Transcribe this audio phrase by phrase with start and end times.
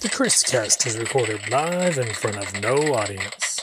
[0.00, 3.58] The Chris Cast is recorded live in front of no audience.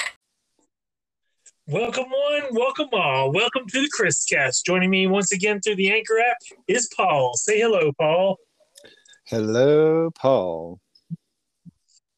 [1.66, 3.32] Welcome one, welcome all.
[3.32, 4.66] Welcome to the Chris Cast.
[4.66, 6.36] Joining me once again through the Anchor app
[6.68, 7.36] is Paul.
[7.36, 8.36] Say hello, Paul.
[9.28, 10.82] Hello, Paul.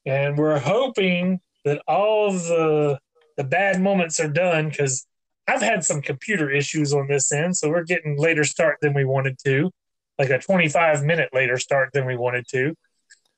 [0.07, 2.97] And we're hoping that all of the
[3.35, 5.05] the bad moments are done because
[5.47, 9.05] I've had some computer issues on this end, so we're getting later start than we
[9.05, 9.69] wanted to,
[10.17, 12.73] like a 25 minute later start than we wanted to.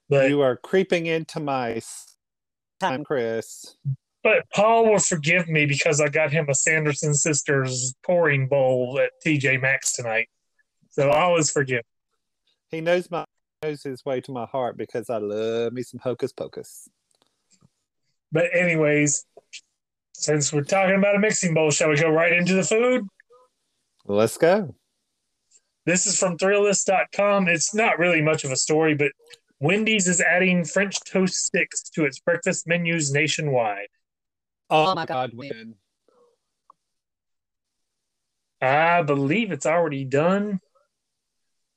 [0.09, 1.81] But you are creeping into my
[2.79, 3.75] time, Chris.
[4.23, 9.11] But Paul will forgive me because I got him a Sanderson Sisters pouring bowl at
[9.25, 10.27] TJ Maxx tonight.
[10.89, 11.83] So I always forgive.
[12.69, 13.25] He knows my
[13.63, 16.87] knows his way to my heart because I love me some hocus pocus.
[18.31, 19.25] But anyways,
[20.13, 23.05] since we're talking about a mixing bowl, shall we go right into the food?
[24.05, 24.75] Let's go.
[25.85, 27.47] This is from Thrillist.com.
[27.47, 29.11] It's not really much of a story, but
[29.59, 33.87] Wendy's is adding French toast sticks to its breakfast menus nationwide.
[34.69, 35.75] Oh, oh my God, when?
[38.61, 40.59] I believe it's already done.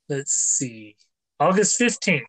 [0.08, 0.96] Let's see.
[1.40, 2.22] August 15th.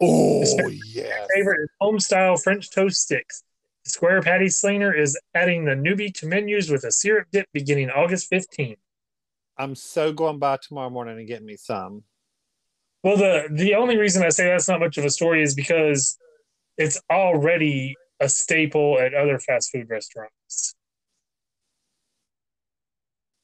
[0.00, 0.44] Oh,
[0.92, 1.26] yeah.
[1.34, 3.42] Favorite is home style French toast sticks.
[3.84, 7.90] The Square Patty Slinger is adding the newbie to menus with a syrup dip beginning
[7.90, 8.78] August 15th.
[9.56, 12.02] I'm so going by tomorrow morning and getting me some.
[13.02, 16.18] Well, the the only reason I say that's not much of a story is because
[16.76, 20.74] it's already a staple at other fast food restaurants.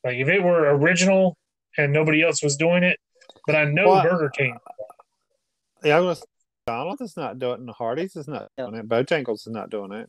[0.04, 1.36] Like if it were original
[1.78, 2.98] and nobody else was doing it,
[3.46, 4.56] but I know Well, Burger King.
[5.84, 6.24] Yeah, I was.
[6.66, 8.88] McDonald's is not doing it, and Hardee's is not doing it.
[8.88, 10.08] Bojangles is not doing it.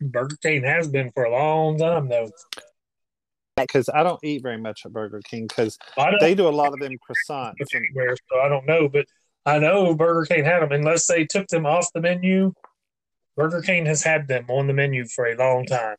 [0.00, 2.30] Burger King has been for a long time though.
[3.66, 5.78] Because I don't eat very much at Burger King because
[6.20, 7.54] they do a lot of them croissants.
[7.74, 9.06] anywhere, so I don't know, but
[9.46, 10.72] I know Burger King had them.
[10.72, 12.52] Unless they took them off the menu,
[13.36, 15.96] Burger King has had them on the menu for a long time.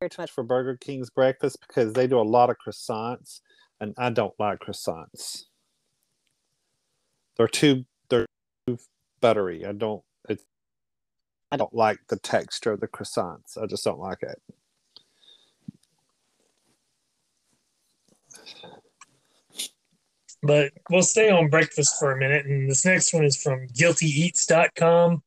[0.00, 3.40] very much for Burger King's breakfast because they do a lot of croissants,
[3.80, 5.44] and I don't like croissants.
[7.36, 8.26] They're too they're
[8.66, 8.78] too
[9.20, 9.66] buttery.
[9.66, 10.44] I don't it's
[11.50, 13.60] I don't like the texture of the croissants.
[13.60, 14.40] I just don't like it.
[20.42, 22.46] But we'll stay on breakfast for a minute.
[22.46, 25.22] And this next one is from guiltyeats.com.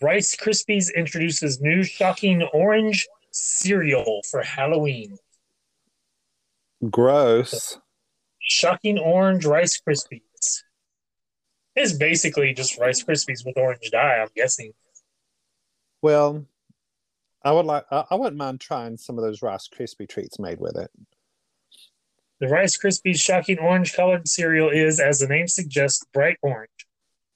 [0.00, 5.18] Rice Krispies introduces new shocking orange cereal for Halloween.
[6.88, 7.78] Gross.
[8.38, 10.62] Shocking orange Rice Krispies.
[11.76, 14.72] It's basically just Rice Krispies with orange dye, I'm guessing.
[16.02, 16.46] Well,
[17.42, 20.60] I would like I, I wouldn't mind trying some of those Rice Krispie treats made
[20.60, 20.90] with it.
[22.40, 26.70] The Rice Krispies shocking orange colored cereal is, as the name suggests, bright orange.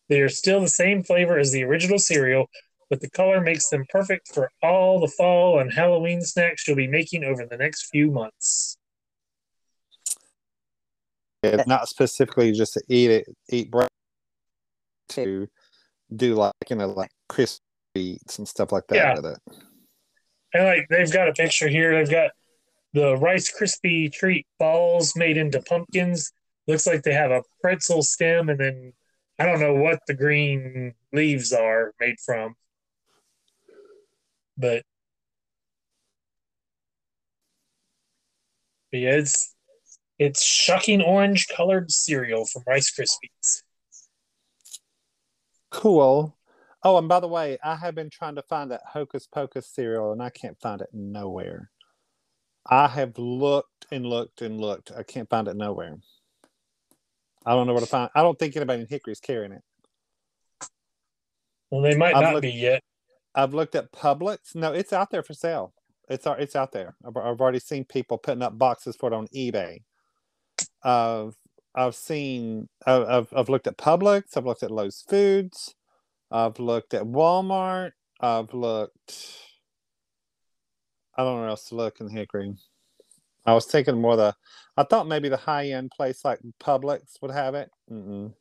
[0.08, 2.46] They are still the same flavor as the original cereal,
[2.88, 6.86] but the color makes them perfect for all the fall and Halloween snacks you'll be
[6.86, 8.76] making over the next few months.
[11.42, 13.88] It's not specifically just to eat it, eat bread
[15.10, 15.46] to
[16.14, 17.60] do like you know like crispy
[18.38, 19.14] and stuff like that Yeah.
[19.14, 19.38] with it.
[20.54, 21.94] And like they've got a picture here.
[21.94, 22.30] They've got
[22.94, 26.32] the Rice Krispie treat balls made into pumpkins.
[26.66, 28.92] Looks like they have a pretzel stem, and then
[29.38, 32.54] I don't know what the green leaves are made from,
[34.56, 34.84] but
[38.90, 39.54] but yeah, it's
[40.18, 43.62] it's shocking orange colored cereal from Rice Krispies.
[45.70, 46.36] Cool.
[46.84, 50.12] Oh, and by the way, I have been trying to find that Hocus Pocus cereal
[50.12, 51.72] and I can't find it nowhere.
[52.66, 54.90] I have looked and looked and looked.
[54.96, 55.96] I can't find it nowhere.
[57.46, 58.10] I don't know where to find.
[58.14, 59.62] I don't think anybody in Hickory is carrying it.
[61.70, 62.82] Well, they might I've not looked- be yet.
[63.34, 64.54] I've looked at Publix.
[64.54, 65.74] No, it's out there for sale.
[66.08, 66.94] It's it's out there.
[67.04, 69.82] I've, I've already seen people putting up boxes for it on eBay.
[70.84, 71.30] Uh,
[71.74, 72.68] I've seen.
[72.86, 74.36] I've, I've I've looked at Publix.
[74.36, 75.74] I've looked at Lowe's Foods.
[76.30, 77.92] I've looked at Walmart.
[78.20, 79.38] I've looked.
[81.16, 82.54] I don't know where else to look in the Hickory.
[83.46, 84.34] I was thinking more the.
[84.76, 87.70] I thought maybe the high end place like Publix would have it.
[87.90, 88.32] Mm-mm.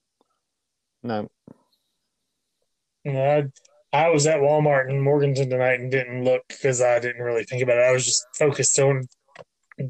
[1.03, 1.29] No,
[3.05, 3.49] know,
[3.93, 7.43] I, I was at Walmart in Morganton tonight and didn't look because I didn't really
[7.43, 7.81] think about it.
[7.81, 9.07] I was just focused on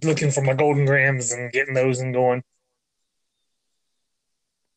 [0.03, 2.44] looking for my Golden Grahams and getting those and going.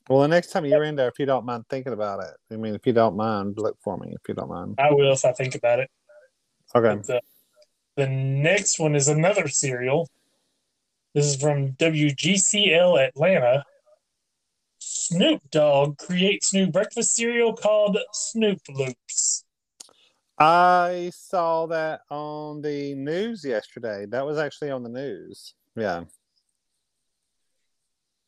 [0.08, 2.56] Well, the next time you're in there, if you don't mind thinking about it, I
[2.56, 4.12] mean, if you don't mind, look for me.
[4.12, 5.90] If you don't mind, I will if I think about it.
[6.74, 7.12] okay.
[7.12, 7.18] Uh,
[7.96, 10.10] The next one is another cereal.
[11.14, 13.64] This is from WGCL Atlanta.
[14.78, 19.44] Snoop Dogg creates new breakfast cereal called Snoop Loops.
[20.38, 24.04] I saw that on the news yesterday.
[24.04, 25.54] That was actually on the news.
[25.74, 26.04] Yeah.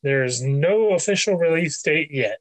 [0.03, 2.41] There is no official release date yet.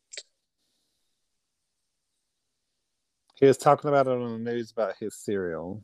[3.36, 5.84] He was talking about it on the news about his cereal.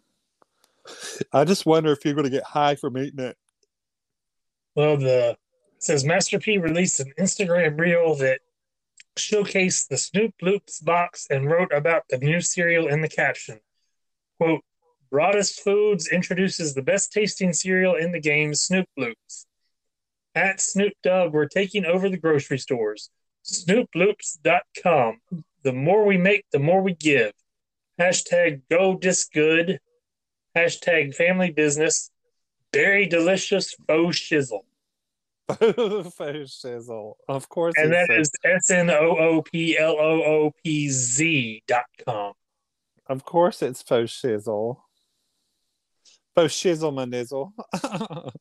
[1.34, 3.38] I just wonder if you're going to get high from eating it.
[4.76, 5.38] Well, the
[5.80, 8.40] says Master P released an Instagram reel that
[9.18, 13.60] showcased the Snoop Loops box and wrote about the new cereal in the caption.
[14.40, 14.62] Quote,
[15.12, 19.46] Broadus Foods introduces the best tasting cereal in the game, Snoop Loops.
[20.34, 23.12] At Snoop Dogg, we're taking over the grocery stores.
[23.46, 25.22] SnoopLoops.com.
[25.64, 27.34] The more we make, the more we give.
[28.00, 29.80] Hashtag go dis good.
[30.56, 32.12] Hashtag family business.
[32.74, 34.62] Very delicious faux shizzle.
[35.50, 37.14] Faux shizzle.
[37.28, 37.74] Of course.
[37.78, 42.34] And that is S N O O P L O O P Z dot com.
[43.08, 44.78] Of course it's faux shizzle.
[46.36, 47.52] Faux shizzle my nizzle.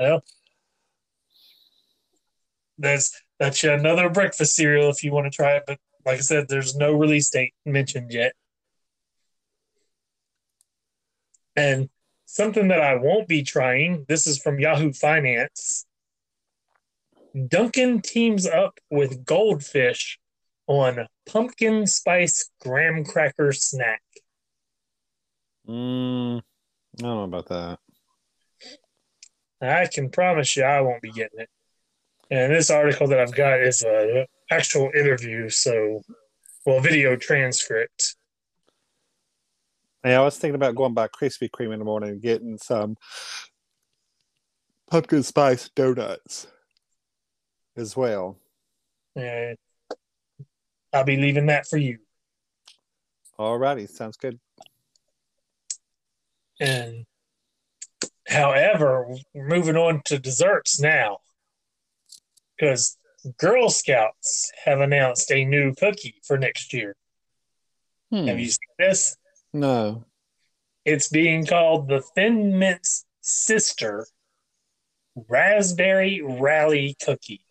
[0.00, 0.22] Well,
[2.78, 5.64] that's that's another breakfast cereal if you want to try it.
[5.66, 8.32] But like I said, there's no release date mentioned yet.
[11.60, 11.90] And
[12.24, 14.06] something that I won't be trying.
[14.08, 15.84] This is from Yahoo Finance.
[17.48, 20.18] Dunkin' teams up with Goldfish
[20.66, 24.02] on pumpkin spice graham cracker snack.
[25.68, 27.78] mm, I don't know about that.
[29.60, 31.50] I can promise you I won't be getting it.
[32.30, 36.00] And this article that I've got is an actual interview, so
[36.64, 38.16] well, video transcript.
[40.04, 42.96] Yeah, I was thinking about going by Krispy Kreme in the morning and getting some
[44.90, 46.46] pumpkin spice donuts
[47.76, 48.38] as well.
[49.14, 49.56] And
[50.92, 51.98] I'll be leaving that for you.
[53.38, 54.38] All righty, sounds good.
[56.58, 57.04] And
[58.26, 61.18] however, we're moving on to desserts now.
[62.56, 62.98] Because
[63.38, 66.96] Girl Scouts have announced a new cookie for next year.
[68.10, 68.26] Hmm.
[68.26, 69.16] Have you seen this?
[69.52, 70.04] No.
[70.84, 74.06] It's being called the Thin Mint's Sister
[75.28, 77.44] Raspberry Rally Cookie.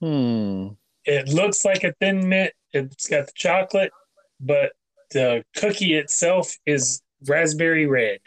[0.00, 0.68] Hmm.
[1.04, 2.52] It looks like a thin mint.
[2.72, 3.92] It's got the chocolate,
[4.40, 4.72] but
[5.10, 8.20] the cookie itself is raspberry red.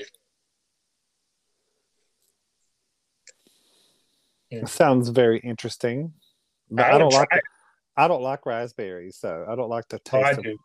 [4.66, 6.14] Sounds very interesting.
[6.70, 7.30] But I I, don't like.
[7.98, 10.40] I don't like raspberries, so I don't like the Oh, I taste.
[10.40, 10.58] of, do.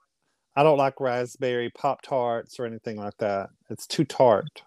[0.54, 3.50] I don't like raspberry pop tarts or anything like that.
[3.70, 4.62] It's too tart.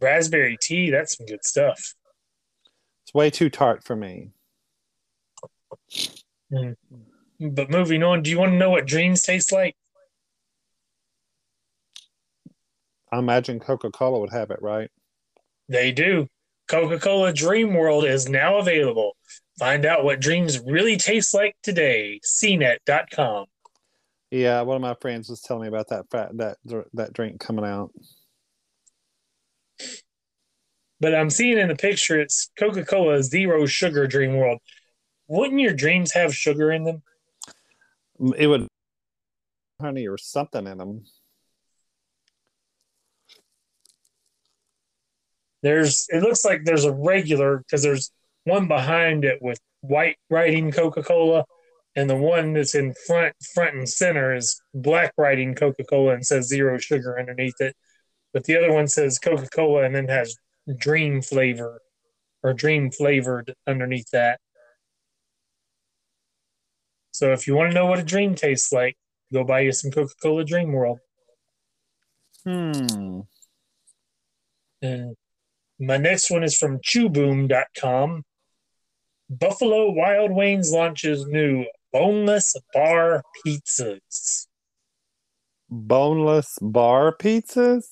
[0.00, 1.94] Raspberry tea, that's some good stuff.
[3.04, 4.30] It's way too tart for me.
[6.50, 6.72] Hmm.
[7.40, 9.76] But moving on, do you want to know what dreams taste like?
[13.12, 14.90] I imagine Coca Cola would have it right.
[15.68, 16.28] They do.
[16.68, 19.16] Coca Cola Dream World is now available.
[19.58, 22.20] Find out what dreams really taste like today.
[22.24, 23.46] CNET.com.
[24.36, 26.58] Yeah, one of my friends was telling me about that fat, that
[26.92, 27.90] that drink coming out.
[31.00, 34.58] But I'm seeing in the picture it's Coca Cola Zero Sugar Dream World.
[35.26, 37.02] Wouldn't your dreams have sugar in them?
[38.36, 38.68] It would
[39.80, 41.04] honey or something in them.
[45.62, 48.12] There's it looks like there's a regular because there's
[48.44, 51.46] one behind it with white writing Coca Cola,
[51.96, 56.24] and the one that's in front front and center is black writing Coca Cola and
[56.24, 57.74] says zero sugar underneath it.
[58.34, 60.36] But the other one says Coca Cola and then has
[60.76, 61.80] dream flavor
[62.42, 64.38] or dream flavored underneath that.
[67.12, 68.98] So if you want to know what a dream tastes like,
[69.32, 70.98] go buy you some Coca Cola Dream World.
[72.44, 73.20] Hmm.
[74.82, 75.16] And
[75.80, 78.22] my next one is from chewboom.com.
[79.30, 81.64] Buffalo Wild Wings launches new
[81.96, 84.46] boneless bar pizzas.
[85.70, 87.86] Boneless bar pizzas?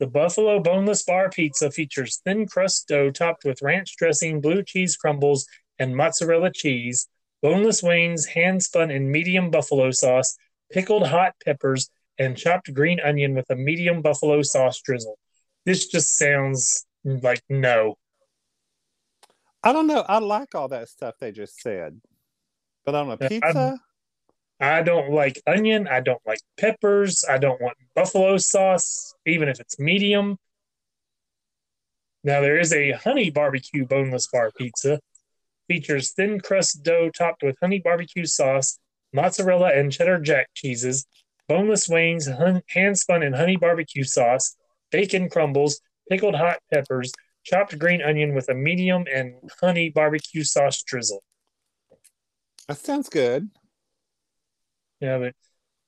[0.00, 4.96] The Buffalo Boneless Bar Pizza features thin crust dough topped with ranch dressing, blue cheese
[4.96, 5.46] crumbles,
[5.78, 7.08] and mozzarella cheese,
[7.42, 10.36] boneless wings hand spun in medium buffalo sauce,
[10.72, 15.18] pickled hot peppers, and chopped green onion with a medium buffalo sauce drizzle.
[15.66, 17.98] This just sounds like no.
[19.62, 20.06] I don't know.
[20.08, 22.00] I like all that stuff they just said.
[22.88, 23.78] But on a pizza?
[24.60, 25.86] I don't like onion.
[25.86, 27.22] I don't like peppers.
[27.28, 30.38] I don't want buffalo sauce, even if it's medium.
[32.24, 35.00] Now, there is a honey barbecue boneless bar pizza.
[35.68, 38.78] features thin crust dough topped with honey barbecue sauce,
[39.12, 41.04] mozzarella and cheddar jack cheeses,
[41.46, 44.56] boneless wings, hun- hand spun in honey barbecue sauce,
[44.90, 47.12] bacon crumbles, pickled hot peppers,
[47.44, 51.22] chopped green onion with a medium and honey barbecue sauce drizzle.
[52.68, 53.48] That sounds good.
[55.00, 55.34] Yeah, but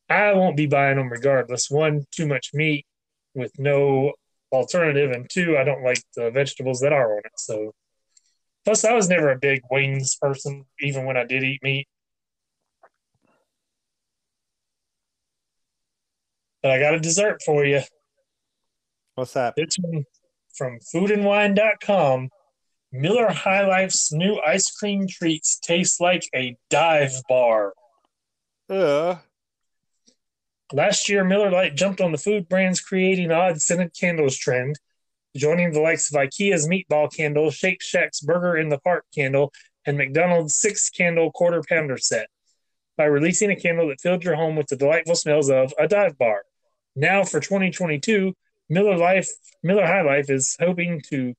[0.09, 1.71] I won't be buying them regardless.
[1.71, 2.87] One, too much meat
[3.35, 4.15] with no
[4.51, 7.33] alternative, and two, I don't like the vegetables that are on it.
[7.37, 7.73] So,
[8.65, 11.87] plus, I was never a big wings person, even when I did eat meat.
[16.63, 17.81] But I got a dessert for you.
[19.15, 19.55] What's that?
[19.57, 20.05] It's from,
[20.55, 22.31] from foodandwine.com.
[22.93, 27.75] Miller High Life's new ice cream treats taste like a dive bar.
[28.69, 29.17] Uh,
[30.73, 34.79] Last year, Miller Lite jumped on the food brands creating odd scented candles trend,
[35.37, 39.53] joining the likes of IKEA's meatball candle, Shake Shack's burger in the park candle,
[39.85, 42.29] and McDonald's six candle quarter pounder set
[42.97, 46.17] by releasing a candle that filled your home with the delightful smells of a dive
[46.19, 46.43] bar.
[46.95, 48.35] Now for 2022,
[48.69, 49.29] Miller Life
[49.65, 51.35] Miller High Life is hoping to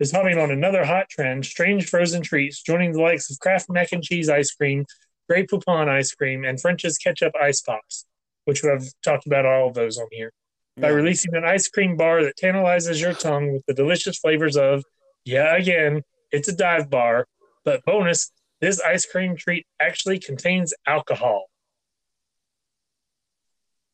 [0.00, 3.92] is hopping on another hot trend, strange frozen treats, joining the likes of Kraft mac
[3.92, 4.84] and cheese ice cream,
[5.28, 8.06] Grey Poupon ice cream, and French's ketchup ice pops,
[8.44, 10.32] which we've talked about all of those on here.
[10.78, 14.84] By releasing an ice cream bar that tantalizes your tongue with the delicious flavors of,
[15.24, 17.26] yeah, again, it's a dive bar,
[17.64, 21.46] but bonus, this ice cream treat actually contains alcohol.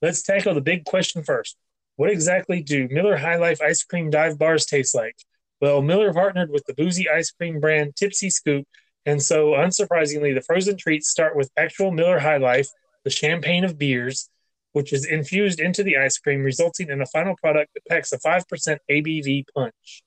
[0.00, 1.56] Let's tackle the big question first.
[1.94, 5.14] What exactly do Miller High Life ice cream dive bars taste like?
[5.62, 8.66] Well, Miller partnered with the boozy ice cream brand Tipsy Scoop,
[9.07, 12.66] and so unsurprisingly, the frozen treats start with actual Miller High Life,
[13.04, 14.28] the champagne of beers,
[14.73, 18.19] which is infused into the ice cream, resulting in a final product that packs a
[18.19, 20.02] 5% ABV punch.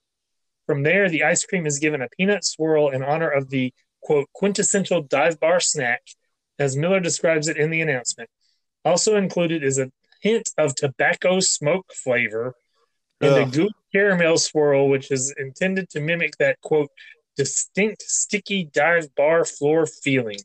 [0.65, 4.27] From there, the ice cream is given a peanut swirl in honor of the quote
[4.33, 6.01] quintessential dive bar snack,
[6.59, 8.29] as Miller describes it in the announcement.
[8.83, 9.89] Also included is a
[10.21, 12.55] hint of tobacco smoke flavor
[13.21, 13.53] and Ugh.
[13.53, 16.89] goop caramel swirl, which is intended to mimic that quote
[17.37, 20.37] distinct sticky dive bar floor feeling.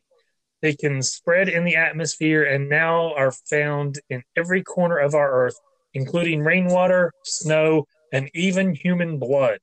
[0.61, 5.31] They can spread in the atmosphere and now are found in every corner of our
[5.45, 5.55] earth,
[5.93, 9.59] including rainwater, snow, and even human blood.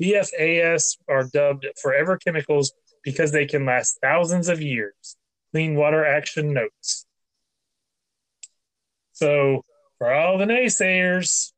[0.00, 2.72] PFAS are dubbed forever chemicals
[3.04, 5.16] because they can last thousands of years.
[5.52, 7.06] Clean Water Action notes.
[9.12, 9.62] So,
[9.98, 11.51] for all the naysayers,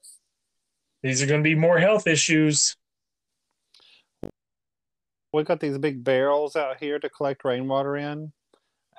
[1.04, 2.76] these are going to be more health issues.
[5.34, 8.32] We got these big barrels out here to collect rainwater in,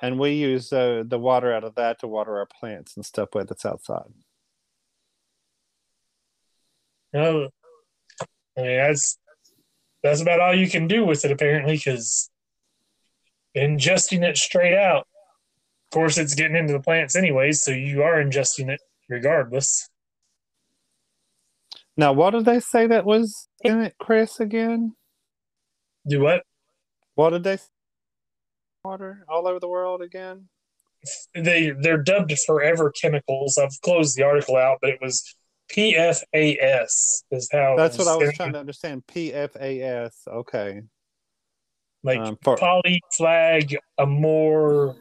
[0.04, 3.30] and we use uh, the water out of that to water our plants and stuff
[3.34, 4.14] with that's outside.
[7.16, 7.48] Oh,
[8.56, 9.18] I mean, that's
[10.04, 12.30] that's about all you can do with it, apparently, because
[13.58, 15.08] ingesting it straight out.
[15.88, 19.90] Of course, it's getting into the plants anyways, so you are ingesting it regardless.
[21.98, 24.40] Now, what did they say that was in it, Chris?
[24.40, 24.96] Again,
[26.08, 26.44] Do what?
[27.16, 27.58] what did they?
[28.84, 30.48] Water all over the world again.
[31.34, 33.58] They they're dubbed forever chemicals.
[33.58, 35.36] I've closed the article out, but it was
[35.72, 37.76] PFAS is how.
[37.78, 39.04] That's what I was trying to understand.
[39.08, 40.14] PFAS.
[40.28, 40.82] Okay.
[42.04, 44.96] Like Um, for poly flag a more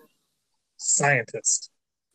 [0.76, 1.70] scientist.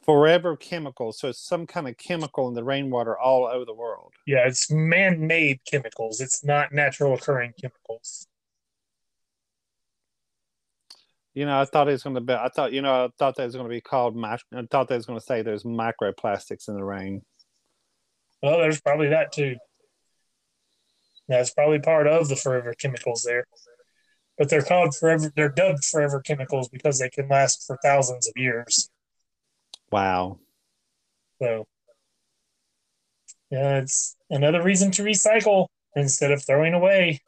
[0.09, 1.19] Forever chemicals.
[1.19, 4.11] So it's some kind of chemical in the rainwater all over the world.
[4.25, 6.19] Yeah, it's man-made chemicals.
[6.19, 8.25] It's not natural occurring chemicals.
[11.35, 12.33] You know, I thought it was going to be.
[12.33, 14.17] I thought, you know, I thought that was going to be called.
[14.25, 14.39] I
[14.71, 17.21] thought that was going to say there's microplastics in the rain.
[18.41, 19.57] Well, there's probably that too.
[21.27, 23.45] That's probably part of the forever chemicals there.
[24.39, 28.33] But they're called forever they're dubbed forever chemicals because they can last for thousands of
[28.35, 28.89] years.
[29.91, 30.39] Wow.
[31.41, 31.65] So
[33.49, 37.21] yeah, it's another reason to recycle instead of throwing away.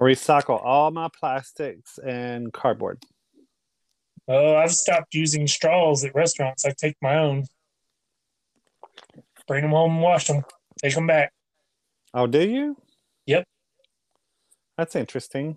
[0.00, 3.02] Recycle all my plastics and cardboard.
[4.28, 6.66] Oh, I've stopped using straws at restaurants.
[6.66, 7.46] I take my own.
[9.46, 10.42] Bring them home wash them.
[10.82, 11.32] Take them back.
[12.12, 12.76] Oh, do you?
[13.26, 13.44] Yep.
[14.76, 15.56] That's interesting.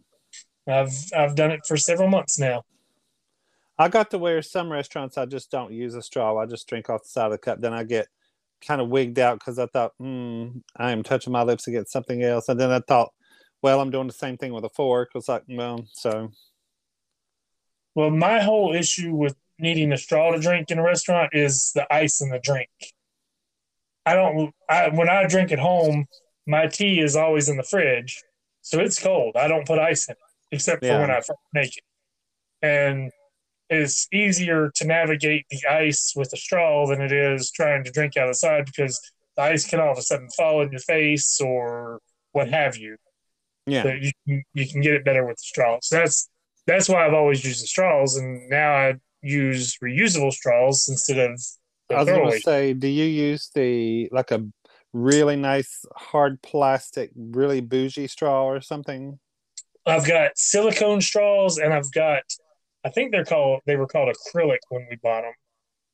[0.68, 2.64] I've I've done it for several months now.
[3.78, 6.38] I got to where some restaurants I just don't use a straw.
[6.38, 7.60] I just drink off the side of the cup.
[7.60, 8.08] Then I get
[8.66, 12.22] kind of wigged out because I thought, hmm, I am touching my lips against something
[12.22, 12.48] else.
[12.50, 13.12] And then I thought,
[13.62, 15.12] well, I'm doing the same thing with a fork.
[15.16, 16.32] It's like, well, so
[17.96, 21.92] Well, my whole issue with needing a straw to drink in a restaurant is the
[21.94, 22.70] ice in the drink.
[24.06, 24.54] I don't.
[24.68, 26.08] I when I drink at home,
[26.48, 28.22] my tea is always in the fridge,
[28.62, 29.36] so it's cold.
[29.36, 30.18] I don't put ice in it
[30.52, 31.02] except for Yeah.
[31.02, 31.22] when I
[31.54, 31.84] make it,
[32.64, 33.12] and
[33.72, 38.18] it's easier to navigate the ice with a straw than it is trying to drink
[38.18, 39.00] out of the side because
[39.38, 42.02] the ice can all of a sudden fall in your face or
[42.34, 42.98] what have you.
[43.66, 43.84] yeah.
[43.84, 45.88] So you can, you can get it better with the straws.
[45.88, 46.30] So that's
[46.68, 51.42] that's why I've always used the straws, and now I use reusable straws instead of
[51.90, 54.46] the I was going to say, do you use the like a
[54.94, 59.18] really nice hard plastic, really bougie straw or something?
[59.86, 62.24] I've got silicone straws, and I've got
[62.84, 65.34] I think they're called they were called acrylic when we bought them.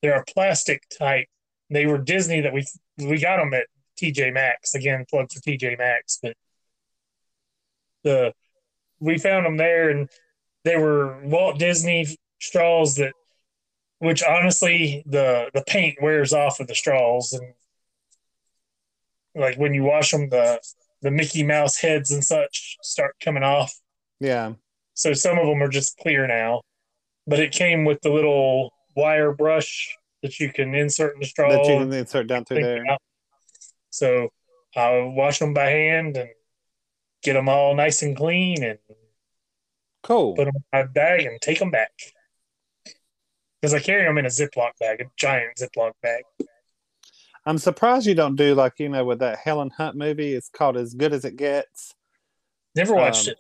[0.02, 1.28] They're a plastic type.
[1.70, 2.66] They were Disney that we
[2.98, 3.68] we got them at
[4.02, 5.06] TJ Maxx again.
[5.10, 6.36] Plug for TJ Maxx, but
[8.04, 8.34] the
[9.00, 10.10] we found them there, and
[10.64, 13.14] they were Walt Disney straws that,
[14.00, 17.54] which honestly the the paint wears off of the straws, and
[19.36, 20.60] like when you wash them, the
[21.02, 23.74] the Mickey Mouse heads and such start coming off.
[24.20, 24.54] Yeah.
[24.94, 26.62] So some of them are just clear now,
[27.28, 31.50] but it came with the little wire brush that you can insert in the straw.
[31.52, 32.84] that you can insert down through there.
[32.90, 33.02] out.
[33.92, 34.30] So
[34.76, 36.30] I'll wash them by hand and
[37.24, 38.80] get them all nice and clean and
[40.04, 40.36] Cool.
[40.36, 41.92] put them in my bag and take them back.
[43.62, 46.24] Because I carry them in a Ziploc bag, a giant Ziploc bag.
[47.46, 50.34] I'm surprised you don't do like you know with that Helen Hunt movie.
[50.34, 51.94] It's called As Good as It Gets.
[52.76, 53.38] Never watched Um, it.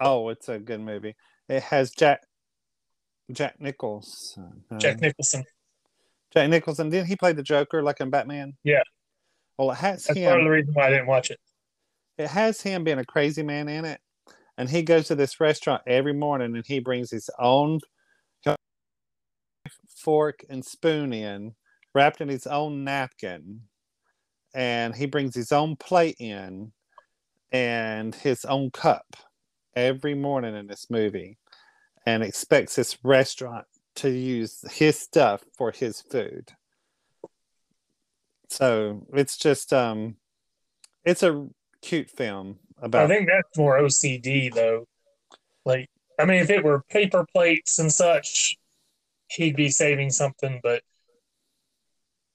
[0.00, 1.16] Oh, it's a good movie.
[1.48, 2.22] It has Jack
[3.32, 4.38] Jack Nichols.
[4.70, 5.44] uh, Jack Nicholson.
[6.32, 6.88] Jack Nicholson.
[6.90, 8.54] Didn't he play the Joker like in Batman?
[8.64, 8.82] Yeah.
[9.58, 10.44] Well, it has That's part of him.
[10.44, 11.38] the reason why I didn't watch it.
[12.18, 14.00] It has him being a crazy man in it,
[14.56, 17.80] and he goes to this restaurant every morning, and he brings his own
[19.88, 21.54] fork and spoon in,
[21.94, 23.60] wrapped in his own napkin,
[24.54, 26.72] and he brings his own plate in,
[27.52, 29.16] and his own cup
[29.76, 31.38] every morning in this movie,
[32.06, 36.52] and expects this restaurant to use his stuff for his food.
[38.48, 40.16] So it's just um
[41.04, 41.48] it's a
[41.80, 44.86] cute film about I think that's more OCD though.
[45.64, 45.88] Like,
[46.18, 48.56] I mean, if it were paper plates and such,
[49.28, 50.60] he'd be saving something.
[50.62, 50.82] But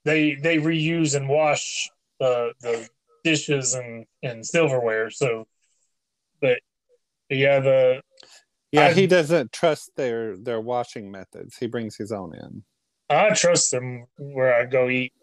[0.05, 2.87] they they reuse and wash the the
[3.23, 5.09] dishes and and silverware.
[5.09, 5.47] So,
[6.41, 6.59] but
[7.29, 8.01] yeah, the
[8.77, 12.63] yeah I- he doesn't trust their their washing methods he brings his own in
[13.09, 15.13] I trust them where I go eat.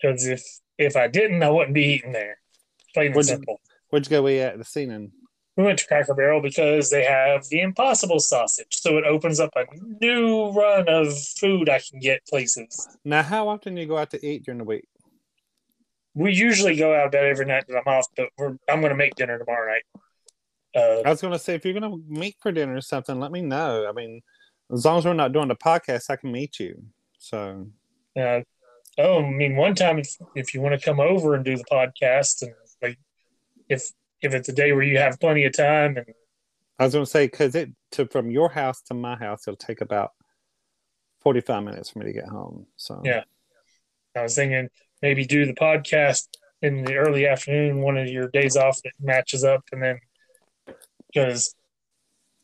[0.00, 0.42] Because if
[0.78, 2.38] if I didn't, I wouldn't be eating there.
[2.94, 3.60] Plain and simple.
[3.90, 5.10] where'd you go eat at the scene
[5.56, 9.50] We went to Cracker Barrel because they have the Impossible sausage, so it opens up
[9.56, 9.64] a
[10.00, 12.86] new run of food I can get places.
[13.04, 14.86] now how often do you go out to eat during the week
[16.14, 18.96] We usually go out about every night that I'm off, but we're, I'm going to
[18.96, 19.82] make dinner tomorrow night.
[20.78, 23.18] Uh, i was going to say if you're going to meet for dinner or something
[23.18, 24.20] let me know i mean
[24.72, 26.74] as long as we're not doing the podcast i can meet you
[27.18, 27.66] So
[28.16, 28.40] Uh,
[28.98, 31.64] oh, I mean, one time if if you want to come over and do the
[31.70, 32.98] podcast, and like
[33.68, 33.82] if
[34.22, 36.06] if it's a day where you have plenty of time, and
[36.78, 39.56] I was going to say because it to from your house to my house, it'll
[39.56, 40.10] take about
[41.20, 42.66] forty five minutes for me to get home.
[42.76, 43.24] So Yeah.
[44.16, 44.68] I was thinking
[45.02, 46.26] maybe do the podcast
[46.62, 49.98] in the early afternoon, one of your days off that matches up, and then
[51.12, 51.54] because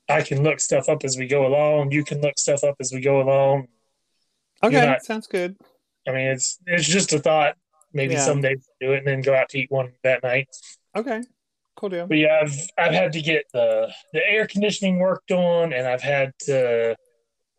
[0.09, 2.92] I can look stuff up as we go along, you can look stuff up as
[2.92, 3.68] we go along.
[4.62, 5.57] okay, not- sounds good.
[6.07, 7.57] I mean, it's it's just a thought.
[7.92, 8.20] Maybe Yeah.
[8.24, 10.48] someday do it and then go out to eat one that night.
[10.96, 11.22] Okay,
[11.77, 12.07] cool deal.
[12.07, 16.03] But yeah, I've I've had to get the the air conditioning worked on, and I've
[16.03, 16.96] had to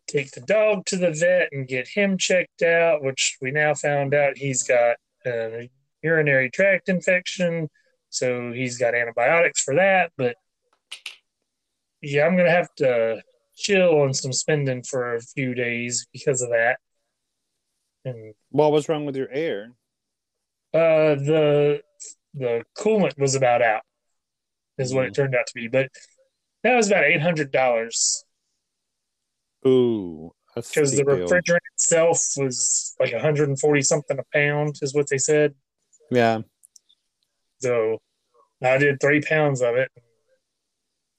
[0.06, 4.14] take the dog to the vet and get him checked out, which we now found
[4.14, 5.68] out he's got a
[6.02, 7.68] urinary tract infection,
[8.10, 10.12] so he's got antibiotics for that.
[10.16, 10.36] But
[12.02, 13.22] yeah, I'm gonna have to
[13.56, 16.78] chill on some spending for a few days because of that.
[18.04, 19.72] And What was wrong with your air?
[20.74, 21.80] uh, the
[22.34, 23.82] the coolant was about out,
[24.78, 25.68] is what it turned out to be.
[25.68, 25.88] But
[26.62, 28.24] that was about eight hundred dollars
[29.66, 34.94] Ooh, because the refrigerant itself was like one hundred and forty something a pound, is
[34.94, 35.54] what they said.
[36.10, 36.40] Yeah.
[37.60, 37.98] So
[38.62, 39.90] I did three pounds of it,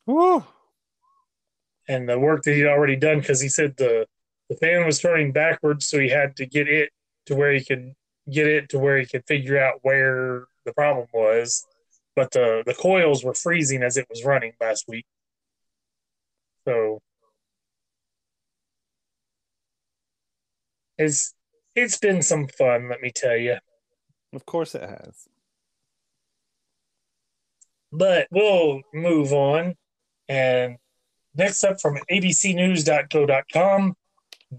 [0.06, 0.46] Woo.
[1.88, 4.06] And the work that he'd already done because he said the
[4.50, 6.92] the fan was turning backwards, so he had to get it
[7.28, 7.94] to where he could
[8.32, 11.66] get it to where he could figure out where the problem was.
[12.16, 15.06] But the the coils were freezing as it was running last week,
[16.66, 17.00] so
[20.98, 21.34] it's
[21.76, 22.90] it's been some fun.
[22.90, 23.58] Let me tell you.
[24.34, 25.28] Of course it has.
[27.92, 29.76] But we'll move on.
[30.30, 30.78] And
[31.38, 33.96] next up from abcnews.co.com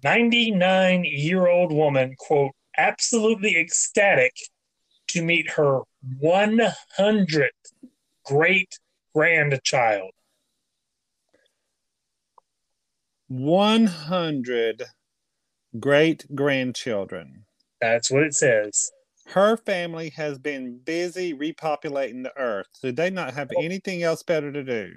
[0.05, 4.35] 99 year old woman, quote, absolutely ecstatic
[5.09, 5.81] to meet her
[6.23, 7.49] 100th
[8.25, 8.79] great
[9.15, 10.11] grandchild.
[13.29, 14.85] 100
[15.79, 17.45] great grandchildren.
[17.81, 18.91] That's what it says.
[19.27, 22.67] Her family has been busy repopulating the earth.
[22.83, 23.63] Did they not have oh.
[23.63, 24.93] anything else better to do?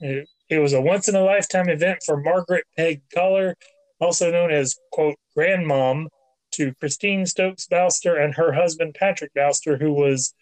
[0.00, 3.56] It, it was a once in a lifetime event for Margaret Peg Collar,
[3.98, 6.08] also known as, quote, grandmom
[6.52, 10.34] to Christine Stokes Balster and her husband Patrick Balster, who was,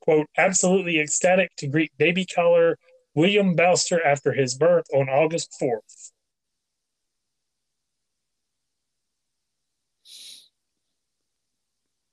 [0.00, 2.78] quote, absolutely ecstatic to greet baby Collar
[3.16, 6.12] William Balster after his birth on August 4th.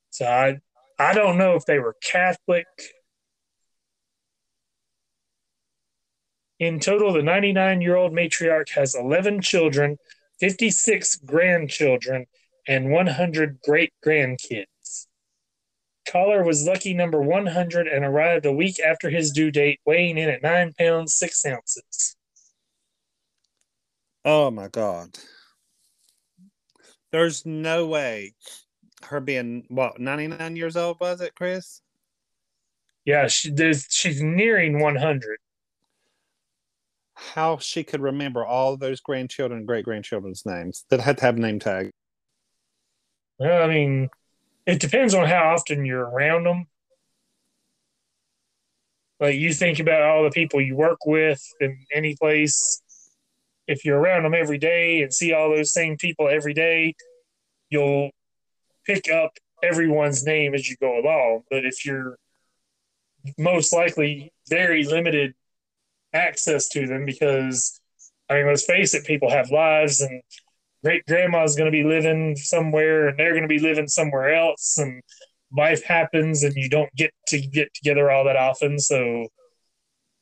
[0.10, 0.60] So I,
[0.98, 2.66] I don't know if they were Catholic.
[6.62, 9.98] In total, the 99 year old matriarch has 11 children,
[10.40, 12.28] 56 grandchildren,
[12.68, 15.08] and 100 great grandkids.
[16.08, 20.30] Collar was lucky number 100 and arrived a week after his due date, weighing in
[20.30, 22.16] at 9 pounds 6 ounces.
[24.24, 25.18] Oh my God.
[27.12, 28.36] There's no way
[29.06, 31.82] her being, what, 99 years old, was it, Chris?
[33.04, 33.52] Yeah, she,
[33.90, 35.40] she's nearing 100.
[37.22, 41.38] How she could remember all those grandchildren and great grandchildren's names that had to have
[41.38, 41.92] name tag.
[43.38, 44.10] Well, I mean,
[44.66, 46.66] it depends on how often you're around them.
[49.20, 52.82] Like you think about all the people you work with in any place.
[53.68, 56.96] If you're around them every day and see all those same people every day,
[57.70, 58.10] you'll
[58.86, 59.32] pick up
[59.64, 61.44] everyone's name as you go along.
[61.52, 62.18] But if you're
[63.38, 65.36] most likely very limited
[66.14, 67.80] access to them, because
[68.30, 70.22] I mean, let's face it, people have lives and
[70.84, 74.78] great grandma's going to be living somewhere and they're going to be living somewhere else
[74.78, 75.02] and
[75.56, 78.80] life happens and you don't get to get together all that often.
[78.80, 79.28] So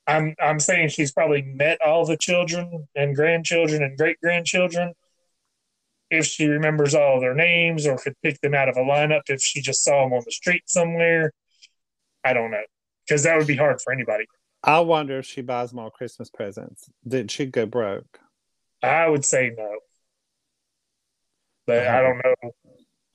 [0.08, 4.94] i'm i'm saying she's probably met all the children and grandchildren and great grandchildren
[6.10, 9.40] if she remembers all their names or could pick them out of a lineup if
[9.42, 11.32] she just saw them on the street somewhere
[12.24, 12.64] i don't know.
[13.08, 14.26] Because that would be hard for anybody
[14.64, 16.90] I wonder if she buys more Christmas presents.
[17.08, 18.20] Did she go broke?
[18.82, 19.78] i would say no
[21.70, 22.52] but I don't know.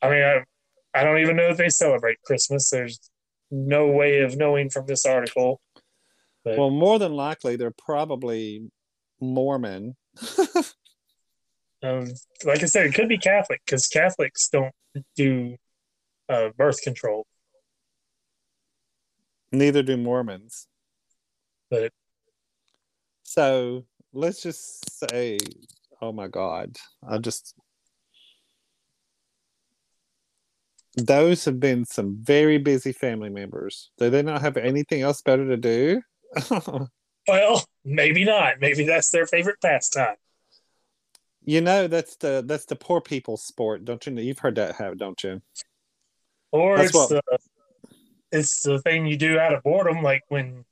[0.00, 0.44] I mean, I,
[0.94, 2.70] I don't even know if they celebrate Christmas.
[2.70, 3.00] There's
[3.50, 5.61] no way of knowing from this article.
[6.44, 8.70] But Well, more than likely, they're probably
[9.20, 9.96] Mormon.
[11.83, 12.07] um,
[12.44, 14.72] like I said, it could be Catholic because Catholics don't
[15.16, 15.57] do
[16.28, 17.26] uh, birth control.
[19.50, 20.68] Neither do Mormons.
[21.82, 21.92] But-
[23.22, 25.38] so let's just say,
[26.00, 26.76] oh my God,
[27.08, 27.54] I just
[30.96, 33.90] Those have been some very busy family members.
[33.98, 36.02] Do they not have anything else better to do?
[37.26, 38.60] Well, maybe not.
[38.60, 40.16] Maybe that's their favorite pastime.
[41.42, 44.12] you know, that's the that's the poor people's sport, don't you?
[44.12, 44.20] know?
[44.20, 45.40] You've heard that, have don't you?
[46.52, 47.22] Or That's it's what- the
[48.30, 50.66] it's the thing you do out of boredom, like when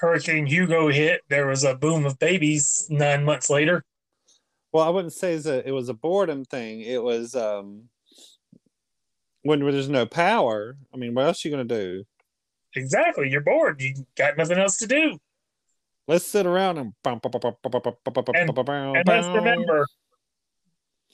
[0.00, 3.84] Hurricane Hugo hit, there was a boom of babies nine months later.
[4.72, 6.80] Well, I wouldn't say it was a boredom thing.
[6.80, 7.90] It was um,
[9.42, 10.76] when there's no power.
[10.94, 12.04] I mean, what else are you gonna do?
[12.74, 13.28] Exactly.
[13.28, 13.82] You're bored.
[13.82, 15.18] You got nothing else to do.
[16.08, 17.20] Let's sit around and And
[19.06, 19.86] let's remember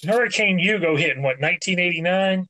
[0.04, 2.46] Hurricane Hugo hit in what, 1989?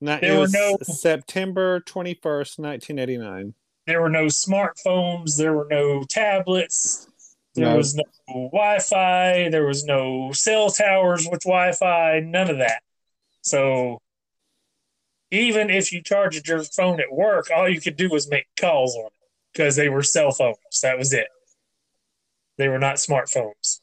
[0.00, 3.54] Now, there it were was no- September twenty first, nineteen eighty nine.
[3.86, 7.08] There were no smartphones, there were no tablets,
[7.54, 7.76] there No.
[7.76, 12.82] was no Wi Fi, there was no cell towers with Wi Fi, none of that.
[13.42, 13.98] So
[15.30, 18.94] even if you charged your phone at work, all you could do was make calls
[18.96, 19.12] on it
[19.52, 20.56] because they were cell phones.
[20.82, 21.28] That was it.
[22.58, 23.80] They were not smartphones.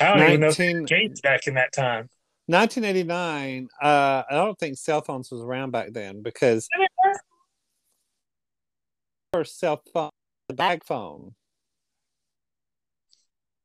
[0.00, 2.08] I don't even know if they 19, games back in that time.
[2.46, 3.68] 1989.
[3.80, 6.68] Uh, I don't think cell phones was around back then because
[9.32, 10.10] first cell phone,
[10.48, 11.34] the bag phone,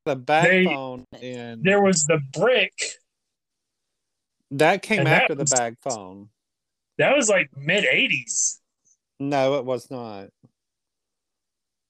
[0.05, 2.71] the bag They- phone, and There was the brick.
[4.51, 6.29] that came and that after the was- bag phone.
[6.97, 8.61] That was like mid 80s.
[9.19, 10.29] No, it was not.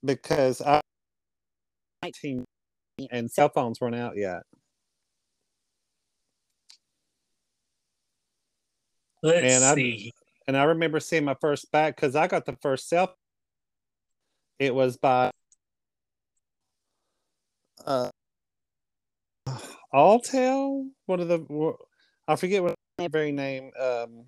[0.03, 0.81] Because I
[2.03, 2.45] 19
[3.11, 4.43] and cell phones weren't out yet.
[9.21, 10.13] Let's Man, I- see.
[10.47, 13.15] And I remember seeing my first bag because I got the first cell.
[14.59, 15.31] It was by
[17.85, 18.09] uh,
[19.93, 20.89] Alltel.
[21.05, 21.75] What are the?
[22.27, 23.71] I forget what the very name.
[23.79, 24.25] Um,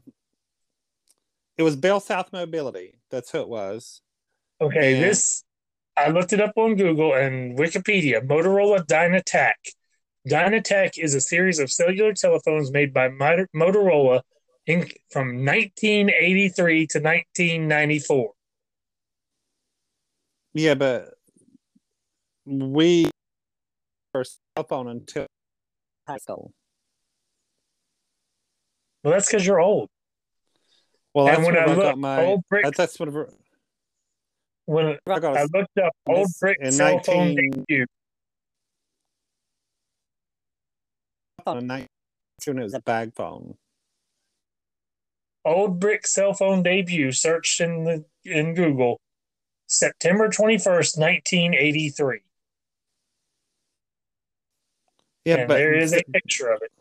[1.58, 3.00] it was Bell South Mobility.
[3.12, 4.02] That's who it was.
[4.62, 5.44] Okay, And- this
[5.98, 8.26] I looked it up on Google and Wikipedia.
[8.26, 9.54] Motorola Dynatac.
[10.28, 14.22] Dynatac is a series of cellular telephones made by Motorola
[14.65, 18.32] in, from 1983 to 1994.
[20.54, 21.14] Yeah, but
[22.46, 23.10] we
[24.14, 25.28] first cell phone until
[26.08, 26.52] high school.
[29.04, 29.90] Well, that's because you're old.
[31.14, 32.26] Well, that's when when I I, got looked, my.
[32.26, 33.26] old brick- that- That's what I
[34.66, 35.38] When got.
[35.38, 37.86] I A, looked up old brick in cell phone 19 debut,
[41.46, 41.88] phone in 19
[42.48, 43.56] it was a bag phone.
[45.46, 49.00] old brick cell phone debut searched in the in Google,
[49.70, 52.20] September 21st, 1983.
[55.26, 56.72] Yeah, and but there is a picture of it.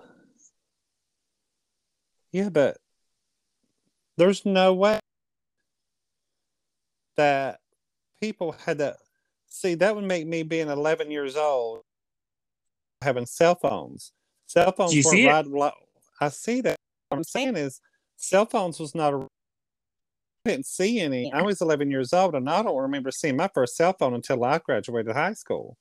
[2.32, 2.78] yeah, but
[4.16, 4.98] there's no way
[7.16, 7.60] that
[8.20, 8.96] people had to
[9.48, 11.82] see that would make me being 11 years old
[13.02, 14.12] having cell phones.
[14.46, 15.72] Cell phones see right.
[16.20, 16.76] I see that.
[17.08, 17.80] What I'm saying is,
[18.16, 19.26] cell phones was not a.
[20.48, 21.30] I didn't see any.
[21.30, 24.42] I was 11 years old, and I don't remember seeing my first cell phone until
[24.44, 25.76] I graduated high school.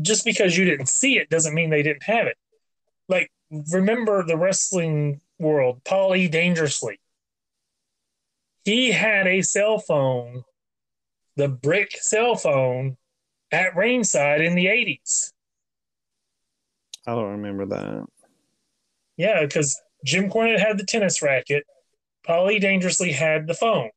[0.00, 2.36] just because you didn't see it doesn't mean they didn't have it.
[3.08, 3.30] Like,
[3.70, 6.28] remember the wrestling world, Paul E.
[6.28, 6.98] Dangerously.
[8.64, 10.44] He had a cell phone,
[11.36, 12.96] the brick cell phone,
[13.50, 15.32] at ringside in the 80s.
[17.06, 18.06] I don't remember that.
[19.16, 21.64] Yeah, because Jim Cornette had the tennis racket,
[22.28, 22.58] E.
[22.58, 23.90] Dangerously had the phone.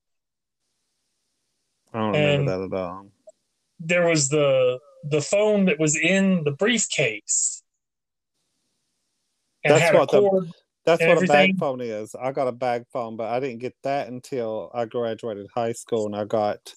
[1.94, 3.12] I don't And- remember that at all.
[3.80, 7.62] There was the the phone that was in the briefcase.
[9.64, 10.52] That's what the-
[10.84, 12.16] That's what a bag phone is.
[12.16, 16.06] I got a bag phone, but I didn't get that until I graduated high school,
[16.06, 16.74] and I got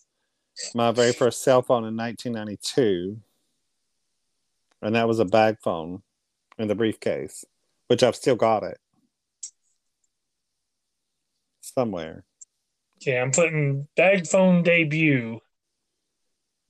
[0.75, 3.21] my very first cell phone in 1992,
[4.83, 6.03] and that was a bag phone
[6.59, 7.45] in the briefcase,
[7.89, 8.79] which I've still got it
[11.79, 12.25] somewhere.
[13.01, 15.39] Okay, I'm putting bag phone debut.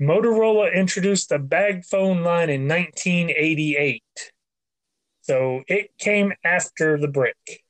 [0.00, 4.02] Motorola introduced the bag phone line in 1988.
[5.22, 7.62] So it came after the brick.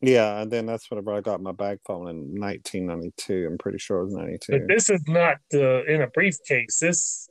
[0.00, 3.48] Yeah, and then that's whenever I got my bag phone in 1992.
[3.50, 4.52] I'm pretty sure it was 92.
[4.52, 6.78] But this is not the in a briefcase.
[6.78, 7.28] This,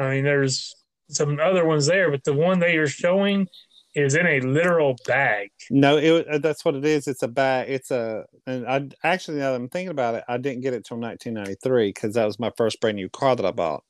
[0.00, 0.74] I mean, there's
[1.10, 3.46] some other ones there, but the one they are showing
[3.94, 5.50] is in a literal bag.
[5.70, 7.08] No, it uh, that's what it is.
[7.08, 7.68] It's a bag.
[7.68, 10.84] It's a and I actually now that I'm thinking about it, I didn't get it
[10.84, 13.84] till 1993 because that was my first brand new car that I bought.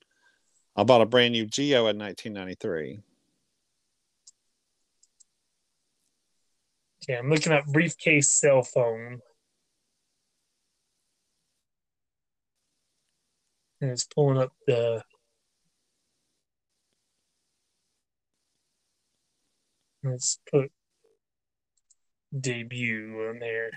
[0.76, 3.00] I bought a brand new Geo in 1993.
[7.02, 9.20] Okay, I'm looking up briefcase cell phone.
[13.80, 15.02] And it's pulling up the
[20.02, 20.70] let's put
[22.38, 23.70] debut on there.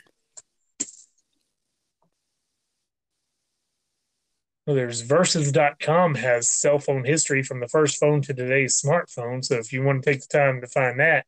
[4.65, 9.43] Well, there's versus.com has cell phone history from the first phone to today's smartphone.
[9.43, 11.25] So if you want to take the time to find that,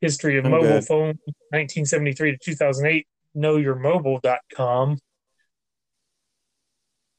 [0.00, 0.84] history of I'm mobile good.
[0.84, 1.18] phone
[1.50, 4.98] 1973 to 2008, knowyourmobile.com.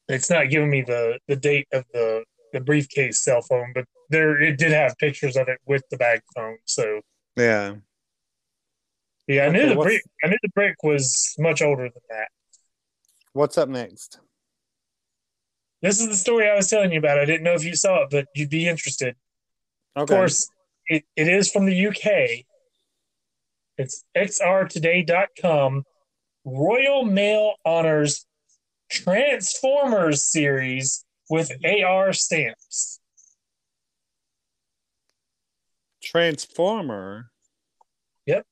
[0.08, 2.24] It's not giving me the, the date of the,
[2.54, 6.22] the briefcase cell phone, but there it did have pictures of it with the bag
[6.36, 6.58] phone.
[6.66, 7.02] So
[7.38, 7.76] Yeah.
[9.28, 12.30] yeah, I knew the what's- brick I knew the brick was much older than that.
[13.34, 14.20] What's up next?
[15.82, 17.18] This is the story I was telling you about.
[17.18, 19.16] I didn't know if you saw it, but you'd be interested.
[19.98, 20.02] Okay.
[20.04, 20.50] Of course,
[20.88, 22.46] it, it is from the UK.
[23.78, 25.86] It's xrtoday.com.
[26.46, 28.26] Royal Mail honors
[28.90, 33.00] Transformers series with AR stamps.
[36.04, 37.32] Transformer.
[38.26, 38.46] Yep.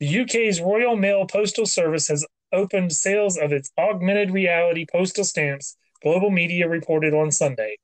[0.00, 5.76] The UK's Royal Mail Postal Service has opened sales of its augmented reality postal stamps,
[6.02, 7.76] global media reported on Sunday.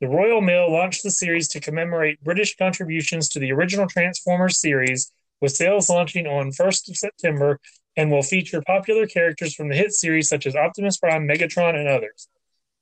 [0.00, 5.10] The Royal Mail launched the series to commemorate British contributions to the original Transformers series,
[5.40, 7.58] with sales launching on 1st of September
[7.96, 11.88] and will feature popular characters from the hit series such as Optimus Prime, Megatron, and
[11.88, 12.28] others.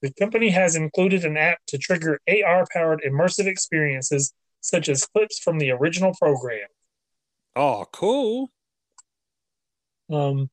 [0.03, 5.39] The company has included an app to trigger AR powered immersive experiences, such as clips
[5.39, 6.69] from the original program.
[7.57, 8.51] Oh, cool.
[10.13, 10.51] um,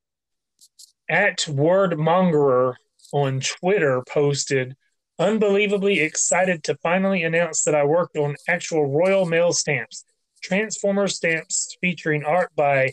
[1.09, 2.75] at Wordmongerer
[3.11, 4.75] on Twitter posted,
[5.19, 10.05] unbelievably excited to finally announce that I worked on actual Royal Mail stamps,
[10.41, 12.91] Transformer stamps featuring art by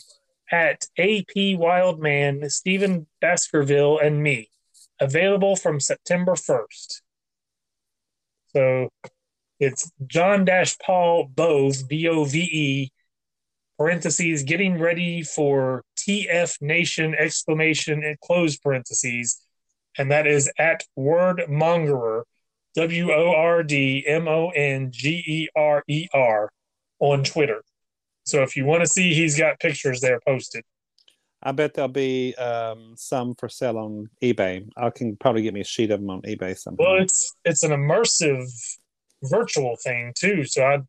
[0.51, 4.49] at AP Wildman, Stephen Baskerville, and me.
[4.99, 7.01] Available from September 1st.
[8.55, 8.89] So
[9.59, 12.91] it's John Dash Paul Bove, B O V E,
[13.77, 19.39] parentheses, getting ready for TF Nation exclamation and close parentheses.
[19.97, 22.23] And that is at Wordmongerer,
[22.75, 26.49] W O R D M O N G E R E R
[26.99, 27.61] on Twitter.
[28.23, 30.63] So if you want to see, he's got pictures there posted.
[31.41, 34.67] I bet there'll be um, some for sale on eBay.
[34.75, 36.83] I can probably get me a sheet of them on eBay somehow.
[36.83, 38.47] Well, it's it's an immersive
[39.23, 40.43] virtual thing too.
[40.45, 40.83] So I'd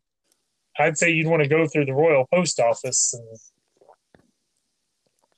[0.77, 3.37] I'd say you'd want to go through the Royal Post Office and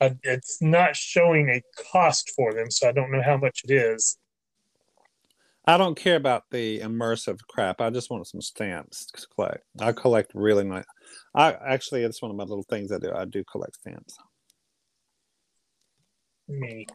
[0.04, 3.74] I, it's not showing a cost for them, so I don't know how much it
[3.74, 4.18] is.
[5.66, 7.80] I don't care about the immersive crap.
[7.80, 9.64] I just want some stamps to collect.
[9.80, 10.84] I collect really nice.
[11.34, 13.14] I actually, it's one of my little things I do.
[13.14, 14.18] I do collect stamps.
[16.48, 16.88] Let me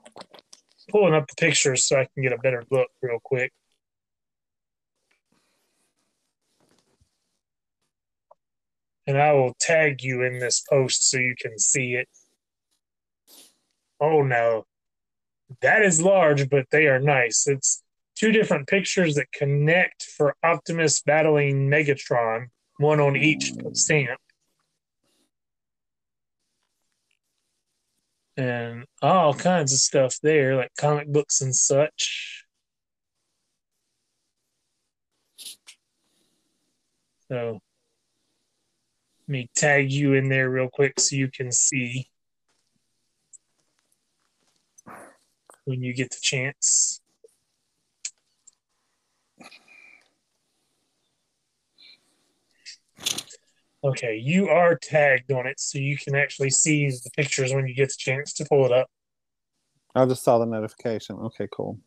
[0.90, 3.52] pulling up the pictures so I can get a better look real quick.
[9.06, 12.08] And I will tag you in this post so you can see it.
[14.00, 14.64] Oh no.
[15.62, 17.46] That is large, but they are nice.
[17.46, 17.82] It's
[18.14, 24.20] two different pictures that connect for Optimus battling Megatron, one on each stamp.
[28.38, 32.44] And all kinds of stuff there, like comic books and such.
[37.29, 37.61] So
[39.27, 42.09] let me tag you in there real quick so you can see
[45.64, 47.01] when you get the chance.
[53.84, 57.74] Okay, you are tagged on it, so you can actually see the pictures when you
[57.74, 58.88] get the chance to pull it up.
[59.94, 61.16] I just saw the notification.
[61.16, 61.78] Okay, cool.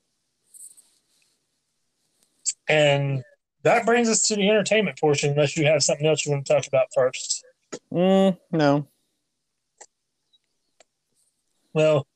[2.67, 3.23] And
[3.63, 6.53] that brings us to the entertainment portion, unless you have something else you want to
[6.53, 7.43] talk about first.
[7.93, 8.87] Mm, no.
[11.73, 12.07] Well,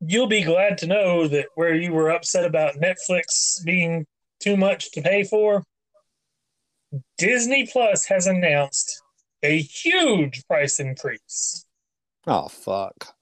[0.00, 4.06] you'll be glad to know that where you were upset about Netflix being
[4.40, 5.64] too much to pay for,
[7.18, 8.97] Disney Plus has announced
[9.42, 11.64] a huge price increase.
[12.26, 13.14] Oh, fuck.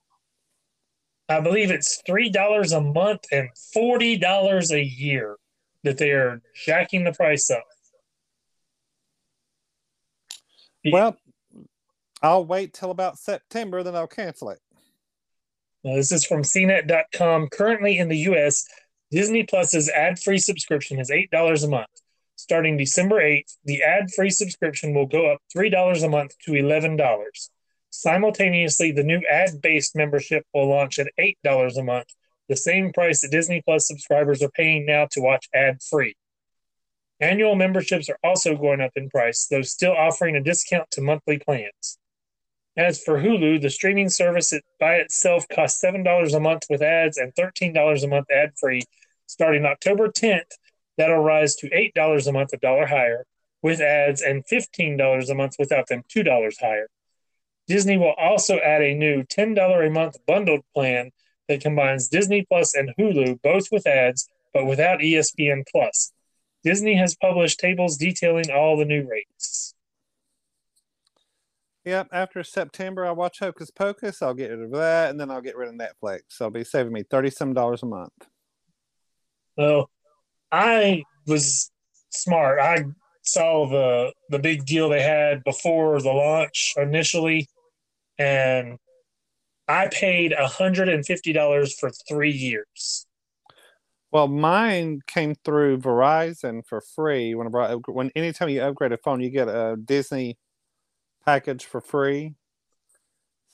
[1.29, 5.37] I believe it's $3 a month and $40 a year
[5.83, 7.63] that they are jacking the price up.
[10.89, 11.17] Well,
[12.21, 14.59] I'll wait till about September, then I'll cancel it.
[15.83, 17.49] Now, this is from CNET.com.
[17.49, 18.65] Currently in the US,
[19.11, 21.87] Disney Plus's ad free subscription is $8 a month.
[22.37, 27.49] Starting December 8th, the ad free subscription will go up $3 a month to $11.
[27.89, 32.07] Simultaneously, the new ad based membership will launch at $8 a month,
[32.47, 36.15] the same price that Disney Plus subscribers are paying now to watch ad free.
[37.19, 41.39] Annual memberships are also going up in price, though still offering a discount to monthly
[41.39, 41.97] plans.
[42.77, 47.33] As for Hulu, the streaming service by itself costs $7 a month with ads and
[47.33, 48.83] $13 a month ad free.
[49.25, 50.51] Starting October 10th,
[50.97, 53.25] that'll rise to $8 a month, a dollar higher,
[53.61, 56.87] with ads, and $15 a month without them, $2 higher.
[57.67, 61.11] Disney will also add a new $10 a month bundled plan
[61.47, 66.11] that combines Disney Plus and Hulu, both with ads, but without ESPN Plus.
[66.63, 69.73] Disney has published tables detailing all the new rates.
[71.85, 74.21] Yep, after September, I'll watch Hocus Pocus.
[74.21, 76.21] I'll get rid of that, and then I'll get rid of Netflix.
[76.27, 78.11] So it'll be saving me thirty some dollars a month.
[79.55, 79.89] Well,
[80.51, 81.71] I was
[82.09, 82.59] smart.
[82.59, 82.85] I
[83.23, 87.47] saw the the big deal they had before the launch initially,
[88.17, 88.77] and
[89.67, 93.05] I paid hundred and fifty dollars for three years.
[94.11, 97.35] Well, mine came through Verizon for free.
[97.35, 100.37] When I brought, when anytime you upgrade a phone, you get a Disney
[101.25, 102.33] package for free.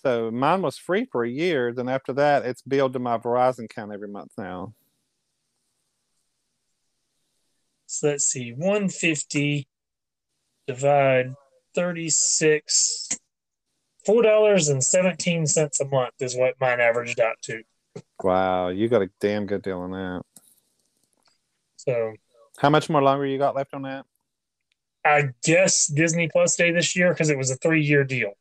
[0.03, 1.73] So mine was free for a year.
[1.73, 4.73] Then after that, it's billed to my Verizon account every month now.
[7.93, 9.67] So let's see, 150
[10.65, 11.35] divide
[11.75, 13.09] 36
[14.05, 17.61] four dollars and seventeen cents a month is what mine averaged out to.
[18.23, 20.21] Wow, you got a damn good deal on that.
[21.77, 22.13] So,
[22.57, 24.05] how much more longer you got left on that?
[25.05, 28.31] I guess Disney Plus Day this year because it was a three year deal.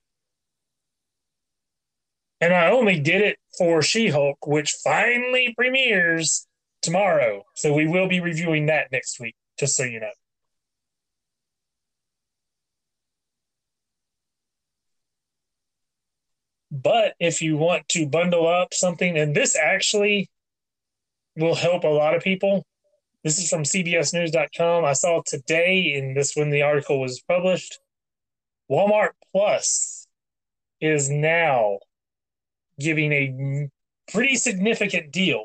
[2.40, 6.46] And I only did it for She Hulk, which finally premieres
[6.82, 7.44] tomorrow.
[7.54, 10.10] So we will be reviewing that next week, just so you know.
[16.70, 20.30] But if you want to bundle up something, and this actually
[21.36, 22.64] will help a lot of people.
[23.22, 24.84] This is from CBSNews.com.
[24.84, 27.78] I saw today, in this when the article was published,
[28.70, 30.06] Walmart Plus
[30.80, 31.78] is now
[32.80, 33.68] giving a
[34.10, 35.44] pretty significant deal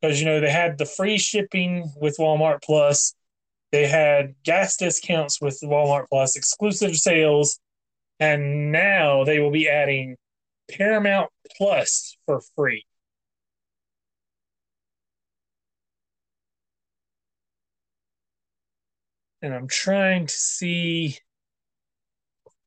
[0.00, 3.14] because you know they had the free shipping with Walmart Plus,
[3.72, 7.60] they had gas discounts with Walmart Plus, exclusive sales,
[8.20, 10.16] and now they will be adding
[10.70, 12.86] Paramount Plus for free.
[19.42, 21.18] And I'm trying to see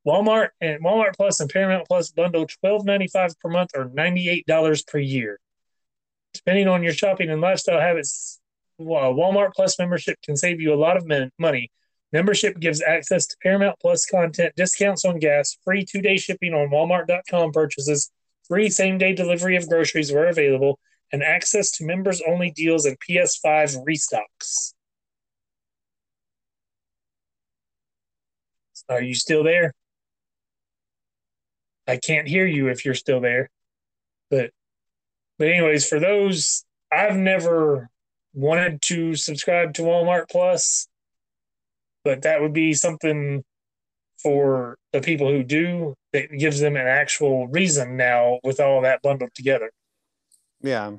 [0.08, 4.30] Walmart and Walmart Plus and Paramount Plus bundle twelve ninety five per month or ninety
[4.30, 5.40] eight dollars per year.
[6.34, 8.40] Depending on your shopping and lifestyle habits,
[8.80, 11.06] Walmart Plus membership can save you a lot of
[11.38, 11.72] money
[12.12, 16.70] Membership gives access to Paramount Plus content, discounts on gas, free two day shipping on
[16.70, 18.12] Walmart.com purchases,
[18.48, 20.78] free same day delivery of groceries where available,
[21.14, 24.74] and access to members only deals and PS5 restocks.
[28.90, 29.74] Are you still there?
[31.88, 33.50] I can't hear you if you're still there.
[34.30, 34.52] But
[35.42, 36.64] but anyways, for those
[36.94, 37.90] I've never
[38.34, 40.88] wanted to subscribe to Walmart Plus
[42.04, 43.44] but that would be something
[44.22, 49.02] for the people who do that gives them an actual reason now with all that
[49.02, 49.72] bundled together.
[50.62, 50.94] Yeah.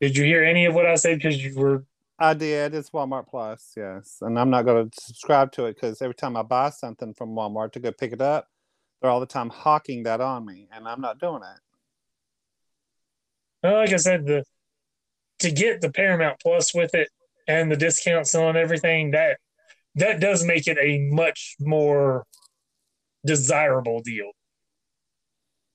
[0.00, 1.18] Did you hear any of what I said?
[1.18, 1.84] Because you were.
[2.18, 2.74] I did.
[2.74, 4.18] It's Walmart Plus, yes.
[4.20, 7.34] And I'm not going to subscribe to it because every time I buy something from
[7.34, 8.48] Walmart to go pick it up,
[9.00, 11.60] they're all the time hawking that on me, and I'm not doing it.
[13.72, 14.44] Like I said, the
[15.40, 17.08] to get the Paramount Plus with it
[17.46, 19.38] and the discounts on everything, that
[19.94, 22.24] that does make it a much more
[23.26, 24.30] desirable deal.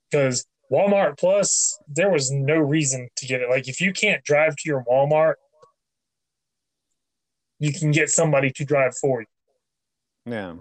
[0.09, 3.49] Because Walmart Plus, there was no reason to get it.
[3.49, 5.35] Like if you can't drive to your Walmart,
[7.59, 9.27] you can get somebody to drive for you.
[10.25, 10.55] Yeah.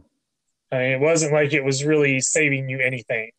[0.70, 3.30] I mean, it wasn't like it was really saving you anything.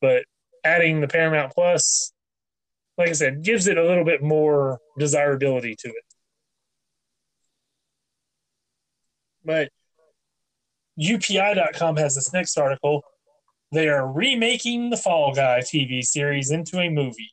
[0.00, 0.24] But
[0.68, 2.12] adding the Paramount Plus,
[2.96, 6.04] like I said, gives it a little bit more desirability to it.
[9.44, 9.70] But
[11.00, 13.02] UPI.com has this next article.
[13.72, 17.30] They are remaking the Fall Guy TV series into a movie.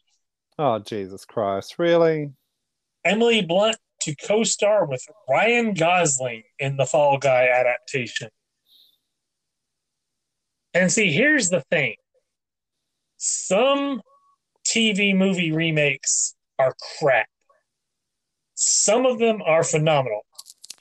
[0.57, 1.75] Oh, Jesus Christ.
[1.77, 2.31] Really?
[3.03, 8.29] Emily Blunt to co star with Ryan Gosling in the Fall Guy adaptation.
[10.73, 11.95] And see, here's the thing
[13.18, 14.01] some
[14.68, 17.28] TV movie remakes are crap,
[18.55, 20.26] some of them are phenomenal.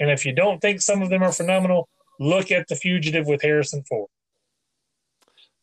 [0.01, 3.43] And if you don't think some of them are phenomenal, look at The Fugitive with
[3.43, 4.09] Harrison Ford.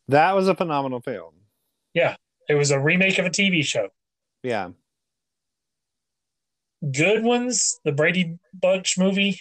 [0.07, 1.33] That was a phenomenal film.
[1.93, 2.15] Yeah.
[2.49, 3.89] It was a remake of a TV show.
[4.43, 4.71] Yeah.
[6.91, 9.39] Good ones, the Brady Bunch movie.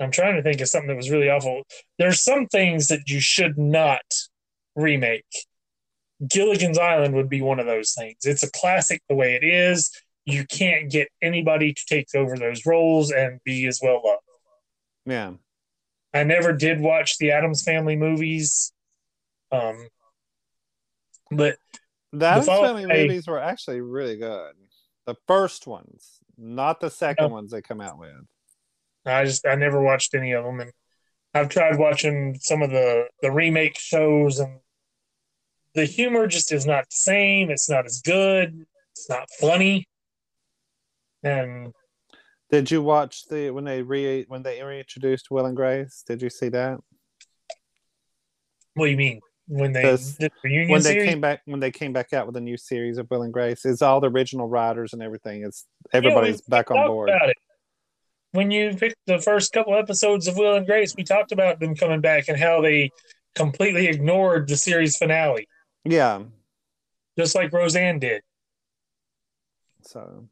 [0.00, 1.62] I'm trying to think of something that was really awful.
[1.98, 4.02] There's some things that you should not
[4.76, 5.24] remake.
[6.26, 8.16] Gilligan's Island would be one of those things.
[8.24, 9.90] It's a classic the way it is.
[10.26, 14.22] You can't get anybody to take over those roles and be as well loved.
[15.06, 15.32] Yeah.
[16.12, 18.72] I never did watch the Addams Family movies.
[19.50, 19.88] Um,
[21.30, 21.56] but
[22.12, 24.54] The Addams fall- Family I- movies were actually really good.
[25.06, 27.34] The first ones, not the second No.
[27.34, 28.12] ones they come out with.
[29.06, 30.72] I just I never watched any of them, and
[31.34, 34.58] I've tried watching some of the the remake shows, and
[35.74, 37.50] the humor just is not the same.
[37.50, 38.66] It's not as good.
[38.92, 39.88] It's not funny,
[41.22, 41.72] and
[42.50, 46.02] Did you watch the when they re when they reintroduced Will and Grace?
[46.06, 46.78] Did you see that?
[48.74, 50.30] what do you mean when they did the
[50.68, 51.08] when they series?
[51.08, 53.64] came back when they came back out with a new series of Will and Grace,
[53.64, 55.44] it's all the original writers and everything.
[55.44, 57.08] It's everybody's we back on board.
[57.10, 57.36] About it.
[58.32, 61.74] When you picked the first couple episodes of Will and Grace, we talked about them
[61.74, 62.90] coming back and how they
[63.34, 65.48] completely ignored the series finale,
[65.84, 66.22] Yeah.
[67.18, 68.22] just like Roseanne did.
[69.82, 70.28] So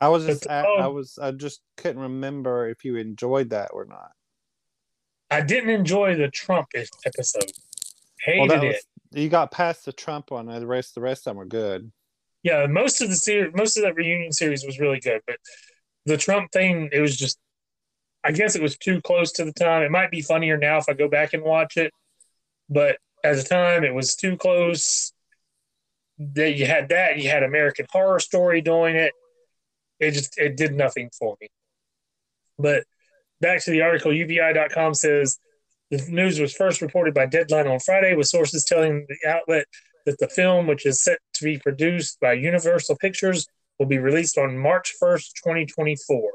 [0.00, 0.90] I was just um, I, I oh.
[0.92, 4.12] was I just couldn't remember if you enjoyed that or not.
[5.30, 6.68] I didn't enjoy the Trump
[7.04, 7.50] episode.
[8.20, 8.84] Hated Well, that it.
[9.12, 11.90] you got past the Trump one, and the rest the rest of them were good.
[12.42, 15.36] yeah, most of the series, most of that reunion series was really good, but
[16.06, 17.38] the Trump thing, it was just,
[18.24, 19.82] I guess it was too close to the time.
[19.82, 21.92] It might be funnier now if I go back and watch it,
[22.68, 25.12] but at the time, it was too close.
[26.18, 29.12] That you had that, you had American Horror Story doing it.
[30.00, 31.48] It just it did nothing for me.
[32.58, 32.84] But
[33.42, 35.38] back to the article, UPI.com says
[35.90, 39.66] the news was first reported by Deadline on Friday, with sources telling the outlet
[40.06, 43.46] that the film, which is set to be produced by Universal Pictures,
[43.78, 46.30] will be released on March 1st, 2024.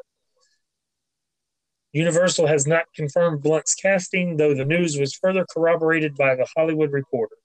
[1.94, 6.92] Universal has not confirmed Blunt's casting, though the news was further corroborated by the Hollywood
[6.92, 7.36] Reporter.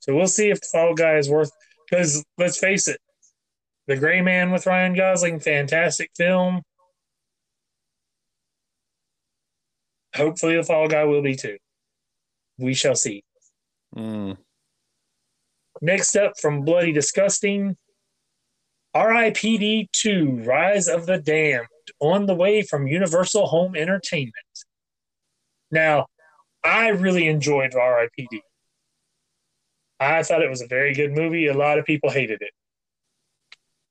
[0.00, 1.50] So we'll see if the Fall Guy is worth.
[1.88, 3.00] Because let's face it,
[3.86, 6.62] The Gray Man with Ryan Gosling, fantastic film.
[10.14, 11.58] Hopefully, the Fall Guy will be too.
[12.58, 13.22] We shall see.
[13.94, 14.36] Mm.
[15.82, 17.76] Next up from Bloody Disgusting,
[18.96, 21.66] RIPD 2 Rise of the Damned
[22.00, 24.32] on the way from Universal Home Entertainment.
[25.70, 26.06] Now,
[26.64, 28.40] I really enjoyed RIPD.
[30.00, 31.46] I thought it was a very good movie.
[31.46, 32.52] A lot of people hated it.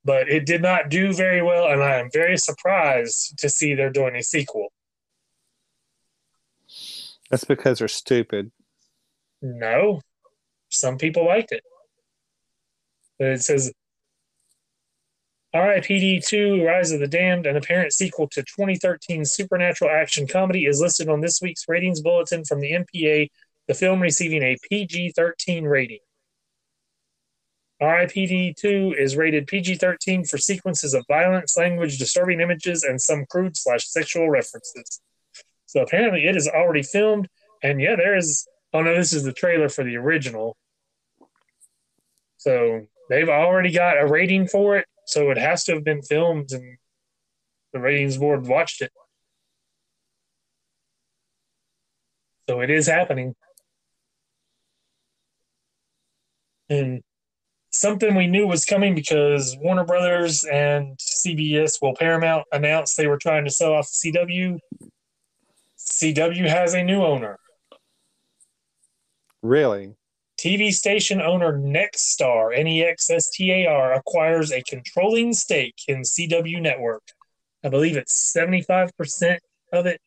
[0.04, 3.92] But it did not do very well, and I am very surprised to see they're
[3.92, 4.70] doing a sequel.
[7.30, 8.52] That's because they're stupid.
[9.42, 10.02] No,
[10.70, 11.64] some people liked it.
[13.20, 13.72] But it says
[15.56, 20.82] RIPD 2 Rise of the Damned, an apparent sequel to 2013 supernatural action comedy, is
[20.82, 23.30] listed on this week's ratings bulletin from the MPA,
[23.70, 26.00] the film receiving a PG 13 rating.
[27.82, 33.26] RIPD 2 is rated PG 13 for sequences of violence, language, disturbing images, and some
[33.30, 35.00] crude slash sexual references.
[35.68, 37.30] So apparently it is already filmed,
[37.64, 38.46] and yeah, there is.
[38.74, 40.58] Oh no, this is the trailer for the original.
[42.36, 46.52] So they've already got a rating for it, so it has to have been filmed,
[46.52, 46.78] and
[47.74, 48.92] the ratings board watched it.
[52.50, 53.36] So it is happening.
[56.70, 57.02] And
[57.72, 63.18] something we knew was coming because Warner Brothers and CBS, well, Paramount announced they were
[63.18, 64.60] trying to sell off CW.
[65.78, 67.38] CW has a new owner.
[69.42, 69.94] Really?
[70.46, 75.82] TV station owner Nexstar, N E X S T A R, acquires a controlling stake
[75.88, 77.02] in CW Network.
[77.64, 79.40] I believe it's 75%
[79.74, 80.00] of it.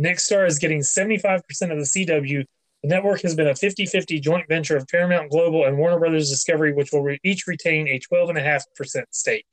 [0.00, 2.46] Nexstar is getting 75% of the CW.
[2.82, 6.30] The network has been a 50 50 joint venture of Paramount Global and Warner Brothers
[6.30, 9.46] Discovery, which will re- each retain a 12.5% stake.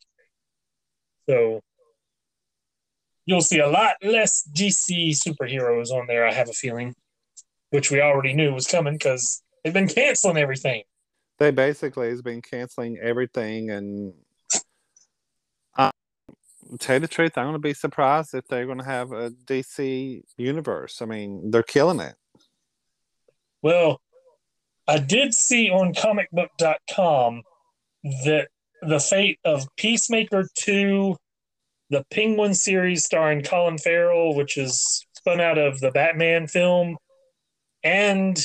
[1.29, 1.59] So
[3.25, 6.95] you'll see a lot less DC superheroes on there, I have a feeling
[7.71, 10.83] which we already knew was coming because they've been canceling everything.
[11.39, 14.13] They basically has been canceling everything, and
[15.75, 15.91] I
[16.79, 19.31] tell you the truth, I'm going to be surprised if they're going to have a
[19.31, 21.01] DC universe.
[21.01, 22.15] I mean, they're killing it.
[23.63, 24.01] Well,
[24.87, 27.43] I did see on comicbook.com
[28.25, 28.47] that
[28.81, 31.15] the fate of Peacemaker 2,
[31.89, 36.97] the Penguin series starring Colin Farrell, which is spun out of the Batman film,
[37.83, 38.37] and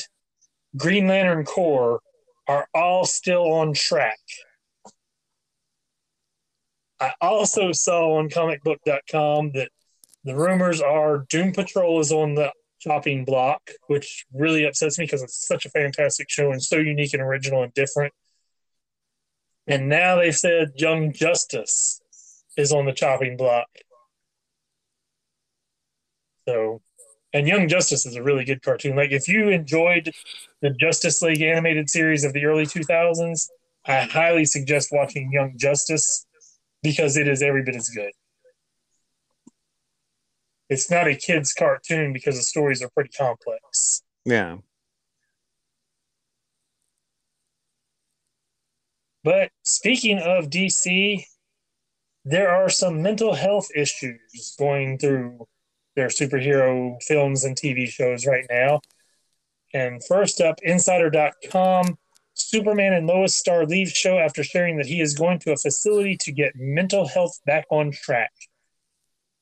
[0.75, 1.99] Green Lantern Corps
[2.47, 4.19] are all still on track.
[6.99, 9.69] I also saw on comicbook.com that
[10.23, 15.23] the rumors are Doom Patrol is on the chopping block, which really upsets me because
[15.23, 18.13] it's such a fantastic show and so unique and original and different.
[19.67, 22.01] And now they've said Young Justice
[22.55, 23.67] is on the chopping block.
[26.47, 26.81] So,
[27.33, 28.95] and Young Justice is a really good cartoon.
[28.95, 30.11] Like, if you enjoyed
[30.61, 33.47] the Justice League animated series of the early 2000s,
[33.85, 36.25] I highly suggest watching Young Justice
[36.83, 38.11] because it is every bit as good.
[40.69, 44.03] It's not a kid's cartoon because the stories are pretty complex.
[44.25, 44.57] Yeah.
[49.23, 51.23] But speaking of DC,
[52.25, 55.47] there are some mental health issues going through
[55.97, 58.79] their superhero films and TV shows right now.
[59.73, 61.97] And first up, Insider.com
[62.35, 66.15] Superman and Lois star leaves show after sharing that he is going to a facility
[66.17, 68.31] to get mental health back on track.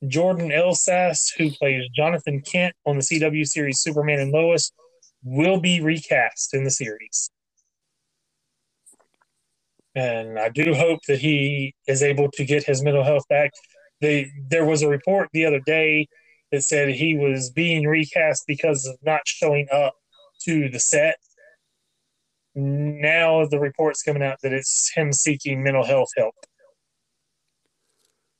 [0.07, 4.71] Jordan Elsass, who plays Jonathan Kent on the CW series Superman and Lois,
[5.23, 7.29] will be recast in the series.
[9.93, 13.51] And I do hope that he is able to get his mental health back.
[13.99, 16.07] They, there was a report the other day
[16.55, 19.95] that said he was being recast because of not showing up
[20.45, 21.17] to the set.
[22.55, 26.35] Now the report's coming out that it's him seeking mental health help.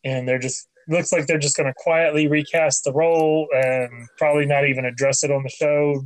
[0.03, 4.45] And they're just looks like they're just going to quietly recast the role and probably
[4.45, 6.01] not even address it on the show.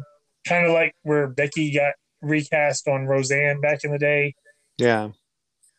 [0.48, 4.34] Kind of like where Becky got recast on Roseanne back in the day.
[4.78, 5.10] Yeah.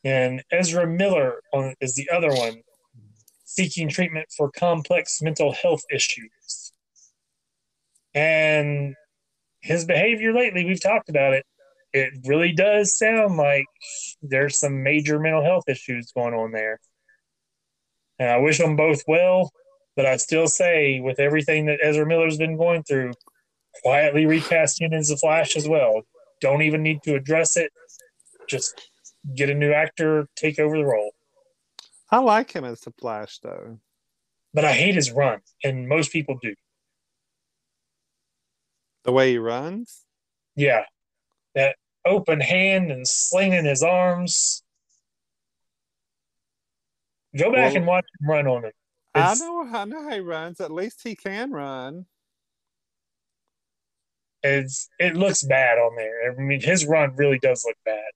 [0.04, 2.60] And Ezra Miller on, is the other one,
[3.50, 6.72] seeking treatment for complex mental health issues.
[8.14, 8.94] And
[9.60, 11.44] his behavior lately, we've talked about it.
[11.92, 13.66] It really does sound like
[14.22, 16.78] there's some major mental health issues going on there.
[18.20, 19.50] And I wish them both well,
[19.96, 23.12] but I still say, with everything that Ezra Miller's been going through,
[23.82, 26.02] quietly recast him as the Flash as well.
[26.40, 27.72] Don't even need to address it.
[28.48, 28.88] Just
[29.34, 31.09] get a new actor, take over the role.
[32.10, 33.78] I like him as the Flash, though.
[34.52, 36.54] But I hate his run, and most people do.
[39.04, 40.04] The way he runs?
[40.56, 40.84] Yeah.
[41.54, 44.62] That open hand and slinging his arms.
[47.36, 48.74] Go back Well- and watch him run on it.
[49.14, 50.60] I know, I know how he runs.
[50.60, 52.06] At least he can run.
[54.42, 56.30] It's it looks bad on there.
[56.32, 58.10] I mean, his run really does look bad.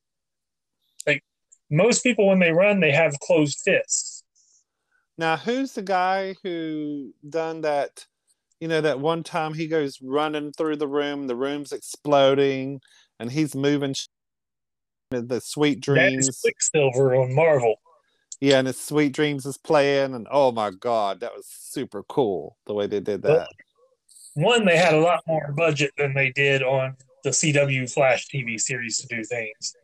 [1.70, 4.22] Most people, when they run, they have closed fists.
[5.16, 8.06] Now, who's the guy who done that?
[8.60, 12.80] You know, that one time he goes running through the room, the room's exploding,
[13.18, 13.94] and he's moving.
[15.10, 17.76] The sweet dreams, is Quicksilver on Marvel.
[18.40, 22.56] yeah, and his sweet dreams is playing, and oh my god, that was super cool
[22.66, 23.48] the way they did Well, that.
[24.34, 28.58] One, they had a lot more budget than they did on the CW Flash TV
[28.58, 29.76] series to do things.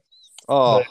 [0.48, 0.86] Oh, but-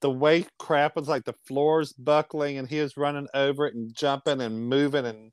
[0.00, 3.94] the way crap was like the floor's buckling, and he was running over it and
[3.94, 5.32] jumping and moving and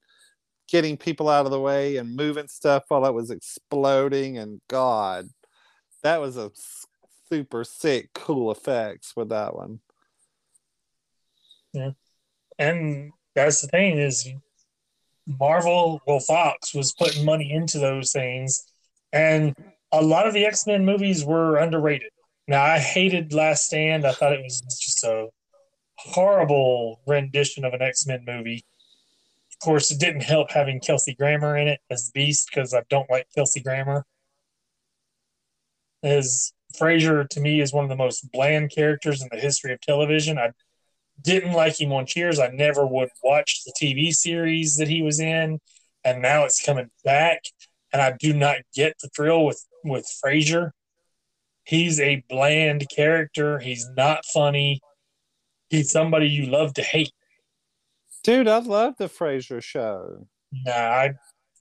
[0.67, 4.37] getting people out of the way and moving stuff while it was exploding.
[4.37, 5.29] And God,
[6.03, 6.51] that was a
[7.29, 9.79] super sick, cool effects with that one.
[11.73, 11.91] Yeah.
[12.59, 14.27] And that's the thing is
[15.27, 18.65] Marvel, well, Fox was putting money into those things,
[19.13, 19.55] and
[19.91, 22.11] a lot of the X Men movies were underrated.
[22.47, 24.05] Now, I hated Last Stand.
[24.05, 25.27] I thought it was just a
[25.97, 28.63] horrible rendition of an X Men movie.
[29.51, 33.09] Of course, it didn't help having Kelsey Grammer in it as Beast because I don't
[33.09, 34.05] like Kelsey Grammer.
[36.03, 39.81] As Frasier to me is one of the most bland characters in the history of
[39.81, 40.37] television.
[40.37, 40.51] I
[41.21, 42.39] didn't like him on Cheers.
[42.39, 45.59] I never would watch the TV series that he was in,
[46.03, 47.41] and now it's coming back,
[47.91, 50.71] and I do not get the thrill with with Frasier.
[51.67, 53.59] He's a bland character.
[53.59, 54.79] He's not funny.
[55.69, 57.11] He's somebody you love to hate.
[58.23, 60.27] Dude, I love the Frasier show.
[60.53, 61.11] Nah, I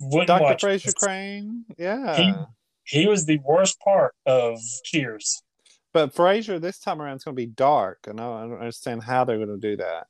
[0.01, 0.43] wouldn't Dr.
[0.45, 0.63] watch.
[0.63, 0.95] Frasier it.
[0.95, 1.65] Crane.
[1.77, 2.45] Yeah.
[2.85, 5.43] He was the worst part of Cheers.
[5.93, 9.25] But Frasier this time around is going to be dark, and I don't understand how
[9.25, 10.07] they're going to do that.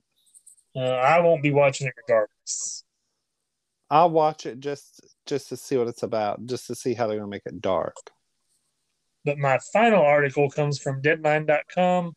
[0.77, 2.85] Uh, I won't be watching it regardless.
[3.89, 7.17] I'll watch it just just to see what it's about, just to see how they're
[7.17, 7.97] going to make it dark.
[9.27, 12.15] But my final article comes from Deadline.com.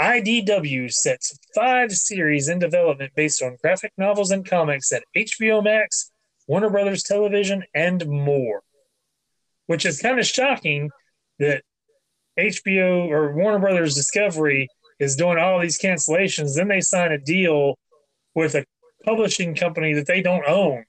[0.00, 6.12] IDW sets five series in development based on graphic novels and comics at HBO Max,
[6.46, 8.62] Warner Brothers Television, and more.
[9.66, 10.90] Which is kind of shocking
[11.40, 11.62] that
[12.38, 14.68] HBO or Warner Brothers Discovery
[15.00, 16.54] is doing all these cancellations.
[16.54, 17.76] Then they sign a deal
[18.36, 18.64] with a
[19.04, 20.84] publishing company that they don't own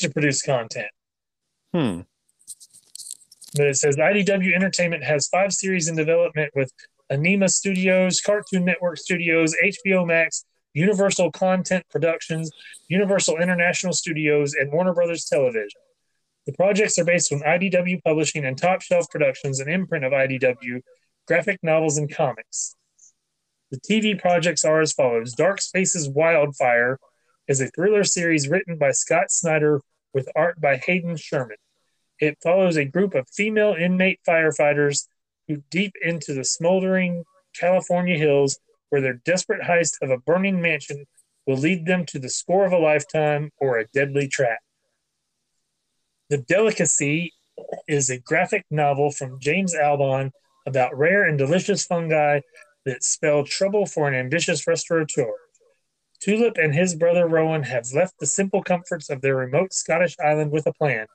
[0.00, 0.90] to produce content.
[1.72, 2.00] Hmm.
[3.54, 6.72] But it says IDW Entertainment has five series in development with
[7.10, 10.44] Anima Studios, Cartoon Network Studios, HBO Max,
[10.74, 12.50] Universal Content Productions,
[12.88, 15.80] Universal International Studios, and Warner Brothers Television.
[16.46, 20.80] The projects are based on IDW Publishing and Top Shelf Productions, an imprint of IDW,
[21.28, 22.74] graphic novels, and comics.
[23.70, 26.98] The TV projects are as follows Dark Spaces Wildfire
[27.48, 29.80] is a thriller series written by Scott Snyder
[30.12, 31.56] with art by Hayden Sherman.
[32.22, 35.08] It follows a group of female inmate firefighters
[35.48, 38.60] who deep into the smoldering California hills
[38.90, 41.06] where their desperate heist of a burning mansion
[41.48, 44.60] will lead them to the score of a lifetime or a deadly trap.
[46.30, 47.32] The Delicacy
[47.88, 50.30] is a graphic novel from James Albon
[50.64, 52.38] about rare and delicious fungi
[52.84, 55.32] that spell trouble for an ambitious restaurateur.
[56.20, 60.52] Tulip and his brother Rowan have left the simple comforts of their remote Scottish island
[60.52, 61.08] with a plan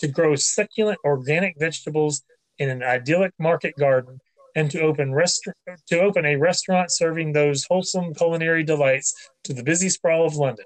[0.00, 2.22] to grow succulent organic vegetables
[2.58, 4.18] in an idyllic market garden
[4.54, 5.48] and to open rest-
[5.86, 10.64] to open a restaurant serving those wholesome culinary delights to the busy sprawl of London.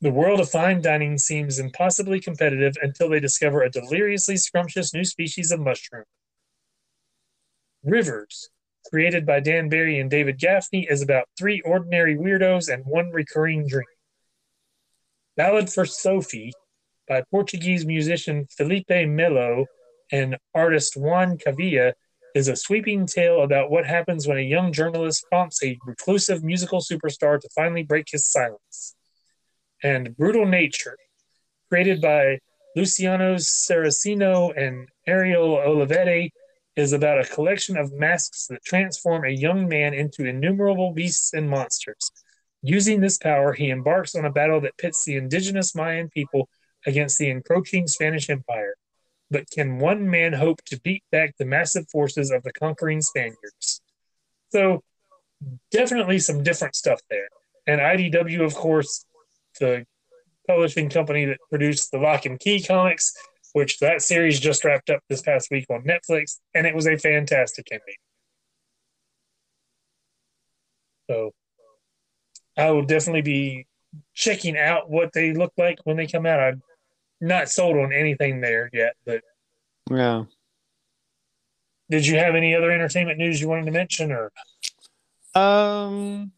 [0.00, 5.04] The world of fine dining seems impossibly competitive until they discover a deliriously scrumptious new
[5.04, 6.04] species of mushroom.
[7.84, 8.48] Rivers,
[8.88, 13.66] created by Dan Barry and David Gaffney, is about three ordinary weirdos and one recurring
[13.66, 13.84] dream.
[15.36, 16.52] Ballad for Sophie
[17.12, 19.66] by Portuguese musician Filipe Melo
[20.10, 21.92] and artist Juan Cavia
[22.34, 26.80] is a sweeping tale about what happens when a young journalist prompts a reclusive musical
[26.80, 28.94] superstar to finally break his silence.
[29.82, 30.96] And Brutal Nature,
[31.68, 32.38] created by
[32.76, 36.30] Luciano Saraceno and Ariel Olivetti,
[36.76, 41.50] is about a collection of masks that transform a young man into innumerable beasts and
[41.50, 42.10] monsters.
[42.62, 46.48] Using this power, he embarks on a battle that pits the indigenous Mayan people
[46.86, 48.74] against the encroaching Spanish Empire.
[49.30, 53.80] But can one man hope to beat back the massive forces of the conquering Spaniards?
[54.50, 54.82] So,
[55.70, 57.28] definitely some different stuff there.
[57.66, 59.06] And IDW, of course,
[59.58, 59.86] the
[60.46, 63.14] publishing company that produced the Locke and Key comics,
[63.52, 66.98] which that series just wrapped up this past week on Netflix, and it was a
[66.98, 67.96] fantastic ending.
[71.10, 71.32] So
[72.56, 73.66] I will definitely be
[74.14, 76.40] checking out what they look like when they come out.
[76.40, 76.62] I'm
[77.22, 79.22] not sold on anything there yet, but
[79.90, 80.24] Yeah.
[81.88, 84.30] did you have any other entertainment news you wanted to mention or
[85.34, 86.32] Um.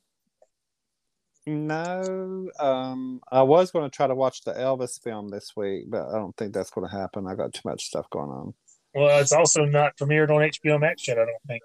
[1.47, 2.49] No.
[2.59, 3.21] Um.
[3.31, 6.37] I was going to try to watch the Elvis film this week, but I don't
[6.37, 7.27] think that's going to happen.
[7.27, 8.55] I got too much stuff going on.
[8.95, 11.63] well it's also not premiered on HBO Max yet, I don't think.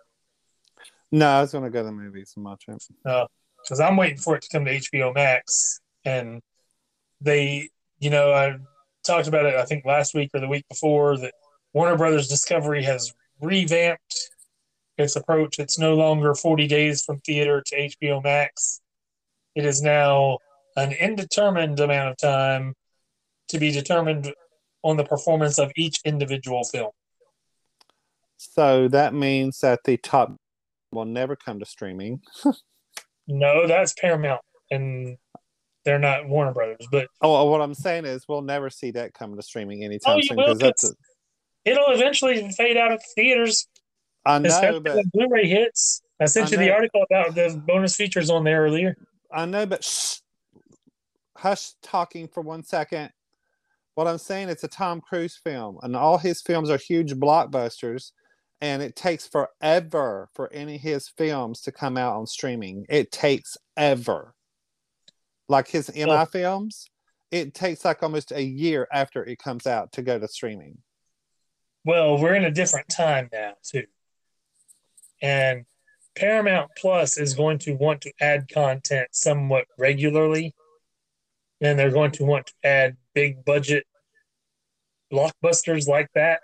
[1.12, 2.84] No, I was going to go to the movies and watch it.
[3.04, 5.80] because I'm waiting for it to come to HBO Max.
[6.06, 6.42] And
[7.22, 8.58] they, you know, I
[9.06, 11.34] talked about it, I think last week or the week before, that
[11.74, 14.30] Warner Brothers Discovery has revamped
[14.98, 15.60] its approach.
[15.60, 18.82] It's no longer 40 days from theater to HBO Max.
[19.56, 20.40] It is now
[20.76, 22.74] an indeterminate amount of time
[23.50, 24.34] to be determined
[24.84, 26.92] on the performance of each individual film.
[28.38, 30.36] So that means that the top
[30.92, 32.22] will never come to streaming.
[33.32, 34.42] No, that's Paramount,
[34.72, 35.16] and
[35.90, 39.14] they're not Warner Brothers, but oh, oh, what I'm saying is we'll never see that
[39.14, 40.84] come to streaming anytime Oh, soon because that's.
[40.84, 40.94] A,
[41.66, 43.68] it'll eventually fade out of theaters
[44.26, 46.02] I know, but Blu-ray hits.
[46.20, 48.96] I sent I you the article about the bonus features on there earlier.
[49.32, 50.18] I know, but shh,
[51.38, 53.12] hush talking for one second.
[53.96, 58.12] What I'm saying, it's a Tom Cruise film, and all his films are huge blockbusters,
[58.62, 62.86] and it takes forever for any of his films to come out on streaming.
[62.90, 64.36] It takes ever.
[65.50, 66.26] Like his MI Oh.
[66.26, 66.90] films,
[67.32, 70.78] it takes like almost a year after it comes out to go to streaming.
[71.84, 73.86] Well, we're in a different time now too,
[75.22, 75.66] and
[76.16, 80.54] Paramount Plus is going to want to add content somewhat regularly,
[81.62, 83.86] and they're going to want to add big budget
[85.12, 86.42] blockbusters like that.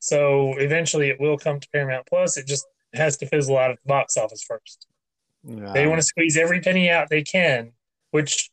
[0.00, 2.36] So eventually, it will come to Paramount Plus.
[2.36, 4.86] It just has to fizzle out at the box office first.
[5.44, 7.72] They Um, want to squeeze every penny out they can,
[8.16, 8.50] which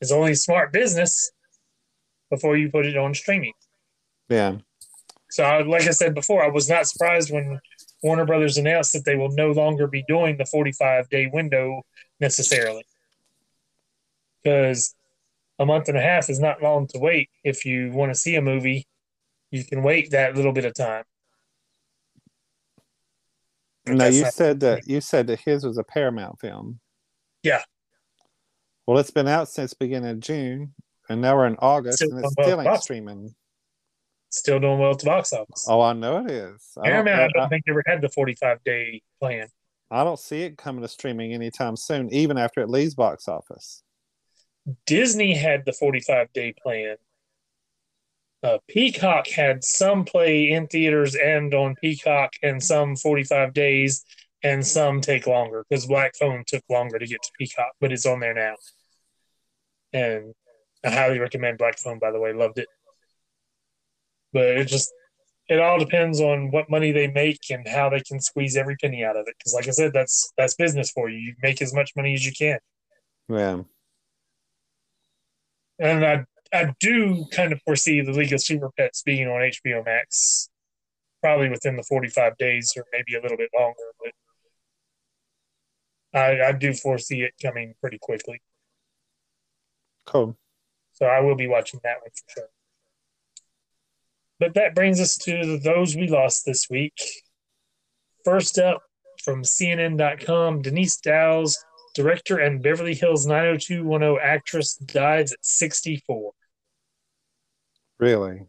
[0.00, 1.32] is only smart business
[2.30, 3.52] before you put it on streaming.
[4.28, 4.58] yeah.
[5.28, 7.58] So, I- like I said before, I was not surprised when
[8.02, 11.82] Warner Brothers announced that they will no longer be doing the 45 day window
[12.20, 12.84] necessarily.
[14.42, 14.94] Because
[15.58, 17.30] a month and a half is not long to wait.
[17.44, 18.86] If you want to see a movie,
[19.50, 21.04] you can wait that little bit of time.
[23.86, 26.78] No, you said that you said that his was a Paramount film.
[27.42, 27.62] Yeah.
[28.86, 30.74] Well, it's been out since beginning of June,
[31.08, 33.34] and now we're in August, still and it's still ain't streaming.
[34.30, 35.66] Still doing well at the box office.
[35.68, 36.72] Oh, I know it is.
[36.82, 39.48] Paramount, I don't, I don't think ever had the forty-five day plan.
[39.92, 43.82] I don't see it coming to streaming anytime soon, even after it leaves box office.
[44.86, 46.96] Disney had the 45 day plan.
[48.42, 54.04] Uh, Peacock had some play in theaters and on Peacock, and some 45 days,
[54.42, 58.06] and some take longer because Black Phone took longer to get to Peacock, but it's
[58.06, 58.54] on there now.
[59.92, 60.34] And
[60.84, 62.32] I highly recommend Black Phone, by the way.
[62.32, 62.68] Loved it.
[64.32, 64.92] But it just,
[65.48, 69.04] it all depends on what money they make and how they can squeeze every penny
[69.04, 69.34] out of it.
[69.38, 71.18] Because, like I said, that's that's business for you.
[71.18, 72.58] You make as much money as you can.
[73.28, 73.62] Yeah
[75.82, 76.24] and I
[76.54, 80.48] I do kind of foresee the League of Super Pets being on HBO Max,
[81.20, 84.12] probably within the forty five days or maybe a little bit longer, but
[86.14, 88.40] I I do foresee it coming pretty quickly.
[90.06, 90.36] Cool.
[90.92, 92.48] So I will be watching that one for sure.
[94.38, 97.00] But that brings us to those we lost this week.
[98.24, 98.82] First up
[99.24, 101.56] from CNN.com, Denise Dowse
[101.94, 106.32] director and Beverly Hills 90210 actress dies at 64.
[107.98, 108.46] Really?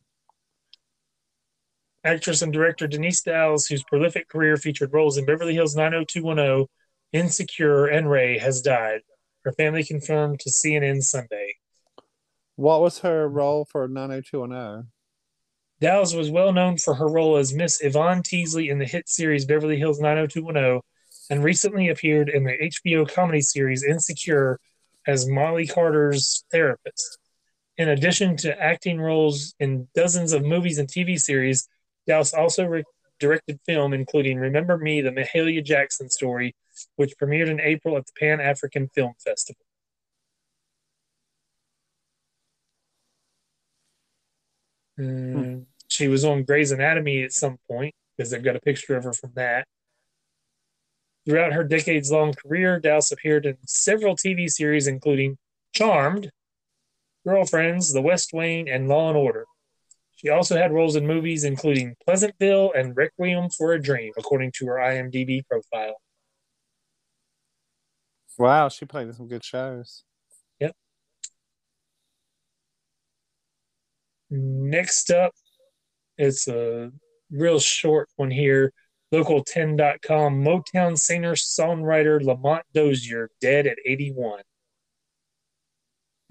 [2.03, 6.67] Actress and director Denise Dowse, whose prolific career featured roles in Beverly Hills 90210,
[7.13, 9.01] Insecure, and Ray, has died.
[9.45, 11.55] Her family confirmed to CNN Sunday.
[12.55, 14.91] What was her role for 90210?
[15.79, 19.45] Dowse was well known for her role as Miss Yvonne Teasley in the hit series
[19.45, 20.81] Beverly Hills 90210
[21.29, 24.59] and recently appeared in the HBO comedy series Insecure
[25.05, 27.17] as Molly Carter's therapist.
[27.77, 31.67] In addition to acting roles in dozens of movies and TV series,
[32.07, 32.83] Dowse also re-
[33.19, 36.55] directed film, including Remember Me, the Mahalia Jackson story,
[36.95, 39.65] which premiered in April at the Pan African Film Festival.
[44.97, 45.59] Hmm.
[45.87, 49.13] She was on Grey's Anatomy at some point because they've got a picture of her
[49.13, 49.67] from that.
[51.25, 55.37] Throughout her decades long career, Dowse appeared in several TV series, including
[55.73, 56.29] Charmed,
[57.25, 59.45] Girlfriends, The West Wing, and Law and Order.
[60.15, 64.67] She also had roles in movies including Pleasantville and Requiem for a Dream, according to
[64.67, 65.95] her IMDb profile.
[68.37, 70.03] Wow, she played in some good shows.
[70.59, 70.75] Yep.
[74.29, 75.33] Next up,
[76.17, 76.91] it's a
[77.31, 78.73] real short one here.
[79.13, 84.41] Local10.com, Motown singer songwriter Lamont Dozier dead at 81.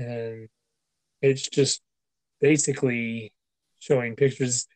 [0.00, 0.48] And
[1.20, 1.80] it's just
[2.40, 3.32] basically
[3.78, 4.66] showing pictures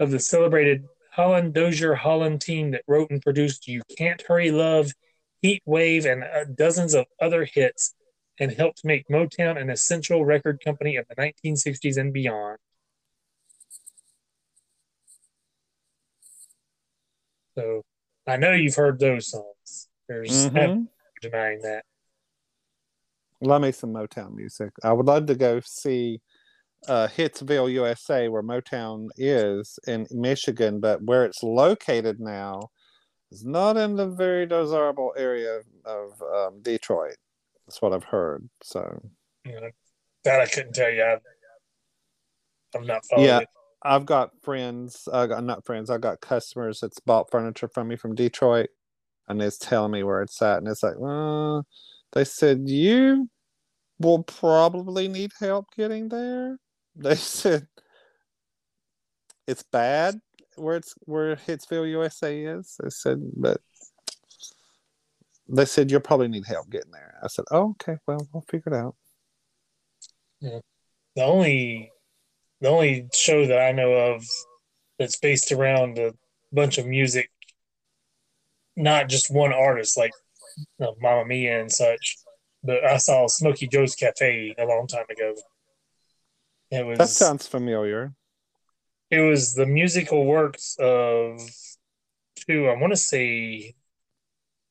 [0.00, 0.84] of the celebrated
[1.16, 4.92] Holland Dozier Holland team that wrote and produced You Can't Hurry Love,
[5.40, 7.94] Heat Wave, and uh, dozens of other hits,
[8.38, 12.58] and helped make Motown an essential record company of the 1960s and beyond.
[17.56, 17.80] So
[18.26, 19.88] I know you've heard those songs.
[20.10, 20.54] There's mm-hmm.
[20.54, 20.86] no
[21.22, 21.86] denying that.
[23.40, 24.72] Love me some Motown music.
[24.84, 26.20] I would love to go see
[26.88, 32.70] uh, Hitsville, USA, where Motown is in Michigan, but where it's located now
[33.32, 37.16] is not in the very desirable area of um, Detroit.
[37.66, 38.48] That's what I've heard.
[38.62, 39.02] So
[39.44, 39.70] yeah,
[40.24, 41.02] that I couldn't tell you.
[41.02, 41.20] I've,
[42.74, 43.38] I've not followed yeah.
[43.40, 43.48] it.
[43.82, 45.08] I've got friends.
[45.12, 45.90] I got not friends.
[45.90, 48.70] I've got customers that's bought furniture from me from Detroit,
[49.28, 51.66] and it's telling me where it's at, and it's like, well,
[52.12, 53.28] they said you
[53.98, 56.58] will probably need help getting there.
[56.96, 57.66] They said
[59.46, 60.20] it's bad
[60.56, 62.76] where it's where Hitsville, USA is.
[62.82, 63.60] They said, but
[65.48, 67.18] they said you'll probably need help getting there.
[67.22, 68.96] I said, oh, okay, well, we'll figure it out.
[70.40, 70.60] Yeah.
[71.14, 71.90] The only
[72.60, 74.24] the only show that I know of
[74.98, 76.14] that's based around a
[76.52, 77.30] bunch of music,
[78.76, 80.12] not just one artist like
[80.56, 82.16] you know, Mia and such.
[82.62, 85.34] But I saw Smokey Joe's Cafe a long time ago.
[86.70, 88.12] It was that sounds familiar.
[89.10, 91.40] It was the musical works of
[92.36, 92.68] two.
[92.68, 93.74] I want to say,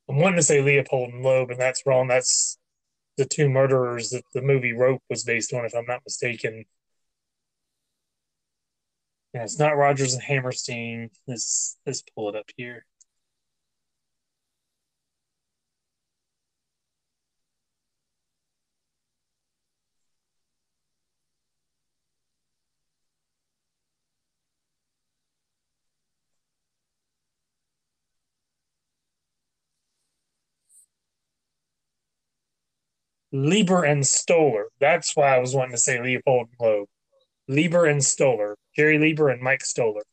[0.09, 2.07] I'm wanting to say Leopold and Loeb, and that's wrong.
[2.07, 2.57] That's
[3.17, 6.65] the two murderers that the movie Rope was based on, if I'm not mistaken
[9.35, 11.09] Yeah, it's not Rodgers and Hammerstein.
[11.27, 12.85] Let's let's pull it up here.
[33.35, 34.67] Leiber and Stoller.
[34.79, 36.87] That's why I was wanting to say Leopold and Loeb.
[37.49, 38.55] Leiber and Stoller.
[38.75, 40.03] Jerry Leiber and Mike Stoller.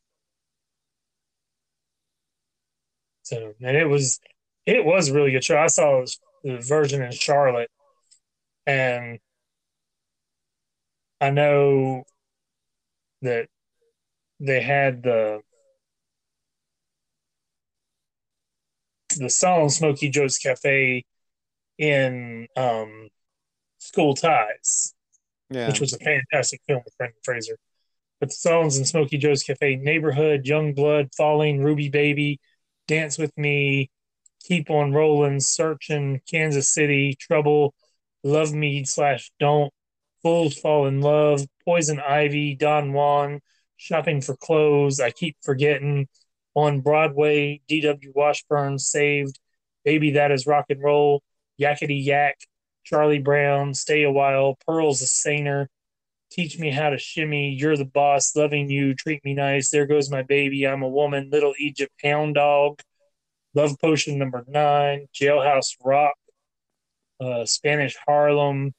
[3.23, 4.19] So, and it was
[4.65, 5.57] it was really good show.
[5.57, 6.05] I saw
[6.43, 7.71] the version in Charlotte,
[8.67, 9.19] and
[11.21, 12.03] I know
[13.21, 13.47] that
[14.41, 15.41] they had the
[19.17, 21.05] the song Smokey Joe's Cafe
[21.77, 23.09] in um,
[23.79, 24.93] School Ties,
[25.49, 25.67] Yeah.
[25.67, 27.57] which was a fantastic film with Brendan Fraser.
[28.19, 32.39] But the songs in Smokey Joe's Cafe, Neighborhood, Young Blood, Falling, Ruby Baby,
[32.87, 33.89] Dance with Me,
[34.45, 37.73] Keep on Rolling, Searching, Kansas City, Trouble,
[38.23, 39.73] Love Me slash Don't,
[40.21, 43.41] Fools Fall in Love, Poison Ivy, Don Juan,
[43.75, 46.07] Shopping for Clothes, I Keep Forgetting,
[46.55, 48.13] On Broadway, D.W.
[48.15, 49.39] Washburn, Saved,
[49.83, 51.21] Baby That Is Rock and Roll,
[51.63, 52.35] Yakety Yak,
[52.83, 55.69] Charlie Brown, Stay a While, Pearl's a Singer,
[56.31, 60.11] Teach Me How to Shimmy, You're the Boss, Loving You, Treat Me Nice, There Goes
[60.11, 62.81] My Baby, I'm a Woman, Little Egypt, Hound Dog,
[63.53, 66.15] Love Potion number nine, Jailhouse Rock,
[67.21, 68.73] uh, Spanish Harlem,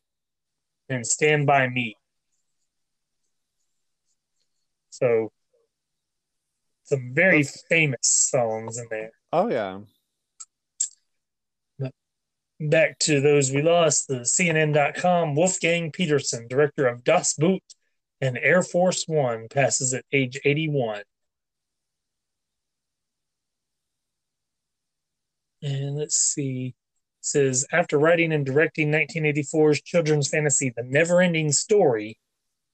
[0.89, 1.97] and Stand By Me.
[4.91, 5.33] So,
[6.85, 9.11] some very famous songs in there.
[9.33, 9.81] oh yeah.
[12.61, 17.63] Back to those we lost, the CNN.com, Wolfgang Petersen, director of Das Boot
[18.21, 21.03] and Air Force One, passes at age 81.
[25.63, 26.75] And let's see.
[27.21, 32.19] It says after writing and directing 1984's children's fantasy The Never-Ending Story,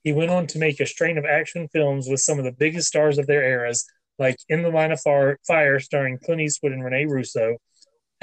[0.02, 2.88] he went on to make a strain of action films with some of the biggest
[2.88, 3.86] stars of their eras,
[4.18, 7.56] like In the Line of Fire, starring Clint Eastwood and Rene Russo,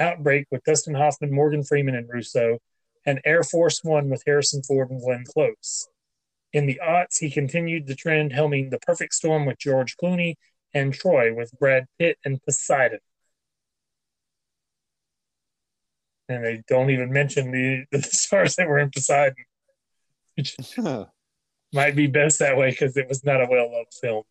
[0.00, 2.58] Outbreak with Dustin Hoffman, Morgan Freeman, and Russo,
[3.04, 5.88] and Air Force One with Harrison Ford and Glenn Close.
[6.52, 10.34] In the aughts, he continued the trend, helming The Perfect Storm with George Clooney
[10.72, 13.00] and Troy with Brad Pitt and Poseidon.
[16.28, 19.44] And they don't even mention the, the stars that were in Poseidon,
[20.36, 20.56] which
[21.72, 24.24] might be best that way because it was not a well loved film.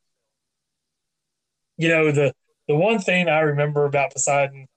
[1.77, 2.33] You know, the
[2.67, 4.67] the one thing I remember about Poseidon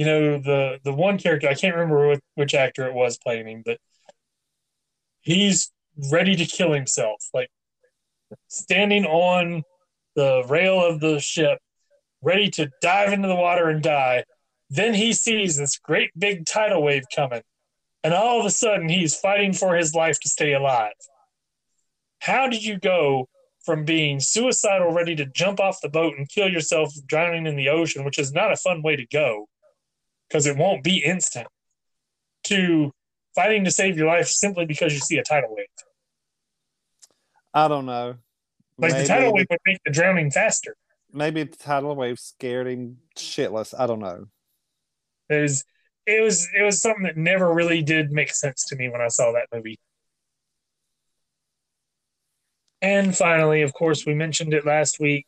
[0.00, 3.46] you know the the one character I can't remember which, which actor it was playing
[3.46, 3.76] him, but
[5.20, 5.70] he's
[6.10, 7.50] ready to kill himself, like
[8.48, 9.62] standing on
[10.16, 11.58] the rail of the ship,
[12.22, 14.24] ready to dive into the water and die.
[14.70, 17.42] Then he sees this great big tidal wave coming,
[18.02, 20.94] and all of a sudden he's fighting for his life to stay alive.
[22.20, 23.28] How did you go
[23.66, 27.68] from being suicidal, ready to jump off the boat and kill yourself drowning in the
[27.68, 29.49] ocean, which is not a fun way to go?
[30.30, 31.48] Because it won't be instant,
[32.44, 32.92] to
[33.34, 35.66] fighting to save your life simply because you see a tidal wave.
[37.52, 38.14] I don't know.
[38.78, 40.76] Like the tidal wave would make the drowning faster.
[41.12, 43.74] Maybe the tidal wave scared him shitless.
[43.76, 44.26] I don't know.
[45.28, 45.64] It was
[46.06, 49.08] it was it was something that never really did make sense to me when I
[49.08, 49.78] saw that movie.
[52.80, 55.26] And finally, of course, we mentioned it last week.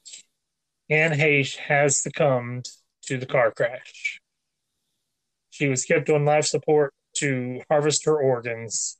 [0.88, 2.68] Anne Heche has succumbed
[3.03, 4.22] to the car crash.
[5.53, 8.98] She was kept on life support to harvest her organs,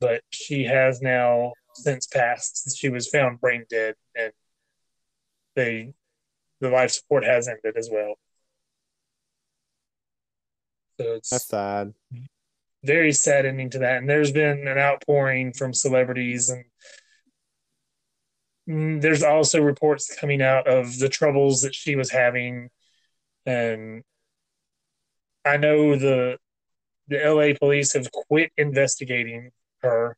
[0.00, 2.76] but she has now since passed.
[2.76, 4.32] She was found brain dead, and
[5.54, 5.94] they
[6.60, 8.14] the life support has ended as well.
[11.00, 11.94] So it's That's sad.
[12.82, 13.98] very sad ending to that.
[13.98, 16.64] And there's been an outpouring from celebrities, and
[18.68, 22.70] mm, there's also reports coming out of the troubles that she was having.
[23.46, 24.02] And
[25.44, 26.38] I know the
[27.08, 29.50] the LA police have quit investigating
[29.82, 30.16] her.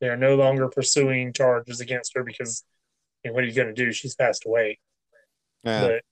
[0.00, 2.64] They are no longer pursuing charges against her because
[3.24, 3.92] I mean, what are you going to do?
[3.92, 4.78] She's passed away.
[5.62, 5.80] Yeah.
[5.86, 6.02] But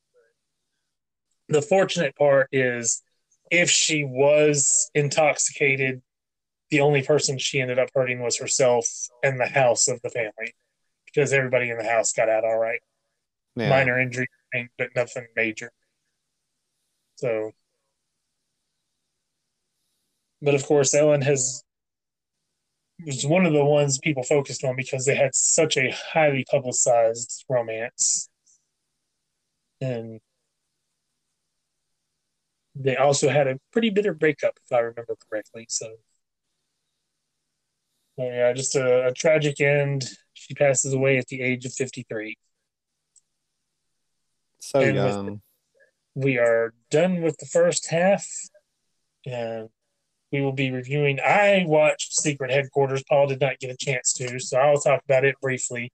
[1.48, 3.02] the fortunate part is
[3.50, 6.02] if she was intoxicated,
[6.70, 8.86] the only person she ended up hurting was herself
[9.22, 10.54] and the house of the family
[11.04, 12.80] because everybody in the house got out all right.
[13.54, 13.68] yeah.
[13.68, 14.28] Minor injury,
[14.78, 15.70] but nothing major.
[17.16, 17.52] So,
[20.44, 21.62] but of course, Ellen has
[23.04, 27.44] was one of the ones people focused on because they had such a highly publicized
[27.48, 28.28] romance.
[29.80, 30.20] And
[32.76, 35.66] they also had a pretty bitter breakup, if I remember correctly.
[35.68, 35.96] So,
[38.16, 40.04] yeah, just a, a tragic end.
[40.34, 42.36] She passes away at the age of 53.
[44.60, 45.42] So And with- young.
[46.14, 48.26] we are done with the first half
[49.26, 49.68] and
[50.32, 51.20] we will be reviewing.
[51.20, 53.04] I watched secret headquarters.
[53.08, 55.92] Paul did not get a chance to so i'll talk about it briefly.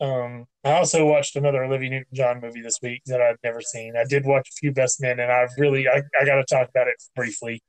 [0.00, 3.94] Um, i also watched another olivia newton-john movie this week that i've never seen.
[3.96, 6.68] I did watch a few best men and I've really i, I got to talk
[6.68, 7.62] about it briefly.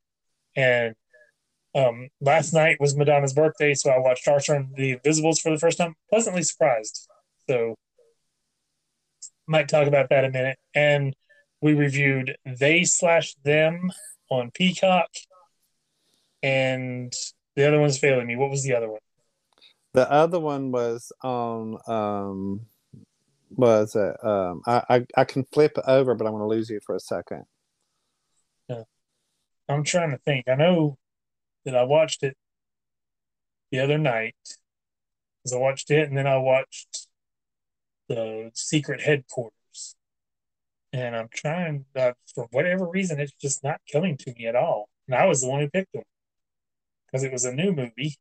[0.56, 0.96] And
[1.76, 5.60] um, last night was madonna's birthday so i watched arthur and the invisibles for the
[5.60, 5.96] first time.
[6.10, 7.08] Pleasantly surprised.
[7.50, 7.76] So
[9.48, 10.58] might talk about that a minute.
[10.74, 11.16] And
[11.62, 13.92] we reviewed they slash them
[14.30, 15.08] on Peacock,
[16.44, 17.12] and
[17.56, 18.36] the other one's failing me.
[18.36, 19.00] What was the other one?
[19.94, 22.62] The other one was on um
[23.56, 26.80] was it um I, I I can flip it over, but I'm gonna lose you
[26.86, 27.46] for a second.
[29.70, 30.48] I'm trying to think.
[30.48, 30.98] I know
[31.66, 32.36] that I watched it
[33.72, 34.36] the other night
[35.44, 37.08] because I watched it, and then I watched
[38.10, 39.96] the Secret Headquarters,
[40.92, 44.90] and I'm trying uh, for whatever reason it's just not coming to me at all.
[45.08, 46.04] And I was the one who picked them
[47.14, 48.16] because it was a new movie.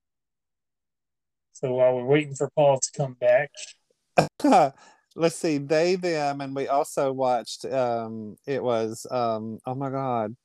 [1.53, 3.51] So while we're waiting for Paul to come back,
[5.15, 10.37] Let's see, they them and we also watched um it was um oh my god.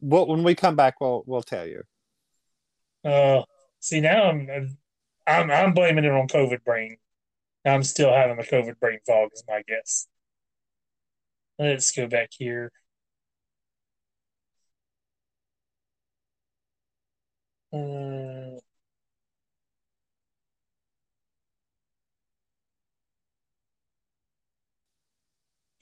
[0.00, 1.82] Well when we come back we'll we'll tell you.
[3.04, 3.42] Uh,
[3.80, 4.78] see now I'm
[5.26, 6.96] I'm I'm blaming it on COVID brain.
[7.66, 10.08] I'm still having the COVID brain fog, is my guess.
[11.58, 12.72] Let's go back here.
[17.72, 18.58] Uh,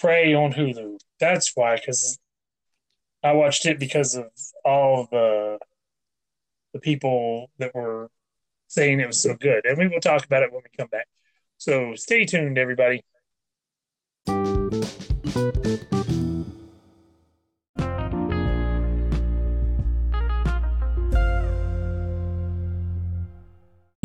[0.00, 0.98] Prey on Hulu.
[1.20, 2.18] That's why, because
[3.22, 4.30] I watched it because of
[4.64, 5.58] all the
[6.72, 8.10] the people that were
[8.68, 9.66] saying it was so good.
[9.66, 11.08] And we will talk about it when we come back.
[11.58, 13.04] So stay tuned, everybody.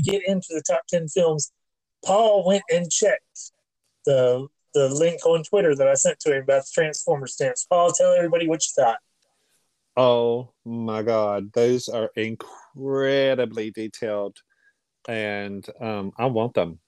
[0.05, 1.51] Get into the top 10 films.
[2.03, 3.51] Paul went and checked
[4.05, 7.65] the the link on Twitter that I sent to him about the Transformer stamps.
[7.69, 8.97] Paul, tell everybody what you thought.
[9.97, 14.35] Oh my god, those are incredibly detailed
[15.07, 16.79] and um I want them.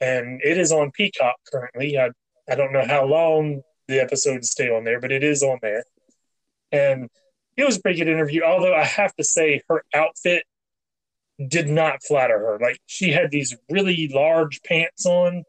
[0.00, 1.98] And it is on Peacock currently.
[1.98, 2.10] I,
[2.50, 5.84] I don't know how long the episodes stay on there, but it is on there.
[6.72, 7.08] And
[7.56, 10.44] it was a pretty good interview, although I have to say her outfit
[11.48, 12.58] did not flatter her.
[12.60, 15.44] Like she had these really large pants on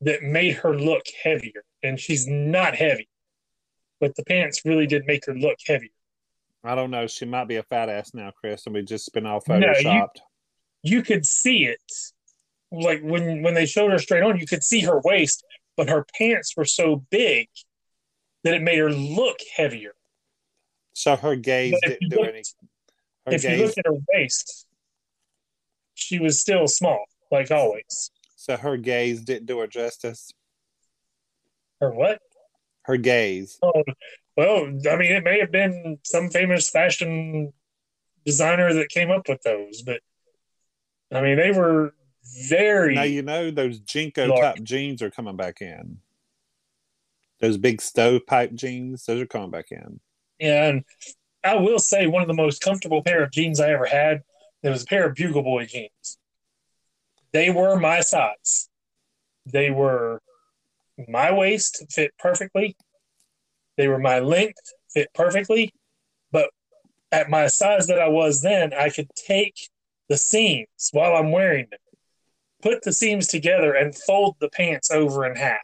[0.00, 3.08] that made her look heavier, and she's not heavy,
[4.00, 5.90] but the pants really did make her look heavier.
[6.62, 7.06] I don't know.
[7.06, 9.84] She might be a fat ass now, Chris, and we just been all photoshopped.
[9.84, 10.08] No,
[10.82, 11.80] you, you could see it,
[12.72, 15.44] like when when they showed her straight on, you could see her waist,
[15.76, 17.48] but her pants were so big
[18.42, 19.94] that it made her look heavier.
[20.92, 22.42] So her gaze didn't do any.
[23.26, 24.66] if gaze, you look at her waist,
[25.94, 28.10] she was still small, like always.
[28.36, 30.30] So her gaze didn't do her justice.
[31.80, 32.20] Her what?
[32.82, 33.58] Her gaze.
[33.62, 33.82] Oh,
[34.36, 37.52] well, I mean, it may have been some famous fashion
[38.24, 40.00] designer that came up with those, but
[41.12, 41.94] I mean, they were
[42.48, 42.94] very.
[42.94, 44.40] Now you know those large.
[44.40, 45.98] type jeans are coming back in.
[47.40, 50.00] Those big stovepipe jeans, those are coming back in.
[50.40, 50.84] And
[51.42, 54.22] I will say one of the most comfortable pair of jeans I ever had
[54.64, 56.18] there was a pair of Bugle Boy jeans.
[57.32, 58.70] They were my size.
[59.44, 60.22] They were
[61.06, 62.74] my waist, fit perfectly.
[63.76, 65.74] They were my length, fit perfectly.
[66.32, 66.48] But
[67.12, 69.68] at my size that I was then, I could take
[70.08, 71.80] the seams while I'm wearing them,
[72.64, 75.60] put the seams together, and fold the pants over in half.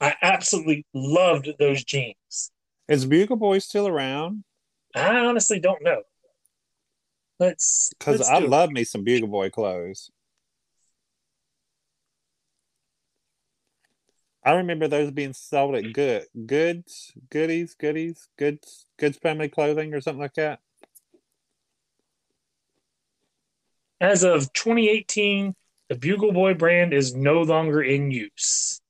[0.00, 2.50] I absolutely loved those jeans.
[2.88, 4.42] Is Bugle Boy still around?
[4.94, 6.02] I honestly don't know.
[7.38, 10.10] Let's because I love me some Bugle Boy clothes.
[14.42, 20.00] I remember those being sold at good goods, goodies, goodies, goods, goods family clothing or
[20.00, 20.60] something like that.
[24.00, 25.54] As of 2018,
[25.88, 28.80] the Bugle Boy brand is no longer in use.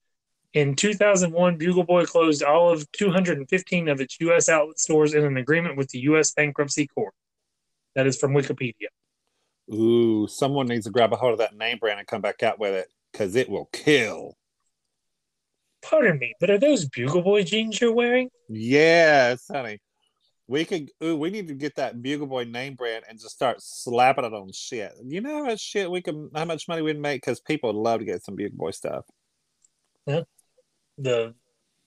[0.53, 4.49] In 2001, Bugle Boy closed all of 215 of its U.S.
[4.49, 6.33] outlet stores in an agreement with the U.S.
[6.33, 7.13] Bankruptcy Court.
[7.95, 8.89] That is from Wikipedia.
[9.73, 12.59] Ooh, someone needs to grab a hold of that name brand and come back out
[12.59, 14.37] with it because it will kill.
[15.83, 18.31] Pardon me, but are those Bugle Boy jeans you're wearing?
[18.49, 19.79] Yes, honey.
[20.49, 20.91] We could.
[21.03, 24.33] Ooh, we need to get that Bugle Boy name brand and just start slapping it
[24.33, 24.93] on shit.
[25.05, 27.81] You know how much shit we can, how much money we'd make because people would
[27.81, 29.05] love to get some Bugle Boy stuff.
[30.07, 30.23] Yeah,
[30.99, 31.35] the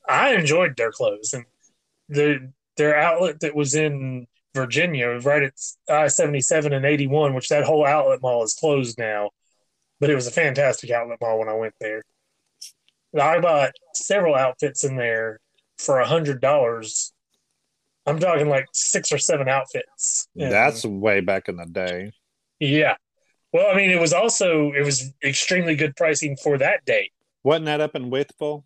[0.08, 1.46] I enjoyed their clothes and
[2.10, 5.54] their their outlet that was in Virginia, right at
[5.90, 9.30] I seventy seven and eighty one, which that whole outlet mall is closed now.
[10.00, 12.04] But it was a fantastic outlet mall when I went there.
[13.20, 15.40] I bought several outfits in there
[15.78, 17.14] for a hundred dollars.
[18.10, 20.28] I'm talking like six or seven outfits.
[20.36, 22.12] That's way back in the day.
[22.60, 22.96] Yeah.
[23.54, 27.12] Well, I mean, it was also it was extremely good pricing for that day.
[27.44, 28.64] Wasn't that up in Wytheville?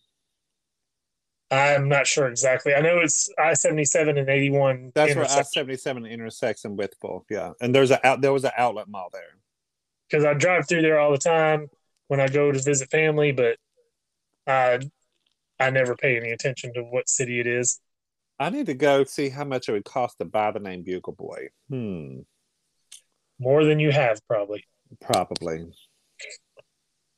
[1.52, 2.74] I'm not sure exactly.
[2.74, 4.92] I know it's I seventy seven and eighty one.
[4.96, 7.24] That's where I seventy seven intersects in Wytheville.
[7.30, 9.38] Yeah, and there's a out there was an outlet mall there.
[10.10, 11.70] because I drive through there all the time
[12.08, 13.58] when I go to visit family, but
[14.48, 14.80] I
[15.60, 17.80] I never pay any attention to what city it is.
[18.40, 21.14] I need to go see how much it would cost to buy the name Bugle
[21.14, 21.50] Boy.
[21.70, 22.20] Hmm.
[23.40, 24.64] More than you have, probably,
[25.02, 25.66] Probably.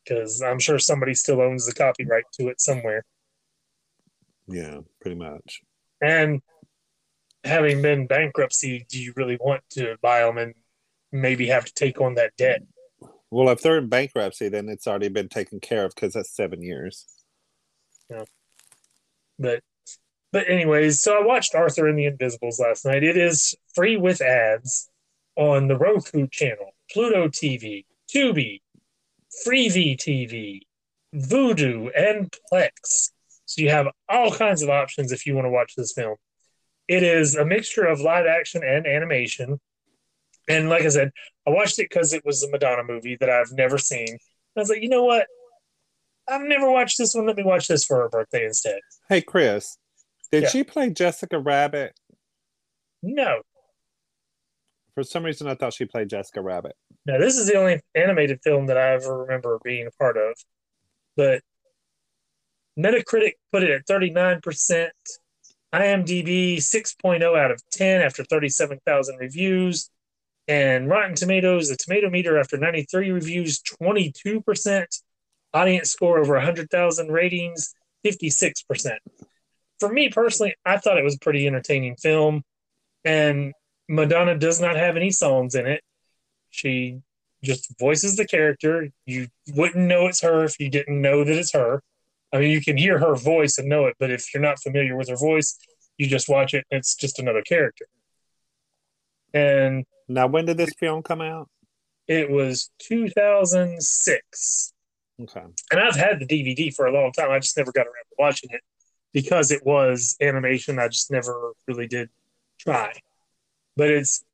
[0.04, 3.04] because I'm sure somebody still owns the copyright to it somewhere.
[4.48, 5.62] Yeah, pretty much.
[6.02, 6.42] And
[7.44, 10.54] having been bankruptcy, do you really want to buy them and
[11.12, 12.62] maybe have to take on that debt?
[13.32, 16.62] Well, if they're in bankruptcy, then it's already been taken care of because that's seven
[16.62, 17.06] years.
[18.10, 18.24] Yeah.
[19.38, 19.62] But
[20.36, 23.06] but anyways, so I watched Arthur and the Invisibles last night.
[23.06, 24.90] It is free with ads
[25.38, 28.60] on the Roku channel, Pluto TV, Tubi,
[29.48, 30.60] Freevee TV,
[31.16, 33.12] Vudu, and Plex.
[33.46, 36.18] So you have all kinds of options if you want to watch this film.
[36.90, 39.62] It is a mixture of live action and animation.
[40.50, 41.12] And like I said,
[41.48, 44.18] I watched it because it was a Madonna movie that I've never seen.
[44.58, 45.28] I was like, you know what?
[46.28, 47.26] I've never watched this one.
[47.26, 48.82] Let me watch this for her birthday instead.
[49.08, 49.78] Hey, Chris,
[50.32, 50.50] did Yeah.
[50.50, 51.94] she play Jessica Rabbit?
[53.02, 53.42] No,
[54.96, 56.76] For some reason, I thought she played Jessica Rabbit.
[57.06, 60.34] Now, this is the only animated film that I ever remember being a part of,
[61.18, 61.42] but
[62.80, 64.90] Metacritic put it at 39%,
[65.74, 69.90] IMDb 6.0 out of 10 after 37,000 reviews,
[70.48, 74.86] and Rotten Tomatoes, the tomato meter after 93 reviews, 22%,
[75.54, 77.74] audience score over 100,000 ratings,
[78.06, 78.98] 56%.
[79.80, 82.44] For me personally, I thought it was a pretty entertaining film,
[83.04, 83.54] and
[83.90, 85.82] Madonna does not have any songs in it.
[86.50, 87.02] She
[87.44, 88.90] just voices the character.
[89.06, 91.82] You wouldn't know it's her if you didn't know that it's her.
[92.34, 94.96] I mean, you can hear her voice and know it, but if you're not familiar
[94.96, 95.58] with her voice,
[95.98, 96.66] you just watch it.
[96.72, 97.86] It's just another character.
[99.34, 101.50] And Now, when did this film come out?
[102.08, 104.74] it was 2006.
[105.22, 105.42] Okay.
[105.72, 107.32] And I've had the DVD for a long time.
[107.32, 108.62] I just never got around to watching it
[109.16, 110.78] because it was animation.
[110.78, 112.10] I just never really did
[112.60, 112.92] try.
[113.78, 114.26] But it's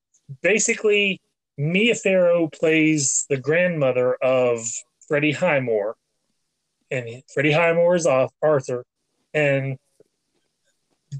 [0.42, 1.22] basically
[1.56, 4.66] Mia Farrow plays the grandmother of
[5.08, 5.98] Freddie Highmore.
[6.90, 8.84] And Freddie Highmore is off Arthur.
[9.36, 9.78] And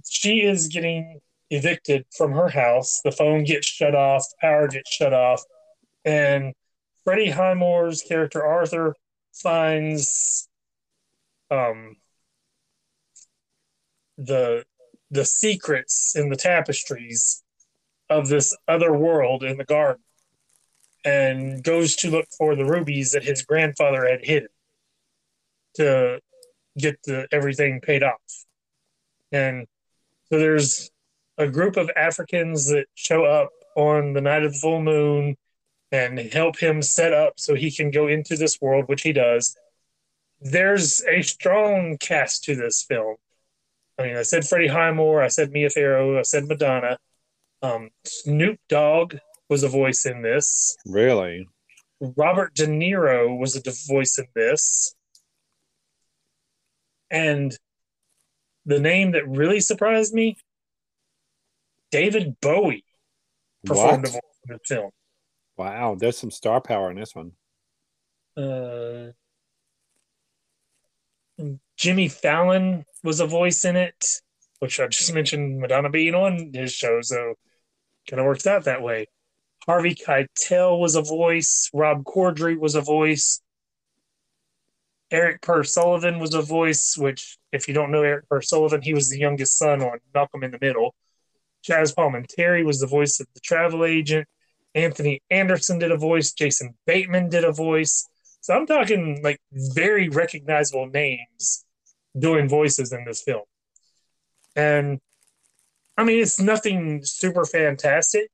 [0.10, 1.20] she is getting
[1.52, 3.02] evicted from her house.
[3.04, 5.44] The phone gets shut off, power gets shut off.
[6.04, 6.56] And
[7.04, 8.96] Freddie Highmore's character Arthur
[9.34, 10.50] finds
[11.52, 11.98] um
[14.26, 14.64] the
[15.10, 17.44] the secrets in the tapestries
[18.10, 20.04] of this other world in the garden
[21.04, 24.50] and goes to look for the rubies that his grandfather had hidden
[25.76, 26.20] to
[26.78, 28.46] get the everything paid off
[29.32, 29.68] and
[30.30, 30.92] so there's
[31.38, 35.36] a group of africans that show up on the night of the full moon
[35.92, 39.58] and help him set up so he can go into this world, which he does.
[40.40, 43.18] There's a strong cast to this film.
[44.02, 46.98] I mean, I said Freddie Highmore, I said Mia Farrow, I said Madonna.
[47.62, 49.16] Um, Snoop Dogg
[49.48, 50.76] was a voice in this.
[50.86, 51.48] Really?
[52.00, 54.96] Robert De Niro was a voice in this.
[57.12, 57.56] And
[58.66, 60.38] the name that really surprised me,
[61.92, 62.86] David Bowie
[63.66, 64.10] performed What?
[64.10, 64.92] a voice in the film.
[65.58, 67.34] Wow, there's some star power in this one.
[68.36, 69.12] uh,
[71.82, 74.06] Jimmy Fallon was a voice in it,
[74.60, 77.34] which I just mentioned Madonna being on his show, so
[78.08, 79.08] kind of works out that way.
[79.66, 81.72] Harvey Keitel was a voice.
[81.74, 83.42] Rob Corddry was a voice.
[85.10, 88.94] Erik Per Sullivan was a voice, which, if you don't know Erik Per Sullivan, he
[88.94, 90.94] was the youngest son on Malcolm in the Middle.
[91.68, 94.28] Chaz Palminteri was the voice of the travel agent.
[94.76, 96.32] Anthony Anderson did a voice.
[96.32, 98.08] Jason Bateman did a voice.
[98.42, 101.66] So I'm talking like very recognizable names
[102.18, 103.44] doing voices in this film.
[104.56, 105.00] And
[105.98, 108.30] I mean, it's nothing super fantastic,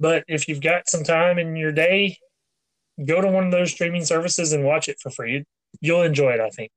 [0.00, 2.18] but if you've got some time in your day,
[3.04, 5.44] go to one of those streaming services and watch it for free.
[5.80, 6.70] You'll enjoy it, I think.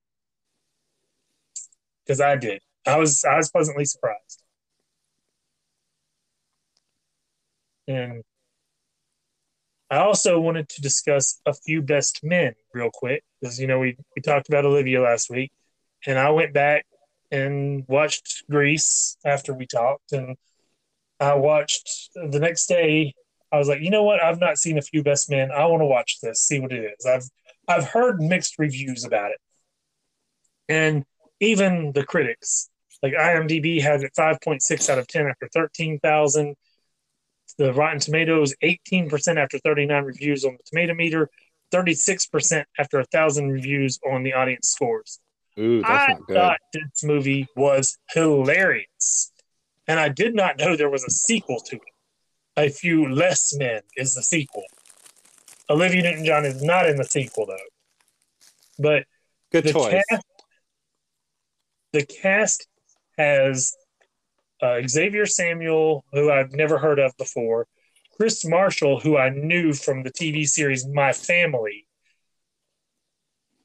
[2.06, 2.62] Because I did.
[2.86, 4.44] I was I was pleasantly surprised.
[7.88, 8.24] And
[9.90, 13.98] I also wanted to discuss a few best men real quick because you know we
[14.16, 15.52] we talked about Olivia last week,
[16.06, 16.86] and I went back
[17.32, 20.36] and watched Grease after we talked, and
[21.20, 23.14] I watched the next day.
[23.52, 24.24] I was like, you know what?
[24.24, 25.52] I've not seen a few best men.
[25.52, 27.06] I want to watch this, see what it is.
[27.06, 27.30] I've
[27.68, 29.38] I've heard mixed reviews about it,
[30.68, 31.06] and
[31.40, 32.70] even the critics,
[33.02, 36.56] like IMDb, has it five point six out of ten after thirteen thousand.
[37.58, 41.30] The Rotten Tomatoes 18% after 39 reviews on the Tomato Meter,
[41.74, 45.20] 36% after a thousand reviews on the audience scores.
[45.60, 46.36] Ooh, that's I not good.
[46.36, 49.32] thought this movie was hilarious,
[49.88, 51.82] and I did not know there was a sequel to it.
[52.58, 54.64] A Few Less Men is the sequel.
[55.70, 57.58] Olivia Newton-John is not in the sequel though,
[58.78, 59.06] but
[59.52, 60.04] Good the choice.
[60.10, 60.26] cast,
[61.94, 62.68] the cast
[63.18, 63.74] has
[64.62, 67.68] uh, Xavier Samuel, who I've never heard of before,
[68.16, 71.86] Kris Marshall, who I knew from the TV series My Family.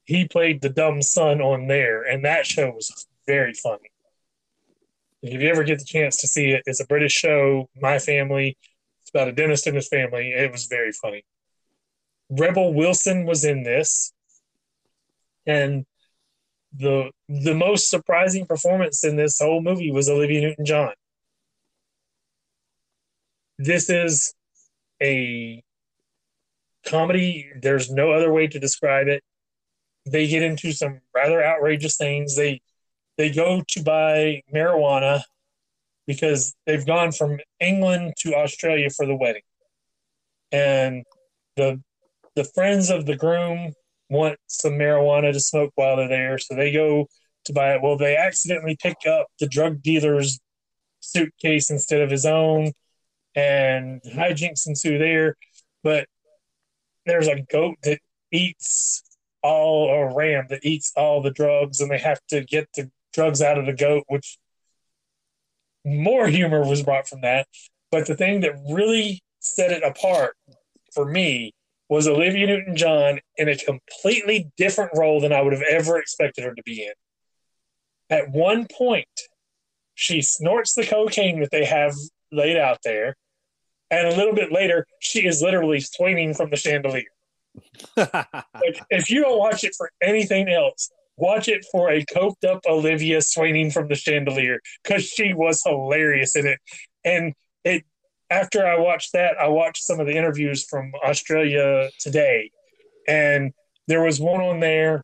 [0.07, 3.91] He played the dumb son on there, and that show was very funny.
[5.21, 8.57] If you ever get the chance to see it, it's a British show, My Family.
[9.01, 10.31] It's about a dentist and his family.
[10.31, 11.25] It was very funny.
[12.29, 14.13] Rebel Wilson was in this,
[15.45, 15.85] and
[16.73, 20.93] the the most surprising performance in this whole movie was Olivia Newton John.
[23.57, 24.33] This is
[25.01, 25.61] a
[26.85, 27.49] comedy.
[27.61, 29.21] There's no other way to describe it.
[30.11, 32.35] They get into some rather outrageous things.
[32.35, 32.61] They
[33.17, 35.23] they go to buy marijuana
[36.05, 39.41] because they've gone from England to Australia for the wedding.
[40.51, 41.03] And
[41.55, 41.81] the
[42.35, 43.73] the friends of the groom
[44.09, 47.07] want some marijuana to smoke while they're there, so they go
[47.45, 47.81] to buy it.
[47.81, 50.39] Well, they accidentally pick up the drug dealer's
[50.99, 52.71] suitcase instead of his own,
[53.35, 55.35] and hijinks ensue there.
[55.83, 56.07] But
[57.05, 57.99] there's a goat that
[58.31, 59.03] eats
[59.43, 63.41] all, a ram that eats all the drugs, and they have to get the drugs
[63.41, 64.37] out of the goat, which
[65.85, 67.47] more humor was brought from that.
[67.91, 70.35] But the thing that really set it apart
[70.93, 71.53] for me
[71.89, 76.43] was Olivia Newton John in a completely different role than I would have ever expected
[76.43, 76.93] her to be in.
[78.09, 79.07] At one point,
[79.95, 81.93] she snorts the cocaine that they have
[82.31, 83.15] laid out there,
[83.89, 87.05] and a little bit later, she is literally swinging from the chandelier.
[87.97, 92.61] Like, if you don't watch it for anything else, watch it for a coked up
[92.67, 96.59] Olivia swinging from the chandelier because she was hilarious in it.
[97.03, 97.83] And it
[98.29, 102.51] after I watched that, I watched some of the interviews from Australia today,
[103.07, 103.53] and
[103.87, 105.03] there was one on there,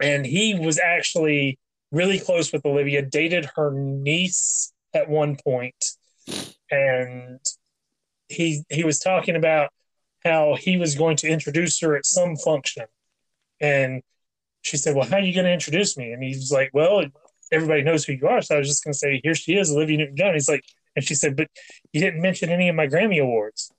[0.00, 1.58] and he was actually
[1.90, 5.84] really close with Olivia, dated her niece at one point,
[6.70, 7.40] and
[8.28, 9.70] he he was talking about
[10.26, 12.86] how he was going to introduce her at some function,
[13.60, 14.02] and
[14.62, 17.04] she said, "Well, how are you going to introduce me?" And he's like, "Well,
[17.52, 19.70] everybody knows who you are, so I was just going to say, here she is,
[19.70, 20.64] Olivia Newton-John." He's like,
[20.96, 21.48] and she said, "But
[21.92, 23.70] you didn't mention any of my Grammy awards."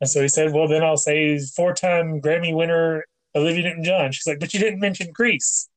[0.00, 3.04] And so he said, "Well, then I'll say four-time Grammy winner
[3.34, 5.68] Olivia Newton-John." She's like, "But you didn't mention Grease."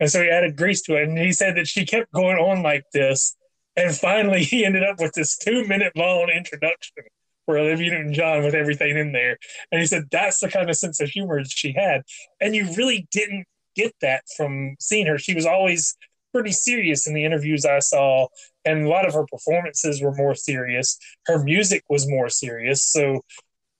[0.00, 2.62] And so he added Grease to it, and he said that she kept going on
[2.62, 3.36] like this,
[3.76, 7.04] and finally he ended up with this two-minute long introduction
[7.46, 9.36] for Olivia Newton-John with everything in there.
[9.70, 12.02] And he said that's the kind of sense of humor she had,
[12.40, 15.18] and you really didn't get that from seeing her.
[15.18, 15.96] She was always
[16.32, 18.28] pretty serious in the interviews I saw,
[18.64, 20.98] and a lot of her performances were more serious.
[21.26, 22.84] Her music was more serious.
[22.84, 23.22] So,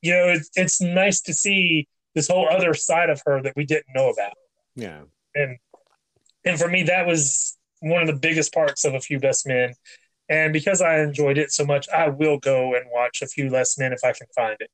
[0.02, 3.64] you know, it's it's nice to see this whole other side of her that we
[3.64, 4.32] didn't know about.
[4.74, 5.02] yeah.
[5.34, 5.59] And
[6.44, 9.74] and for me, that was one of the biggest parts of A Few Best Men.
[10.28, 13.78] And because I enjoyed it so much, I will go and watch A Few Less
[13.78, 14.70] Men if I can find it.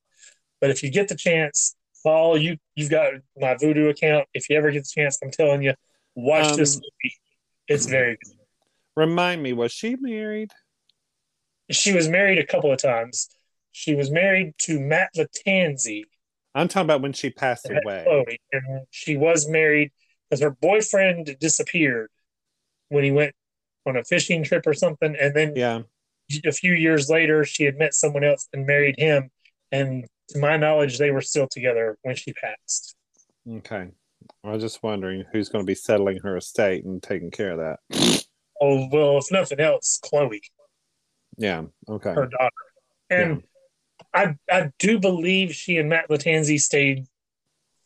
[0.61, 4.29] But if you get the chance, Paul, you you've got my Vudu account.
[4.35, 5.75] If you ever get the chance, I'm telling you,
[6.15, 7.15] watch this Um, movie.
[7.67, 8.35] It's very good.
[8.97, 10.51] Remind me, was she married?
[11.71, 13.29] She was married a couple of times.
[13.73, 16.05] She was married to Matt Lattanzi,
[16.55, 18.03] I'm talking about when she passed away.
[18.05, 19.93] Chloe, and she was married
[20.29, 22.11] because her boyfriend disappeared
[22.89, 23.35] when he went
[23.89, 25.83] on a fishing trip or something, and then Yeah.
[26.45, 29.31] a few years later, she had met someone else and married him.
[29.73, 32.95] And to my knowledge, they were still together when she passed.
[33.51, 33.89] Okay.
[34.45, 37.59] I was just wondering who's going to be settling her estate and taking care of
[37.59, 38.25] that.
[38.61, 40.43] Oh well, if nothing else, Chloe,
[41.37, 41.65] Yeah.
[41.89, 42.11] Okay.
[42.13, 42.55] her daughter,
[43.09, 43.43] and
[44.13, 47.07] I I do believe she and Matt Lattanzi stayed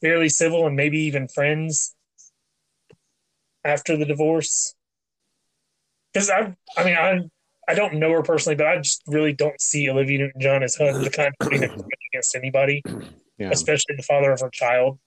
[0.01, 1.95] fairly civil and maybe even friends
[3.65, 4.75] after the divorce.
[6.13, 7.21] Because I I mean I
[7.69, 10.77] I don't know her personally, but I just really don't see Olivia Newton John as
[10.77, 11.63] her, the kind of being
[12.13, 12.83] against anybody.
[13.39, 13.51] Yeah.
[13.51, 14.99] especially the father of her child.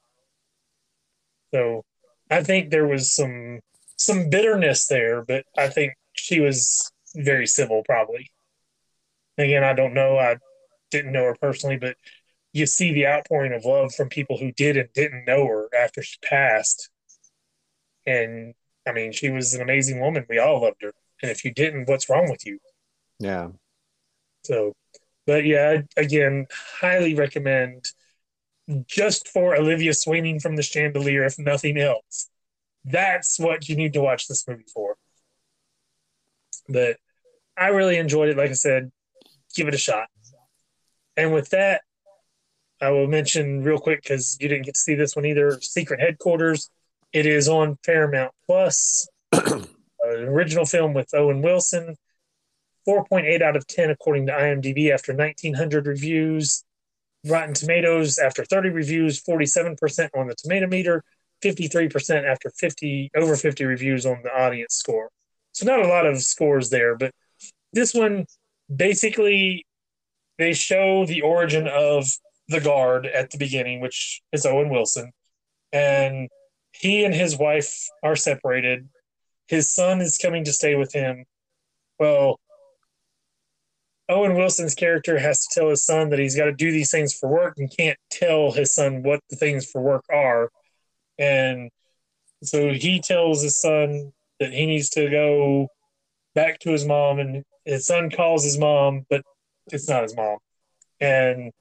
[1.53, 1.85] So
[2.29, 3.61] I think there was some
[3.97, 8.29] some bitterness there, but I think she was very civil probably.
[9.37, 10.17] Again, I don't know.
[10.17, 10.37] I
[10.91, 11.95] didn't know her personally, but
[12.51, 16.01] you see the outpouring of love from people who did and didn't know her after
[16.01, 16.89] she passed.
[18.05, 18.53] And
[18.87, 20.25] I mean, she was an amazing woman.
[20.29, 20.93] We all loved her.
[21.21, 22.59] And if you didn't, what's wrong with you?
[23.19, 23.49] Yeah.
[24.43, 24.73] So
[25.25, 26.47] But yeah, again,
[26.81, 27.91] highly recommend
[28.87, 32.29] just for Olivia swinging from the chandelier, if nothing else.
[32.83, 34.95] That's what you need to watch this movie for.
[36.69, 36.97] But
[37.57, 38.37] I really enjoyed it.
[38.37, 38.91] Like I said,
[39.55, 40.07] give it a shot.
[41.17, 41.81] And with that,
[42.81, 45.59] I will mention real quick because you didn't get to see this one either.
[45.61, 46.69] Secret Headquarters.
[47.15, 49.07] It is on Paramount Plus.
[50.07, 51.95] Uh, An original film with Owen Wilson.
[52.87, 56.63] 4.8 out of 10 according to IMDb after 1,900 reviews.
[57.25, 61.03] Rotten Tomatoes after 30 reviews, 47% on the tomato meter,
[61.43, 65.09] 53% after 50 over 50 reviews on the audience score.
[65.53, 67.11] So not a lot of scores there, but
[67.73, 68.27] this one
[68.73, 69.65] basically
[70.37, 72.05] they show the origin of
[72.47, 75.11] the guard at the beginning, which is Owen Wilson,
[75.73, 76.29] and
[76.79, 78.87] he and his wife are separated.
[79.47, 81.25] His son is coming to stay with him.
[81.99, 82.39] Well,
[84.07, 87.13] Owen Wilson's character has to tell his son that he's got to do these things
[87.13, 90.49] for work and can't tell his son what the things for work are.
[91.17, 91.71] And
[92.43, 95.69] so he tells his son that he needs to go
[96.35, 99.21] back to his mom, and his son calls his mom, but
[99.71, 100.37] it's not his mom.
[100.99, 101.51] And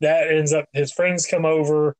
[0.00, 1.94] that ends up, his friends come over.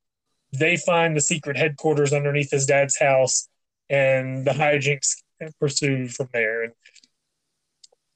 [0.53, 3.47] They find the secret headquarters underneath his dad's house,
[3.89, 4.61] and the mm-hmm.
[4.61, 5.15] hijinks
[5.59, 6.63] pursue from there.
[6.63, 6.73] And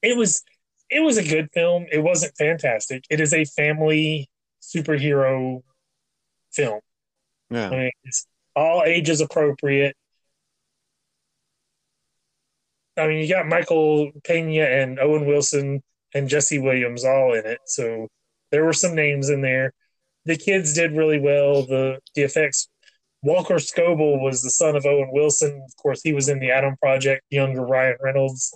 [0.02, 0.42] it was
[0.90, 1.86] it was a good film.
[1.90, 3.04] It wasn't fantastic.
[3.10, 4.30] It is a family
[4.62, 5.62] superhero
[6.52, 6.80] film.
[7.50, 7.68] Yeah.
[7.68, 9.96] I mean, it's all ages appropriate.
[12.96, 15.82] I mean, you got Michael Pena and Owen Wilson
[16.14, 18.08] and Jesse Williams all in it, so
[18.50, 19.72] there were some names in there.
[20.28, 21.64] The kids did really well.
[21.64, 22.68] The the effects.
[23.20, 25.60] Walker Scobell was the son of Owen Wilson.
[25.66, 28.54] Of course, he was in the Adam Project, younger Ryan Reynolds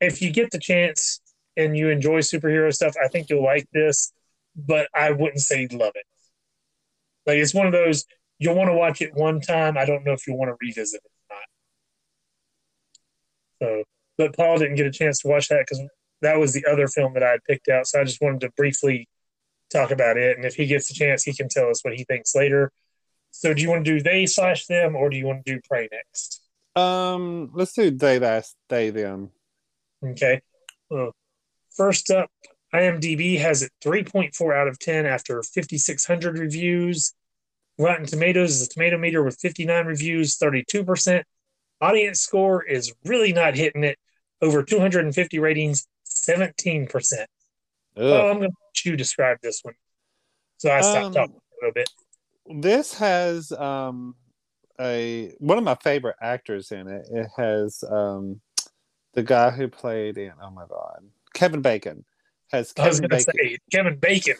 [0.00, 1.20] if you get the chance
[1.56, 4.12] and you enjoy superhero stuff, I think you'll like this,
[4.56, 6.04] but I wouldn't say you'd love it.
[7.26, 8.04] Like it's one of those
[8.38, 9.76] you'll want to watch it one time.
[9.76, 11.42] I don't know if you want to revisit it or not.
[13.60, 13.84] So,
[14.16, 15.82] but Paul didn't get a chance to watch that because
[16.22, 17.86] that was the other film that I had picked out.
[17.86, 19.08] So I just wanted to briefly
[19.70, 20.36] talk about it.
[20.36, 22.72] And if he gets a chance, he can tell us what he thinks later.
[23.30, 25.60] So, do you want to do they slash them, or do you want to do
[25.68, 26.42] Prey next?
[26.74, 29.30] Um, let's do they that they them.
[30.04, 30.40] Okay.
[30.90, 31.12] Well,
[31.76, 32.30] first up,
[32.74, 37.14] IMDb has it 3.4 out of 10 after 5,600 reviews.
[37.78, 41.22] Rotten Tomatoes is a tomato meter with 59 reviews, 32%.
[41.80, 43.98] Audience score is really not hitting it.
[44.40, 47.26] Over 250 ratings, 17%.
[47.96, 49.74] Oh, I'm going to let you describe this one.
[50.58, 51.90] So I stopped um, talking a little bit.
[52.62, 54.14] This has um,
[54.80, 57.06] a one of my favorite actors in it.
[57.10, 58.40] It has um,
[59.14, 61.02] the guy who played in oh my god
[61.34, 62.04] Kevin Bacon
[62.50, 63.20] has Kevin Bacon.
[63.20, 64.36] Say, Kevin Bacon.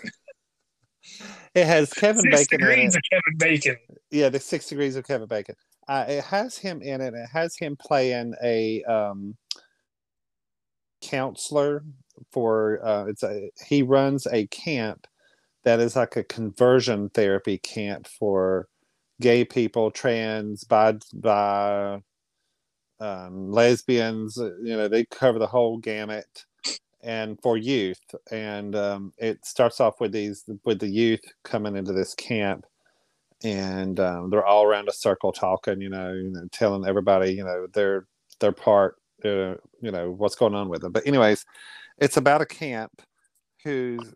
[1.54, 2.58] It has Kevin six Bacon.
[2.58, 3.76] Degrees of Kevin Bacon.
[4.10, 5.54] Yeah, the six degrees of Kevin Bacon.
[5.86, 7.14] Uh, it has him in it.
[7.14, 9.36] It has him playing a um,
[11.02, 11.84] counselor
[12.32, 12.80] for.
[12.84, 15.06] Uh, it's a he runs a camp
[15.64, 18.68] that is like a conversion therapy camp for
[19.20, 22.00] gay people, trans, bi, bi
[23.00, 26.44] um, lesbians, you know, they cover the whole gamut
[27.02, 28.00] and for youth.
[28.30, 32.66] And um, it starts off with these, with the youth coming into this camp
[33.44, 37.44] and um, they're all around a circle talking, you know, you know telling everybody, you
[37.44, 38.06] know, their,
[38.40, 40.90] their part, uh, you know, what's going on with them.
[40.90, 41.44] But anyways,
[41.98, 43.02] it's about a camp
[43.64, 44.12] who's,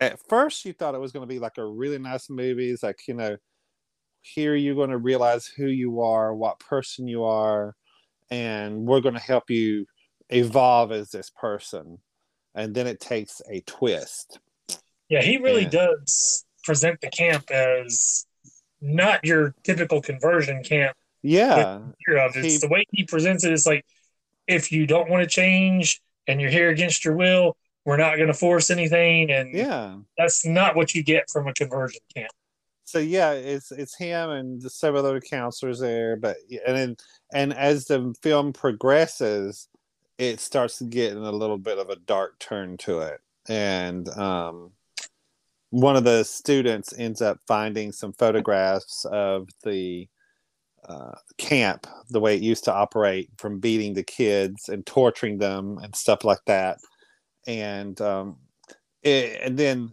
[0.00, 2.70] at first you thought it was going to be like a really nice movie.
[2.70, 3.36] It's like, you know,
[4.22, 7.74] here you're going to realize who you are, what person you are,
[8.30, 9.86] and we're going to help you
[10.30, 11.98] evolve as this person.
[12.54, 14.40] And then it takes a twist.
[15.08, 18.26] Yeah he really and, does present the camp as
[18.80, 20.96] not your typical conversion camp.
[21.22, 21.80] Yeah.
[22.08, 23.84] It's he, the way he presents it is like
[24.46, 28.26] if you don't want to change and you're here against your will we're not going
[28.26, 29.96] to force anything and yeah.
[30.18, 32.32] that's not what you get from a conversion camp.
[32.84, 36.36] So yeah, it's it's him and several other counselors there, but
[36.66, 36.96] and then
[37.32, 39.68] and as the film progresses,
[40.18, 44.70] it starts getting a little bit of a dark turn to it, and um,
[45.70, 50.08] one of the students ends up finding some photographs of the
[50.88, 55.78] uh, camp, the way it used to operate, from beating the kids and torturing them
[55.78, 56.78] and stuff like that,
[57.46, 58.36] and um,
[59.02, 59.92] it, and then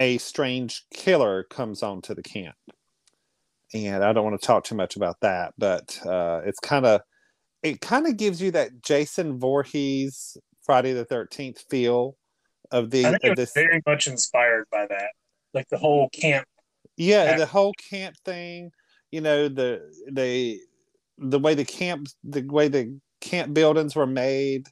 [0.00, 2.56] a strange killer comes onto the camp.
[3.72, 7.00] And I don't want to talk too much about that, but uh, it's kind of
[7.62, 12.16] it kind of gives you that Jason Voorhees Friday the Thirteenth feel
[12.70, 15.10] of the I think of was very much inspired by that,
[15.54, 16.46] like the whole camp.
[16.96, 18.70] yeah the whole camp thing.
[19.14, 19.68] You know the
[20.10, 20.58] they
[21.18, 24.66] the way the camp the way the camp buildings were made.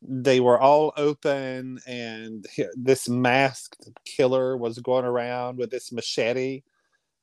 [0.00, 6.62] They were all open, and this masked killer was going around with this machete.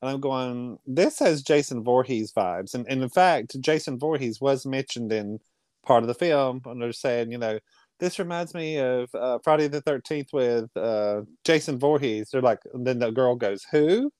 [0.02, 2.76] And I'm going, this has Jason Voorhees vibes.
[2.76, 5.40] And, and in fact, Jason Voorhees was mentioned in
[5.84, 6.62] part of the film.
[6.66, 7.58] And they're saying, you know,
[8.00, 12.30] this reminds me of uh, Friday the 13th with uh, Jason Voorhees.
[12.30, 14.12] They're like, and then the girl goes, who?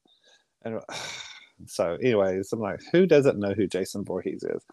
[0.64, 0.80] And
[1.66, 4.64] so, anyways, I'm like, who doesn't know who Jason Voorhees is?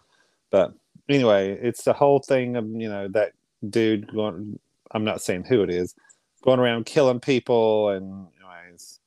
[0.51, 0.73] But
[1.09, 3.33] anyway, it's the whole thing of, you know, that
[3.69, 4.59] dude going,
[4.91, 5.95] I'm not saying who it is,
[6.43, 7.89] going around killing people.
[7.89, 9.01] And, anyways,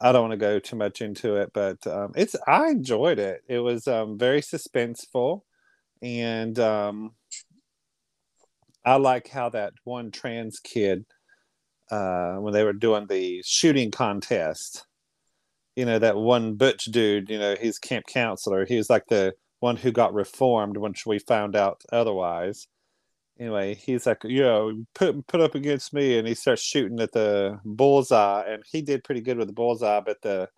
[0.00, 3.42] I don't want to go too much into it, but um, it's I enjoyed it.
[3.48, 5.40] It was um, very suspenseful,
[6.02, 7.12] and um,
[8.84, 11.06] I like how that one trans kid
[11.90, 14.86] uh, when they were doing the shooting contest.
[15.76, 17.30] You know that one butch dude.
[17.30, 18.64] You know he's camp counselor.
[18.66, 22.66] He was like the one who got reformed once we found out otherwise.
[23.38, 27.12] Anyway, he's like, you know, put put up against me, and he starts shooting at
[27.12, 30.48] the bullseye, and he did pretty good with the bullseye, but the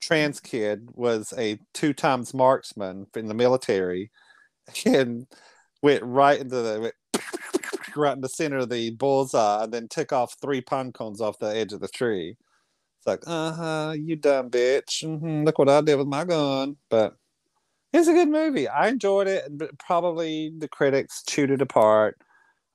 [0.00, 4.10] trans kid was a two times marksman in the military,
[4.86, 5.26] and
[5.82, 6.94] went right into the went
[7.96, 11.38] right in the center of the bullseye, and then took off three pine cones off
[11.38, 12.36] the edge of the tree.
[12.98, 15.04] It's like, uh huh, you dumb bitch.
[15.04, 17.14] hmm look what I did with my gun, but.
[17.90, 18.68] It's a good movie.
[18.68, 22.18] I enjoyed it, but probably the critics chewed it apart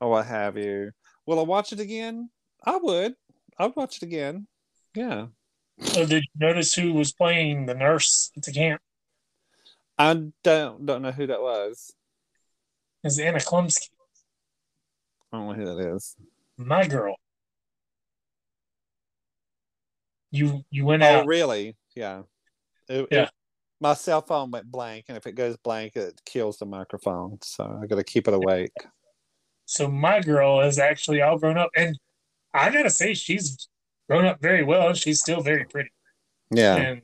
[0.02, 0.90] or what have you.
[1.28, 2.32] Will I watch it again?
[2.66, 3.14] I would.
[3.60, 4.48] I'd watch it again.
[4.96, 5.28] Yeah.
[5.82, 8.82] So did you notice who was playing the nurse at the camp?
[10.00, 10.14] I
[10.44, 11.94] don't don't know who that was.
[13.04, 13.90] Is Anna Chlumsky,
[15.32, 16.16] I don't know who that is.
[16.58, 17.16] my girl.
[20.34, 21.28] You you went Oh, out.
[21.28, 21.78] really?
[21.96, 22.24] Yeah.
[22.90, 23.24] It- Yeah.
[23.24, 23.32] it-
[23.80, 27.38] my cell phone went blank, and if it goes blank, it kills the microphone.
[27.44, 28.72] So I got to keep it awake.
[29.66, 32.00] So my girl is actually all grown up, and
[32.54, 33.68] I gotta say she's
[34.10, 34.88] grown up very well.
[34.90, 35.92] and She's still very pretty.
[36.52, 36.76] Yeah.
[36.78, 37.04] And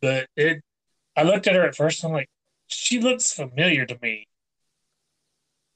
[0.00, 0.62] but it,
[1.16, 2.04] I looked at her at first.
[2.04, 2.30] I'm like,
[2.68, 4.28] she looks familiar to me.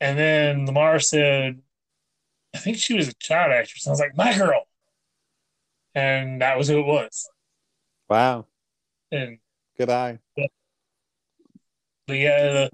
[0.00, 1.60] And then Lamar said,
[2.54, 3.86] I think she was a child actress.
[3.86, 4.66] I was like, my girl.
[5.94, 7.28] And that was who it was.
[8.08, 8.46] Wow.
[9.12, 9.38] And
[9.78, 10.18] Good eye.
[10.36, 12.70] but yeah, the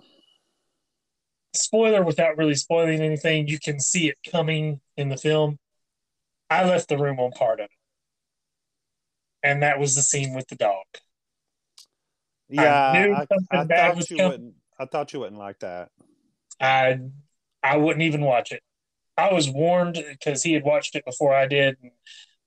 [1.54, 5.58] spoiler without really spoiling anything, you can see it coming in the film.
[6.48, 7.70] I left the room on part of it.
[9.42, 10.84] And that was the scene with the dog.
[12.48, 13.16] Yeah.
[13.16, 14.30] I, something I bad thought was you coming.
[14.32, 14.54] wouldn't.
[14.78, 15.90] I thought you wouldn't like that.
[16.60, 16.98] I
[17.62, 18.62] I wouldn't even watch it.
[19.16, 21.76] I was warned because he had watched it before I did,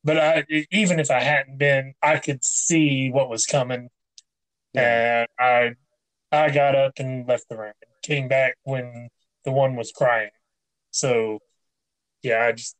[0.03, 3.89] but I even if I hadn't been, I could see what was coming,
[4.73, 5.25] Yeah.
[5.25, 5.75] and I
[6.31, 9.09] I got up and left the room and came back when
[9.45, 10.31] the one was crying.
[10.91, 11.39] So
[12.23, 12.75] yeah, I just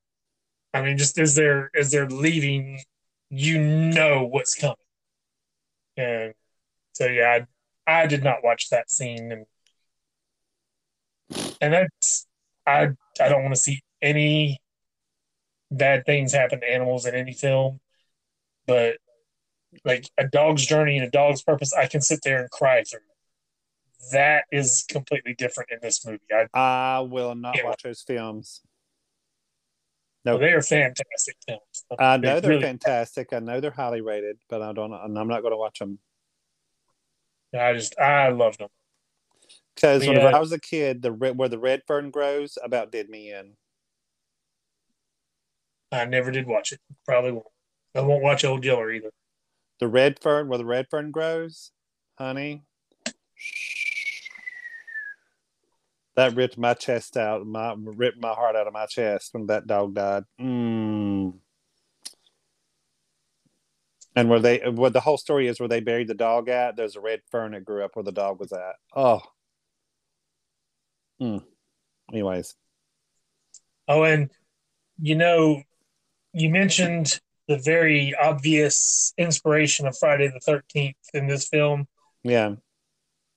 [0.74, 2.82] I mean, just as they're as they're leaving,
[3.30, 4.76] you know what's coming,
[5.98, 6.34] and
[6.94, 7.46] so yeah,
[7.88, 9.46] I, I did not watch that scene and
[11.62, 12.28] and that's
[12.68, 12.90] I
[13.20, 14.60] I don't want to see any
[15.78, 17.80] bad things happen to animals in any film,
[18.68, 18.98] but
[19.86, 23.00] like a dog's journey and a dog's purpose, I can sit there and cry through.
[24.12, 26.20] That is completely different in this movie.
[26.32, 28.62] I, I will not watch those films.
[30.26, 30.42] No, Nope.
[30.42, 31.86] they are fantastic films.
[32.00, 33.34] I know They they're really- fantastic.
[33.34, 34.94] I know they're highly rated, but I don't.
[34.94, 36.00] And I'm not going to watch them
[37.54, 38.70] I just I loved them.
[39.76, 40.10] because Yeah.
[40.12, 43.54] whenever I was a kid, the where the red fern grows about did me in.
[45.94, 46.80] I never did watch it.
[47.06, 47.46] Probably won't.
[47.96, 49.12] I won't watch Old Yeller either.
[49.80, 51.72] The red fern, where the red fern grows,
[52.18, 52.64] honey.
[56.16, 59.68] That ripped my chest out, my ripped my heart out of my chest when that
[59.68, 60.24] dog died.
[60.40, 61.34] Mm.
[64.16, 66.96] And where they, what the whole story is, where they buried the dog at, there's
[66.96, 68.76] a red fern that grew up where the dog was at.
[68.96, 69.22] Oh.
[71.20, 71.44] Mm.
[72.12, 72.56] Anyways,
[73.88, 74.30] Oh, and
[75.02, 75.62] you know,
[76.34, 81.88] you mentioned the very obvious inspiration of Friday the Thirteenth in this film.
[82.24, 82.56] yeah.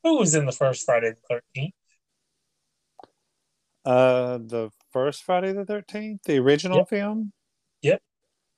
[0.02, 1.74] Who was in the first Friday the Thirteenth?
[3.84, 6.88] Uh, the first Friday the Thirteenth, the original Yep.
[6.88, 7.32] film.
[7.82, 8.02] Yep.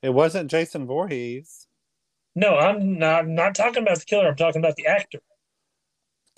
[0.02, 1.66] It wasn't Jason Voorhees.
[2.34, 3.20] No, I'm not.
[3.24, 4.28] I'm not talking about the killer.
[4.28, 5.18] I'm talking about the actor.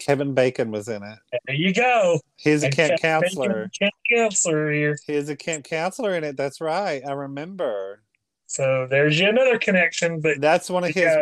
[0.01, 1.18] Kevin Bacon was in it.
[1.47, 2.20] There you go.
[2.36, 3.70] He's a And camp Kevin Bacon, counselor.
[3.78, 4.98] Camp counselor here.
[5.06, 6.36] He's a camp counselor in it.
[6.36, 7.02] That's right.
[7.06, 8.02] I remember.
[8.47, 11.16] So there's you another connection, but That's one of his.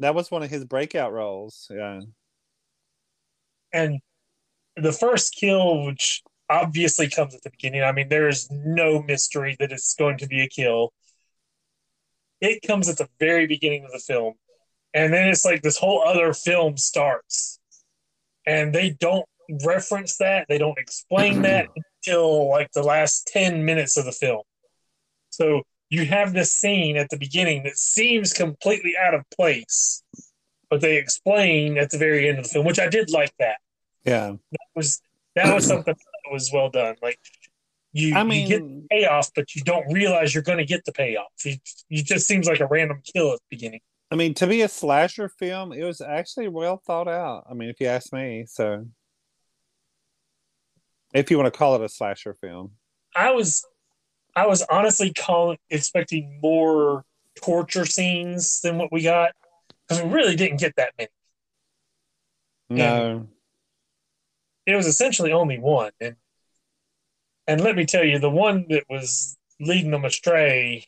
[0.00, 1.68] That was one of his breakout roles.
[1.70, 2.00] Yeah.
[3.72, 4.00] and
[4.76, 7.82] the first kill, which obviously comes at the beginning.
[7.82, 10.92] I mean, there is no mystery that it's going to be a kill.
[12.40, 14.34] It comes at the very beginning of the film,
[14.94, 17.59] and then it's like this whole other film starts,
[18.50, 19.26] and they don't
[19.64, 20.46] reference that.
[20.48, 21.68] They don't explain that
[22.06, 24.42] until like the last ten minutes of the film.
[25.30, 30.02] So you have this scene at the beginning that seems completely out of place,
[30.68, 33.58] but they explain at the very end of the film, which I did like that
[34.04, 34.34] Yeah.
[34.74, 35.00] was
[35.36, 36.96] that was something that was well done.
[37.02, 37.18] Like
[37.92, 40.84] you, I mean, you get mean, payoff, but you don't realize you're going to get
[40.84, 41.32] the payoff.
[41.44, 41.60] It,
[41.90, 43.80] it just seems like a random kill at the beginning.
[44.10, 47.46] I mean, to be a slasher film, it was actually well thought out.
[47.48, 48.86] I mean, if you ask me, so
[51.14, 52.72] if you want to call it a slasher film,
[53.14, 53.64] I was,
[54.34, 57.04] I was honestly calling expecting more
[57.40, 59.32] torture scenes than what we got
[59.88, 61.08] because we really didn't get that many.
[62.68, 63.28] no,
[64.66, 66.16] It was essentially only one, and
[67.46, 70.86] and let me tell you, the one that was leading them astray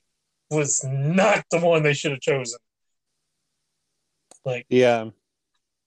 [0.51, 2.59] was not the one they should have chosen.
[4.44, 4.66] Like.
[4.69, 5.10] yeah,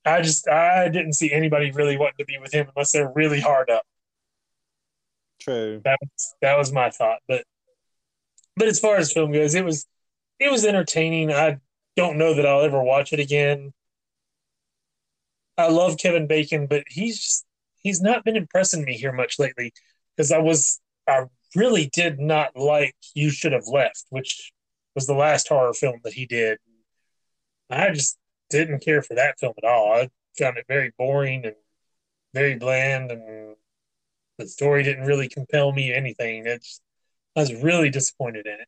[0.06, 3.42] I just I didn't see anybody really wanting to be with him unless they're really
[3.42, 3.84] hard up.
[5.40, 5.82] true.
[5.84, 7.20] That was that was my thought.
[7.28, 7.44] But
[8.56, 9.86] but as far as film goes, it was
[10.40, 11.32] it was entertaining.
[11.32, 11.60] I
[11.96, 13.74] don't know that I'll ever watch it again.
[15.58, 17.46] I love Kevin Bacon, but he's just,
[17.82, 19.74] he's not been impressing me here much lately
[20.16, 21.26] because I was I
[21.56, 24.52] really did not like You Should Have Left, which
[24.96, 26.58] was the last horror film that he did.
[27.70, 28.18] I just
[28.50, 29.94] didn't care for that film at all.
[29.94, 31.56] I found it very boring and
[32.34, 33.56] very bland, and
[34.38, 36.46] the story didn't really compel me anything.
[36.46, 36.82] It's
[37.36, 38.68] I was really disappointed in it.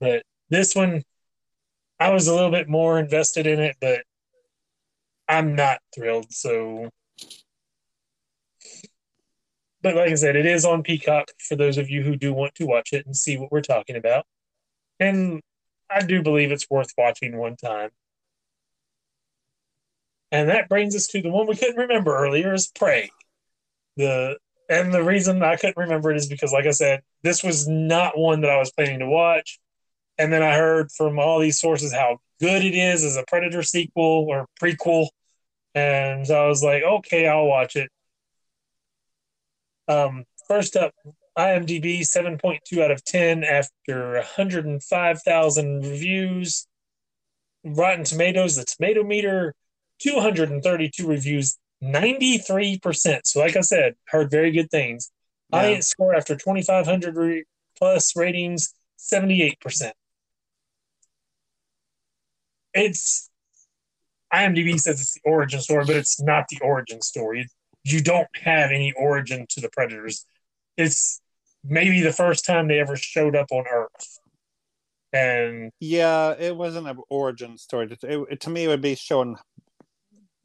[0.00, 1.02] But this one,
[2.00, 4.02] I was a little bit more invested in it, but
[5.28, 6.32] I'm not thrilled.
[6.32, 6.90] So,
[9.82, 12.54] but like I said, it is on Peacock for those of you who do want
[12.56, 14.26] to watch it and see what we're talking about.
[14.98, 15.40] And
[15.90, 17.90] I do believe it's worth watching one time.
[20.34, 23.08] And that brings us to the one we couldn't remember earlier is Prey.
[23.96, 24.36] The
[24.68, 28.18] and the reason I couldn't remember it is because, like I said, this was not
[28.18, 29.60] one that I was planning to watch.
[30.18, 33.62] And then I heard from all these sources how good it is as a Predator
[33.62, 35.06] sequel or prequel.
[35.72, 37.88] And so I was like, okay, I'll watch it.
[39.86, 40.92] Um, first up,
[41.38, 46.66] IMDb 7.2 out of 10 after 105,000 reviews.
[47.62, 49.54] Rotten Tomatoes, the tomato meter,
[50.04, 53.20] 232 reviews, 93%.
[53.24, 55.10] So, like I said, heard very good things.
[55.52, 55.60] Yeah.
[55.60, 57.44] Audience score after 2,500 re-
[57.78, 59.92] plus ratings, 78%.
[62.74, 63.30] It's
[64.32, 67.46] IMDb says it's the origin story, but it's not the origin story.
[67.84, 70.26] You don't have any origin to the predators.
[70.76, 71.20] It's
[71.62, 74.18] maybe the first time they ever showed up on Earth.
[75.12, 77.88] And Yeah, it wasn't an origin story.
[78.02, 79.36] It, it- to me, it would be showing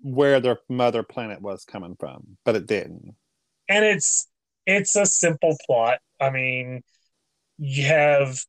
[0.02, 3.16] where their mother planet was coming from, but it didn't.
[3.68, 4.28] and it's
[4.66, 6.00] it's a simple plot.
[6.20, 6.82] I mean,
[7.58, 8.40] you have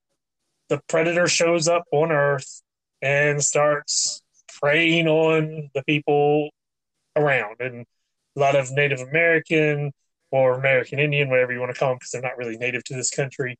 [0.69, 2.63] the predator shows up on Earth
[3.03, 4.23] and starts
[4.61, 6.51] preying on the people
[7.17, 7.87] around, and
[8.37, 9.93] a lot of Native American
[10.33, 12.95] or American Indian, whatever you want to call them, because they're not really native to
[12.95, 13.59] this country.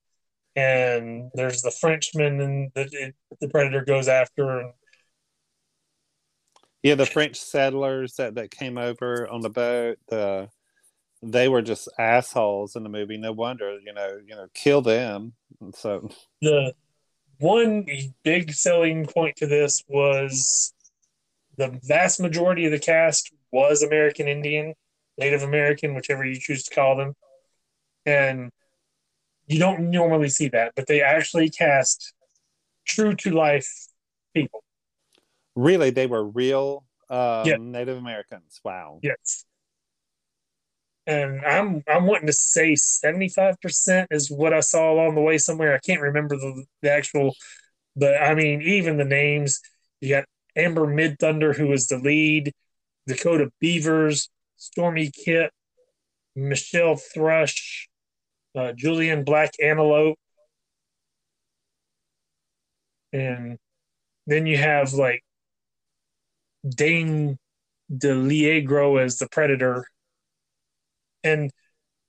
[0.57, 4.73] And there's the Frenchman and the the predator goes after, and
[6.83, 10.49] Yeah, the French settlers that, that came over on the boat, the
[11.23, 13.19] they were just assholes in the movie.
[13.19, 15.35] No wonder, you know, you know, kill them.
[15.75, 16.73] So the
[17.39, 17.87] one
[18.23, 20.73] big selling point to this was
[21.57, 24.75] the vast majority of the cast was American Indian,
[25.19, 27.15] Native American, whichever you choose to call them.
[28.07, 28.51] And
[29.47, 32.15] you don't normally see that, but they actually cast
[32.87, 33.69] true to life
[34.35, 34.65] people.
[35.57, 37.57] Really, they were real um, Yeah.
[37.59, 38.61] Native Americans.
[38.65, 39.01] Wow.
[39.03, 39.45] Yes.
[41.07, 45.75] And I'm I'm wanting to say 75% is what I saw along the way somewhere.
[45.75, 47.35] I can't remember the, the actual
[47.97, 49.61] but I mean even the names.
[50.01, 50.25] You got
[50.57, 52.53] Amber Midthunder who was the lead,
[53.07, 55.51] Dakota Beavers, Stormee Kipp,
[56.37, 57.89] Michelle Thrush,
[58.55, 60.19] uh, Julian Black Antelope.
[63.13, 63.59] And
[64.27, 65.23] then you have like
[66.69, 67.39] Dane
[67.93, 69.87] DiLiegro as the Predator.
[71.25, 71.51] And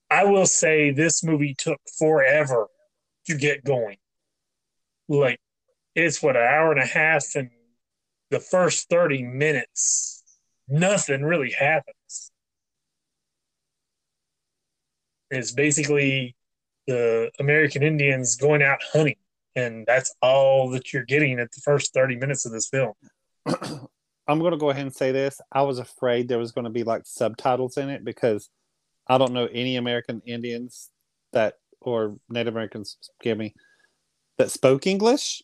[0.10, 2.68] I will say this movie took forever
[3.28, 3.98] to get going.
[5.07, 5.40] Like,
[5.95, 7.49] it's what, an hour and a half, and
[8.30, 10.23] the first 30 minutes,
[10.68, 12.32] nothing really happens.
[15.30, 16.36] It's basically
[16.88, 19.15] the American Indians going out hunting,
[19.56, 22.94] and that's all that you're getting at the first 30 minutes of this film.
[24.27, 25.41] I'm going to go ahead and say this.
[25.52, 28.49] I was afraid there was going to be like subtitles in it because
[29.07, 30.89] I don't know any American Indians
[31.34, 33.53] that or Native Americans, excuse me,
[34.38, 35.41] that spoke English.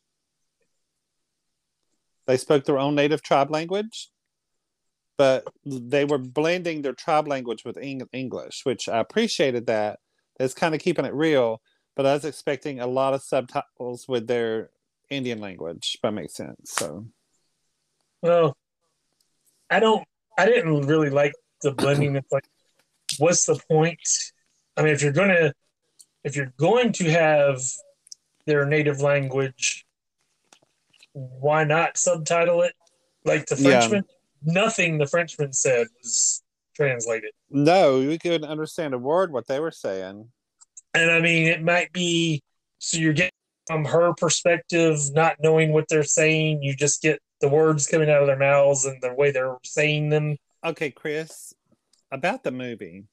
[2.27, 4.09] They spoke their own native tribe language,
[5.17, 9.99] but they were blending their tribe language with English, which I appreciated that.
[10.39, 11.61] It's kind of keeping it real,
[11.95, 14.69] but I was expecting a lot of subtitles with their
[15.09, 16.57] Indian language, if that makes sense.
[16.65, 17.07] So,
[18.21, 18.55] well,
[19.69, 20.03] I don't,
[20.37, 22.15] I didn't really like the blending.
[22.15, 22.45] It's like,
[23.17, 23.99] what's the point?
[24.75, 25.53] I mean, if you're gonna,
[26.23, 27.61] if you're going to have
[28.45, 29.85] their native language,
[31.13, 32.73] why not subtitle it?
[33.25, 34.53] Like the Frenchman, yeah.
[34.53, 36.43] nothing the Frenchman said was
[36.75, 37.31] translated.
[37.49, 40.29] No, we couldn't understand a word what they were saying.
[40.93, 42.43] And I mean, it might be
[42.79, 43.31] so you're getting
[43.65, 46.63] from her perspective, not knowing what they're saying.
[46.63, 50.09] You just get the words coming out of their mouths and the way they're saying
[50.09, 50.37] them.
[50.65, 51.53] Okay, Chris,
[52.11, 53.05] about the movie.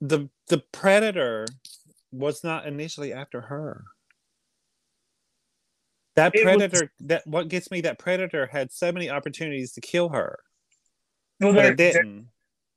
[0.00, 1.46] The the predator
[2.12, 3.84] was not initially after her.
[6.16, 10.10] That predator was, that what gets me that predator had so many opportunities to kill
[10.10, 10.38] her.
[11.40, 12.28] Well, there, didn't.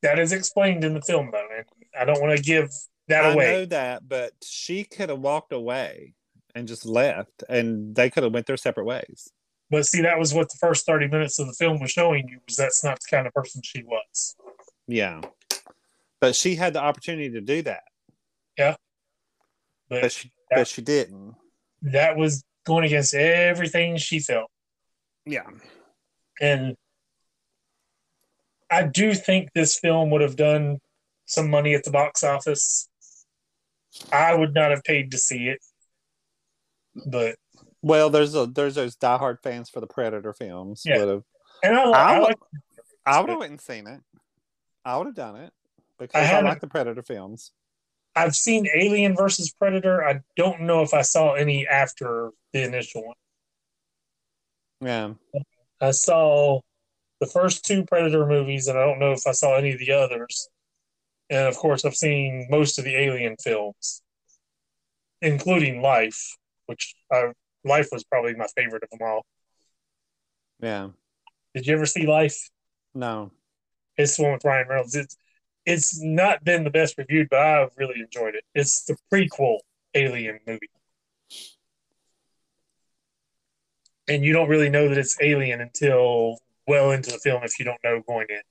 [0.02, 1.66] That, that is explained in the film though, and
[1.98, 2.70] I don't want to give
[3.08, 3.50] that I away.
[3.50, 6.14] I know that, but she could have walked away
[6.56, 9.30] and just left, and they could have went their separate ways.
[9.70, 12.40] But see, that was what the first thirty minutes of the film was showing you
[12.48, 14.36] was that's not the kind of person she was.
[14.88, 15.22] Yeah,
[16.20, 17.84] but she had the opportunity to do that.
[18.58, 18.76] Yeah,
[19.90, 21.36] but, but she that, but she didn't.
[21.82, 24.50] That was going against everything she felt.
[25.26, 25.48] Yeah,
[26.42, 26.76] and
[28.72, 30.80] I do think this film would have done
[31.26, 32.90] some money at the box office.
[34.12, 35.60] I would not have paid to see it,
[37.06, 37.36] but
[37.82, 40.84] well, there's a there's those diehard fans for the Predator films.
[40.86, 41.24] Yeah, have,
[41.64, 42.38] and I, I, I, like,
[43.06, 44.02] I would have went and seen it.
[44.84, 45.54] I would have done it
[45.98, 47.52] because I, I like the Predator films.
[48.16, 50.04] I've seen Alien versus Predator.
[50.06, 53.16] I don't know if I saw any after the initial one.
[54.82, 55.14] Yeah,
[55.82, 56.62] I saw
[57.20, 59.92] the first two Predator movies, and I don't know if I saw any of the
[59.92, 60.50] others.
[61.30, 64.02] And of course, I've seen most of the Alien films,
[65.22, 66.38] including Life,
[66.70, 67.32] which I,
[67.66, 69.26] Life was probably my favorite of them all.
[70.62, 70.90] Yeah.
[71.56, 72.50] Did you ever see Life?
[72.94, 73.32] No.
[73.98, 74.96] It's the one with Ryan Reynolds.
[74.96, 75.18] It's
[75.66, 78.44] it's not been the best reviewed, but I've really enjoyed it.
[78.56, 79.58] It's the prequel
[79.94, 80.70] Alien movie.
[84.08, 86.38] And you don't really know that it's Alien until
[86.68, 88.42] well into the film if you don't know going in.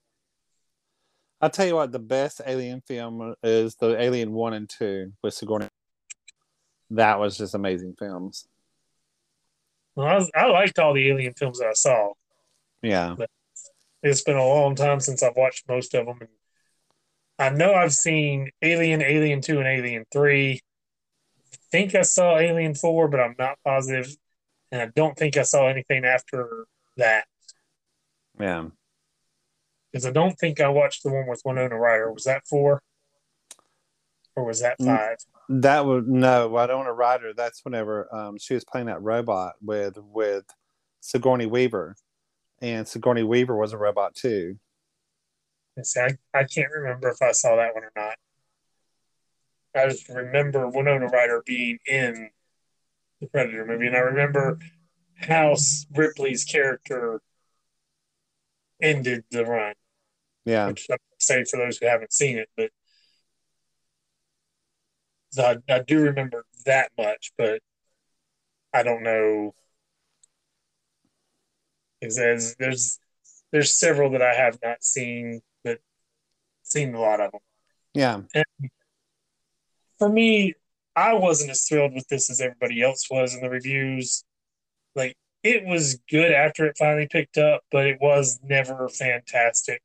[1.41, 5.35] I'll tell you what, the best Alien film is the Alien One and Two with
[5.35, 5.69] Sigourney.
[6.91, 8.47] That was just amazing films.
[9.95, 12.13] Well, I, was, I liked all the Alien films that I saw.
[12.83, 13.31] Yeah, but
[14.03, 16.31] it's been a long time since I've watched most of them, and
[17.39, 20.61] I know I've seen Alien, Alien Two, and Alien Three.
[21.53, 24.17] I think I saw Alien Four, but I'm not positive,
[24.71, 26.67] and I don't think I saw anything after
[26.97, 27.27] that.
[28.39, 28.67] Yeah
[29.93, 32.13] because I don't think I watched the one with Winona Ryder.
[32.13, 32.83] Was that four,
[34.37, 34.87] or was that mm.
[34.87, 35.17] five?
[35.49, 37.33] That would no I don't Winona Ryder.
[37.35, 40.45] That's whenever um, she was playing that robot with with
[41.01, 41.97] Sigourney Weaver,
[42.61, 44.59] and Sigourney Weaver was a robot too.
[45.83, 48.17] See, I, I can't remember if I saw that one or not.
[49.75, 52.31] I just remember Winona Ryder being in
[53.21, 54.59] the Predator movie, and I remember
[55.17, 57.21] House Ripley's character
[58.83, 59.75] ended the run.
[60.45, 60.67] Yeah.
[60.67, 62.71] Which I'm say for those who haven't seen it, but
[65.37, 67.61] I, I do remember that much, but
[68.73, 69.55] I don't know.
[72.01, 72.99] There's there's
[73.51, 75.79] there's several that I have not seen, but
[76.63, 77.41] seen a lot of them.
[77.95, 78.21] Yeah.
[78.35, 78.71] And
[79.99, 80.55] for me,
[80.95, 84.25] I wasn't as thrilled with this as everybody else was in the reviews.
[84.95, 89.83] Like it was good after it finally picked up, but it was never fantastic.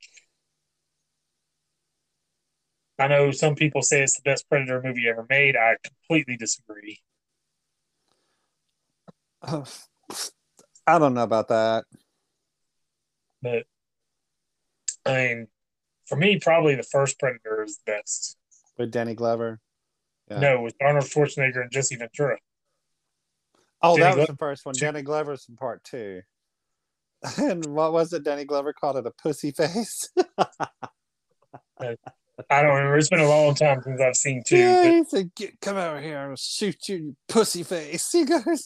[3.00, 5.56] I know some people say it's the best Predator movie ever made.
[5.56, 7.02] I completely disagree.
[9.44, 11.86] I don't know about that.
[13.42, 13.66] But
[15.06, 15.48] I mean,
[16.06, 18.38] for me, probably the first Predator is the best.
[18.78, 19.60] with Danny Glover.
[20.30, 20.40] Yeah.
[20.40, 22.38] No, with Arnold Schwarzenegger and Jesse Ventura.
[23.82, 24.76] Oh, Danny that was Glover- the first one.
[24.78, 26.22] Danny Glover's in part two.
[27.38, 28.24] And what was it?
[28.26, 30.10] Danny Glover called it a pussy face.
[32.50, 32.98] I don't remember.
[32.98, 34.58] It's been a long time since I've seen two.
[34.58, 38.64] yeah, but Get, "Come over here, I'll shoot you, you pussy face." He goes,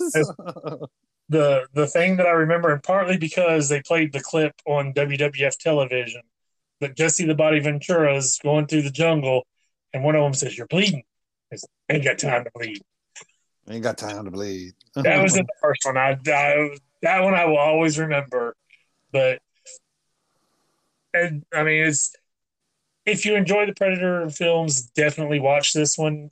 [1.29, 5.57] the the thing that I remember, and partly because they played the clip on WWF
[5.57, 6.21] television,
[6.79, 9.45] that Jesse the Body Ventura is going through the jungle,
[9.93, 11.03] and one of them says, "You're bleeding."
[11.51, 12.81] I said, ain't got time to bleed.
[13.69, 15.97] "Ain't got time to bleed." That was in the first one.
[15.97, 16.69] I, I
[17.01, 18.55] that one I will always remember.
[19.11, 19.39] But
[21.13, 22.15] and I mean, it's
[23.07, 26.29] if you enjoy the Predator films, definitely watch this one.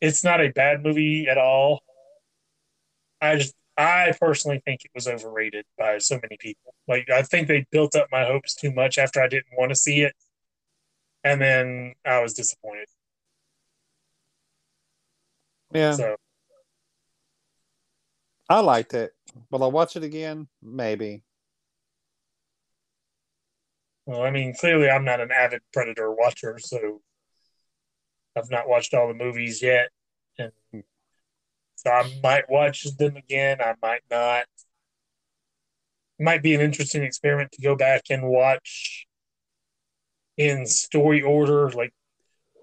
[0.00, 1.82] It's not a bad movie at all.
[3.20, 6.74] I just I personally think it was overrated by so many people.
[6.88, 9.76] Like I think they built up my hopes too much after I didn't want to
[9.76, 10.14] see it,
[11.24, 12.88] and then I was disappointed.
[15.72, 16.16] yeah, So
[18.48, 19.12] I liked it.
[19.50, 20.48] Will I watch it again?
[20.62, 21.22] Maybe.
[24.06, 27.02] Well, I mean, clearly I'm not an avid Predator watcher, so
[28.36, 29.88] I've not watched all the movies yet.
[30.38, 30.52] And
[31.74, 34.44] so I might watch them again, I might not.
[36.18, 39.06] Might be an interesting experiment to go back and watch
[40.36, 41.92] in story order, like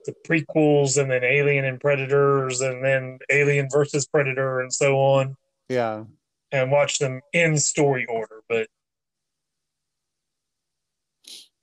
[0.05, 5.35] the prequels and then Alien and Predators and then Alien versus Predator and so on,
[5.69, 6.05] Yeah,
[6.51, 8.41] and watch them in story order.
[8.49, 8.67] But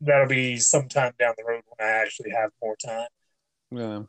[0.00, 3.08] that'll be sometime down the road when I actually have more time.
[3.70, 4.02] yeah.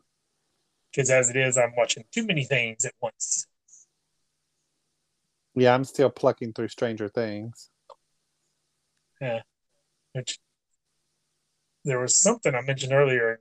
[0.91, 3.47] Because as it is, I'm watching too many things at once.
[5.55, 7.69] Yeah, I'm still plucking through Stranger Things.
[9.21, 9.41] Yeah.
[10.13, 10.37] Which
[11.85, 13.39] there was something I mentioned earlier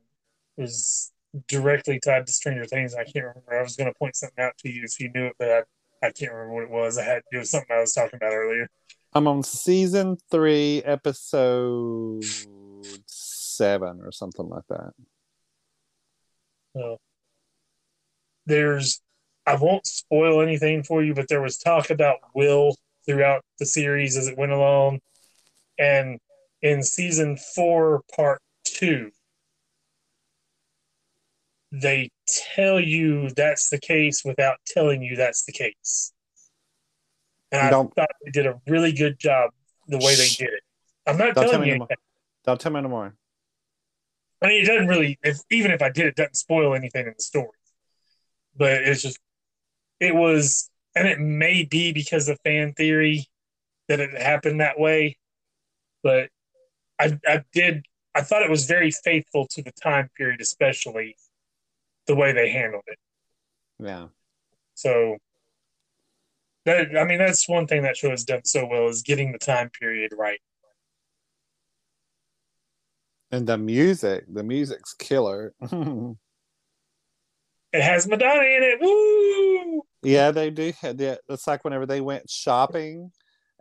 [0.57, 1.13] it was
[1.49, 2.95] directly tied to Stranger Things.
[2.95, 3.59] I can't remember.
[3.59, 6.07] I was going to point something out to you if you knew it, but I,
[6.07, 6.99] I can't remember what it was.
[6.99, 8.69] I had it was something I was talking about earlier.
[9.13, 12.25] I'm on season three, episode
[13.07, 14.93] seven, or something like that.
[18.47, 19.01] There's
[19.47, 24.17] I won't spoil anything for you, but there was talk about Will throughout the series
[24.17, 25.01] as it went along,
[25.79, 26.21] and
[26.63, 29.11] in season four, part two,
[31.73, 32.11] they
[32.55, 36.13] tell you that's the case without telling you that's the case.
[37.53, 39.51] And I Don't- thought they did a really good job
[39.89, 40.63] the way they did it.
[41.07, 41.79] I'm not tell telling me you.
[41.79, 41.89] no
[42.45, 43.15] Don't tell me no more.
[44.43, 45.19] I mean, it doesn't really.
[45.23, 47.49] If, even if I did, it doesn't spoil anything in the story.
[48.57, 49.19] But it's just,
[49.99, 53.27] it was, and it may be because of fan theory
[53.89, 55.19] that it happened that way.
[56.03, 56.31] But
[56.99, 61.17] I, I did, I thought it was very faithful to the time period, especially
[62.07, 62.99] the way they handled it.
[63.79, 64.07] Yeah.
[64.75, 65.19] So,
[66.71, 69.39] that I mean, that's one thing that show has done so well is getting the
[69.39, 70.41] time period right.
[73.31, 75.55] And the music, the music's killer.
[77.73, 78.81] It has Madonna in it.
[78.81, 79.83] Woo!
[80.03, 80.73] yeah, they do.
[80.83, 83.13] It's like whenever they went shopping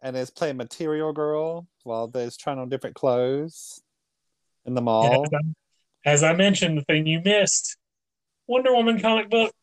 [0.01, 3.81] and it's playing Material Girl while they're trying on different clothes
[4.65, 5.25] in the mall.
[5.25, 7.77] As I, as I mentioned, the thing you missed
[8.47, 9.53] Wonder Woman comic book.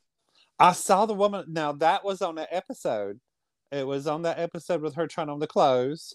[0.59, 1.47] I saw the woman.
[1.49, 3.19] Now that was on an episode.
[3.73, 6.15] It was on that episode with her trying on the clothes,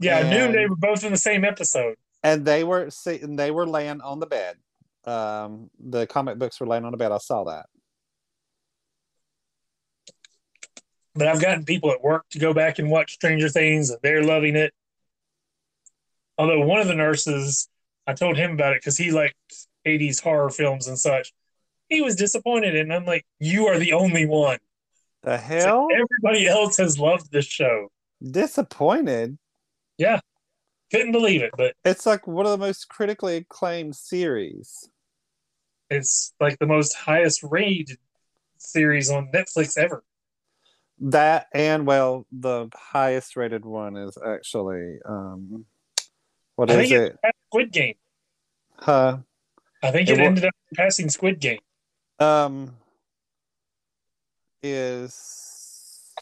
[0.00, 1.96] Yeah, I knew they were both in the same episode.
[2.22, 3.36] and they were sitting.
[3.36, 4.56] They were laying on the bed.
[5.04, 7.12] Um, the comic books were laying on the bed.
[7.12, 7.66] I saw that.
[11.14, 14.22] But I've gotten people at work to go back and watch Stranger Things, and they're
[14.24, 14.72] loving it.
[16.38, 17.68] Although one of the nurses,
[18.06, 19.36] I told him about it because he liked
[19.86, 21.32] 80s horror films and such.
[21.88, 24.58] He was disappointed, and I'm like, You are the only one.
[25.26, 25.88] The hell?
[25.90, 27.90] like, everybody else has loved this show.
[28.22, 29.36] Disappointed.
[29.98, 30.20] Yeah.
[30.90, 34.88] Couldn't believe it, but It's like one of the most critically acclaimed series.
[35.90, 37.98] it's like the most highest rated
[38.58, 40.02] series on Netflix ever.
[41.00, 45.66] That and well, the highest rated one is actually um,
[46.54, 47.18] what I is think it?
[47.50, 47.94] Squid Game.
[48.78, 49.18] Huh?
[49.82, 51.58] I think It it ended up passing Squid Game.
[52.18, 52.76] Um,
[54.72, 56.12] is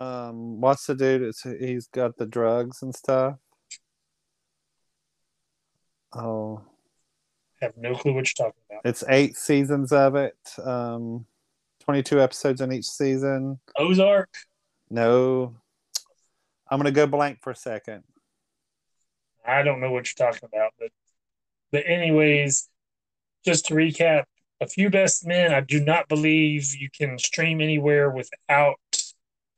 [0.00, 1.22] um, what's the dude?
[1.22, 3.36] It's, he's got the drugs and stuff.
[6.14, 6.62] Oh,
[7.60, 8.82] I have no clue what you're talking about.
[8.84, 10.36] it's eight seasons of it.
[10.62, 11.26] Um,
[11.80, 13.58] twenty-two episodes in each season.
[13.78, 14.28] Ozark.
[14.90, 15.56] No,
[16.70, 18.04] I'm gonna go blank for a second.
[19.46, 20.90] I don't know what you're talking about, but
[21.72, 22.68] but anyways,
[23.44, 24.24] just to recap,
[24.60, 25.52] a few best men.
[25.52, 28.76] I do not believe you can stream anywhere without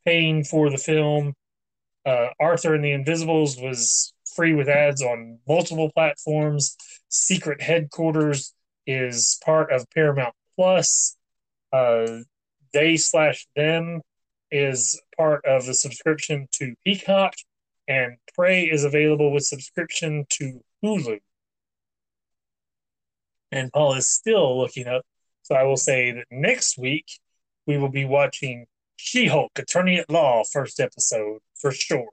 [0.04, 1.34] paying for the film.
[2.04, 6.76] Uh, Arthur and the Invisibles was free with ads on multiple platforms.
[7.08, 8.54] Secret Headquarters
[8.86, 11.16] is part of Paramount Plus.
[11.72, 12.20] Uh,
[12.72, 14.00] they slash them
[14.50, 17.34] is part of the subscription to Peacock,
[17.86, 21.18] and Prey is available with subscription to Hulu.
[23.50, 25.02] And Paul is still looking up.
[25.42, 27.06] So I will say that next week
[27.66, 28.66] we will be watching
[28.96, 32.10] She Hulk, Attorney at Law, first episode for sure.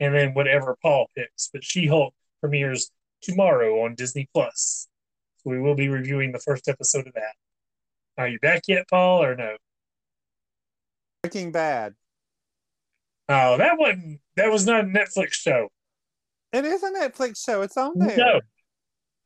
[0.00, 1.48] And then whatever Paul picks.
[1.52, 2.90] But She Hulk premieres
[3.22, 4.88] tomorrow on Disney Plus.
[5.38, 7.34] So we will be reviewing the first episode of that.
[8.18, 9.56] Are you back yet, Paul, or no?
[11.22, 11.94] Breaking Bad.
[13.28, 15.68] Oh, that wasn't that was not a Netflix show.
[16.52, 17.62] It is a Netflix show.
[17.62, 18.16] It's on there.
[18.16, 18.40] No.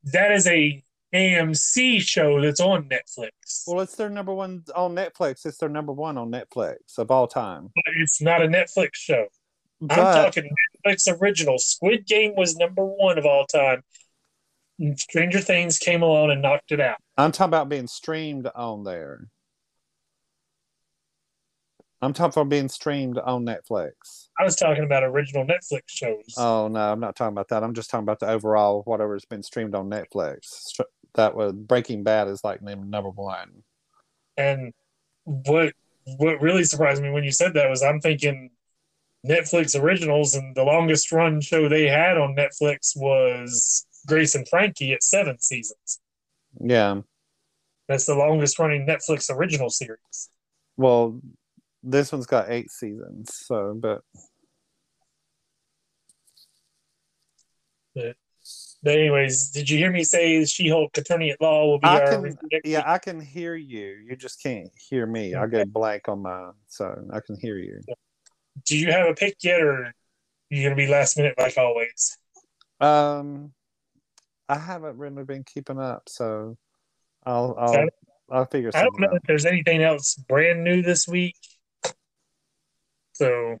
[0.05, 3.63] That is a AMC show that's on Netflix.
[3.67, 5.45] Well, it's their number one on Netflix.
[5.45, 7.69] It's their number one on Netflix of all time.
[7.75, 9.27] But it's not a Netflix show.
[9.81, 10.49] But I'm talking
[10.85, 11.57] Netflix original.
[11.57, 13.81] Squid Game was number one of all time.
[14.79, 16.97] And Stranger Things came along and knocked it out.
[17.17, 19.27] I'm talking about being streamed on there.
[22.01, 24.29] I'm talking about being streamed on Netflix.
[24.41, 26.33] I was talking about original Netflix shows.
[26.35, 27.63] Oh no, I'm not talking about that.
[27.63, 30.81] I'm just talking about the overall whatever's been streamed on Netflix.
[31.13, 33.61] That was Breaking Bad is like named number one.
[34.37, 34.73] And
[35.25, 35.73] what
[36.17, 38.49] what really surprised me when you said that was I'm thinking
[39.27, 44.93] Netflix originals, and the longest run show they had on Netflix was Grace and Frankie
[44.93, 45.99] at seven seasons.
[46.59, 47.01] Yeah.
[47.87, 50.29] That's the longest running Netflix original series.
[50.77, 51.21] Well,
[51.83, 53.31] this one's got eight seasons.
[53.33, 54.01] So, but
[57.95, 58.15] But
[58.85, 62.21] anyways, did you hear me say She Hulk Attorney at Law will be I our
[62.21, 62.83] can, yeah.
[62.85, 63.97] I can hear you.
[64.07, 65.35] You just can't hear me.
[65.35, 67.79] I go blank on my, so I can hear you.
[68.65, 69.93] Do you have a pick yet, or are
[70.49, 72.17] you gonna be last minute like always?
[72.79, 73.53] Um,
[74.49, 76.57] I haven't really been keeping up, so
[77.23, 77.87] I'll, I'll,
[78.31, 79.15] I'll figure I don't know out.
[79.15, 81.37] if there's anything else brand new this week.
[83.13, 83.59] So,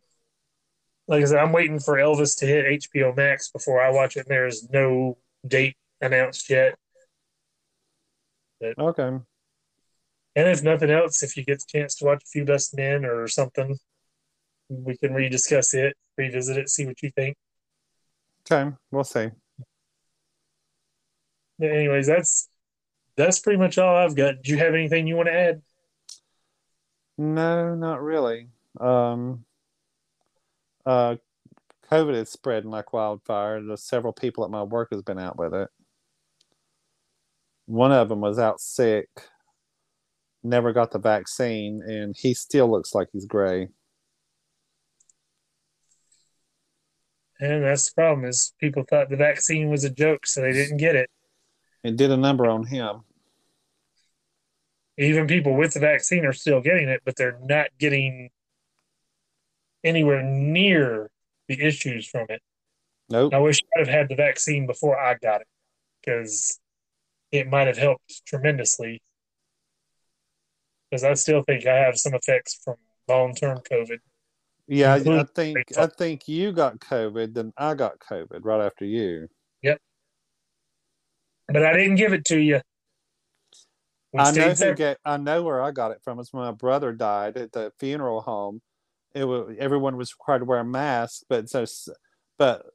[1.11, 4.21] like I said, I'm waiting for Elvis to hit HBO Max before I watch it.
[4.21, 6.75] And there is no date announced yet.
[8.79, 9.03] Okay.
[9.03, 13.03] And if nothing else, if you get the chance to watch A Few Best Men
[13.03, 13.77] or something,
[14.69, 17.35] we can rediscuss it, revisit it, see what you think.
[18.49, 18.71] Okay.
[18.89, 19.31] We'll see.
[21.59, 22.47] But anyways, that's
[23.17, 24.41] that's pretty much all I've got.
[24.43, 25.61] Do you have anything you want to add?
[27.17, 28.47] No, not really.
[28.79, 29.43] Um,
[30.85, 31.15] uh,
[31.91, 33.61] COVID is spreading like wildfire.
[33.61, 35.69] There's several people at my work has been out with it.
[37.65, 39.07] One of them was out sick,
[40.43, 43.69] never got the vaccine, and he still looks like he's gray.
[47.39, 50.77] And that's the problem is people thought the vaccine was a joke, so they didn't
[50.77, 51.09] get it.
[51.83, 53.01] It did a number on him.
[54.97, 58.29] Even people with the vaccine are still getting it, but they're not getting
[59.83, 61.09] anywhere near
[61.47, 62.41] the issues from it.
[63.09, 63.33] Nope.
[63.33, 65.47] I wish I'd have had the vaccine before I got it
[66.01, 66.59] because
[67.31, 69.01] it might have helped tremendously.
[70.89, 72.75] Because I still think I have some effects from
[73.07, 73.99] long term COVID.
[74.67, 79.27] Yeah, I- think I think you got COVID, then I got COVID right after you.
[79.61, 79.79] Yep.
[81.47, 82.61] But I didn't give it to you.
[84.13, 86.19] We I know who get, I know where I got it from.
[86.19, 88.61] It's when my brother died at the funeral home.
[89.13, 91.65] It was everyone was required to wear a mask, but so
[92.37, 92.65] but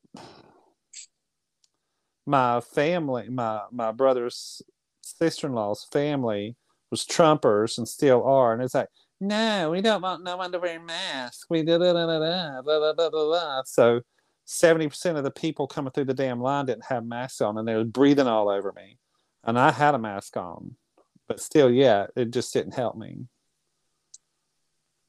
[2.26, 4.62] my family, my my brother's
[5.02, 6.56] sister in law's family
[6.90, 8.88] was Trumpers and still are, and it's like
[9.18, 11.46] no, we don't want no one to wear masks.
[11.48, 13.62] We da da da da da.
[13.64, 14.00] So
[14.44, 17.66] seventy percent of the people coming through the damn line didn't have masks on, and
[17.66, 18.98] they were breathing all over me,
[19.44, 20.76] and I had a mask on
[21.28, 23.26] but still, yeah, it just didn't help me.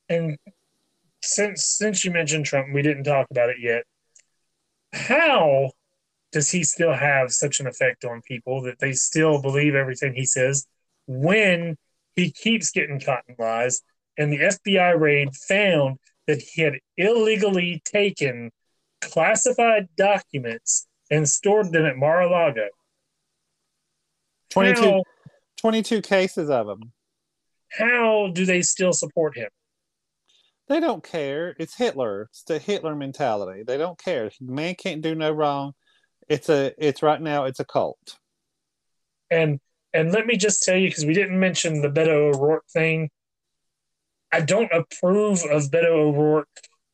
[0.09, 0.37] And
[1.27, 3.83] since since you mentioned Trump, we didn't talk about it yet.
[4.93, 5.71] How
[6.31, 10.25] does he still have such an effect on people that they still believe everything he
[10.25, 10.65] says
[11.07, 11.77] when
[12.15, 13.81] he keeps getting caught in lies?
[14.17, 18.51] And the FBI raid found that he had illegally taken
[19.01, 22.67] classified documents and stored them at Mar-a-Lago.
[24.49, 25.03] 22, How,
[25.57, 26.91] 22 cases of them.
[27.77, 29.49] how do they still support him?
[30.67, 31.55] They don't care.
[31.59, 32.23] It's Hitler.
[32.23, 33.63] It's the Hitler mentality.
[33.65, 34.29] They don't care.
[34.41, 35.73] Man can't do no wrong.
[36.27, 38.17] It's a it's right now it's a cult.
[39.31, 39.59] And
[39.93, 43.09] and let me just tell you, because we didn't mention the Beto O'Rourke thing.
[44.31, 46.49] I don't approve of Beto O'Rourke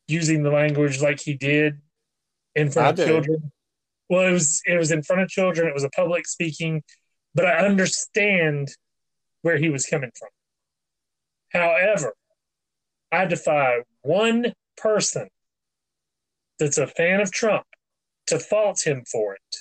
[0.06, 1.80] using the language like he did
[2.54, 3.06] in front I of do.
[3.06, 3.52] children.
[4.08, 5.66] Well, it was it was in front of children.
[5.66, 6.82] It was a public speaking,
[7.34, 8.68] but I understand
[9.42, 10.28] where he was coming from.
[11.52, 12.14] However,
[13.14, 15.28] I defy one person
[16.58, 17.64] that's a fan of Trump
[18.26, 19.56] to fault him for it.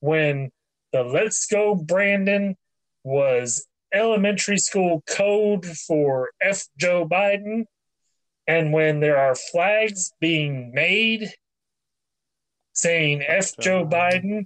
[0.00, 0.50] When
[0.92, 2.56] the Let's Go Brandon
[3.04, 6.66] was elementary school code for F.
[6.76, 7.64] Joe Biden,
[8.46, 11.32] and when there are flags being made
[12.74, 13.56] saying F.
[13.58, 14.44] Joe Biden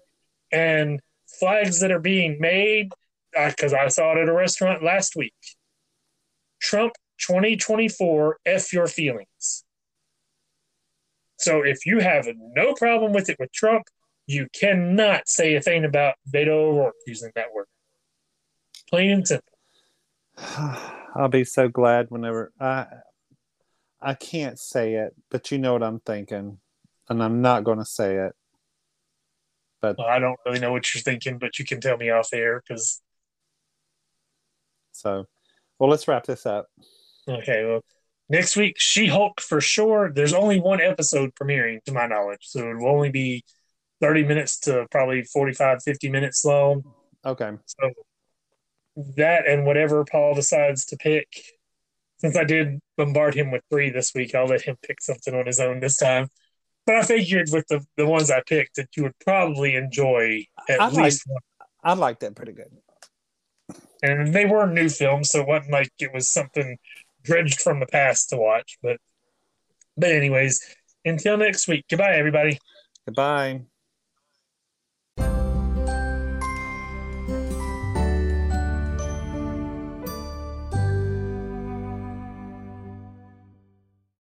[0.53, 1.01] and
[1.41, 2.93] flags that are being made,
[3.37, 5.35] uh, because I saw it at a restaurant last week.
[6.61, 9.65] Trump 2024, F your feelings.
[11.39, 12.27] So if you have
[12.57, 13.85] no problem with it with Trump,
[14.27, 17.67] you cannot say a thing about Beto O'Rourke using that word.
[18.89, 19.59] Plain and simple.
[21.17, 22.87] I'll be so glad whenever I
[24.01, 26.59] I can't say it, but you know what I'm thinking,
[27.09, 28.35] and I'm not going to say it.
[29.83, 32.63] Well, I don't really know what you're thinking, but you can tell me off air
[32.67, 33.03] because
[34.93, 35.27] So,
[35.79, 36.67] well, let's wrap this up.
[37.29, 37.81] Okay, well,
[38.29, 40.13] next week She Hulk for sure.
[40.13, 43.45] There's only one episode premiering to my knowledge, so it will only be
[44.01, 46.83] 30 minutes to probably 45, 50 minutes long.
[47.25, 47.53] Okay.
[47.67, 47.91] So
[49.17, 51.27] that and whatever Paul decides to pick.
[52.19, 55.47] Since I did bombard him with three this week, I'll let him pick something on
[55.47, 56.29] his own this time.
[56.87, 60.81] But I figured with the, the ones I picked that you would probably enjoy at
[60.81, 61.41] I like- least one.
[61.83, 62.71] I like that pretty good.
[64.03, 66.77] And they were new films, so it wasn't like it was something
[67.25, 68.79] dredged from the past to watch.
[68.83, 68.99] But
[69.97, 70.61] but anyways,
[71.05, 72.59] until next week, goodbye everybody.
[73.07, 73.63] Goodbye.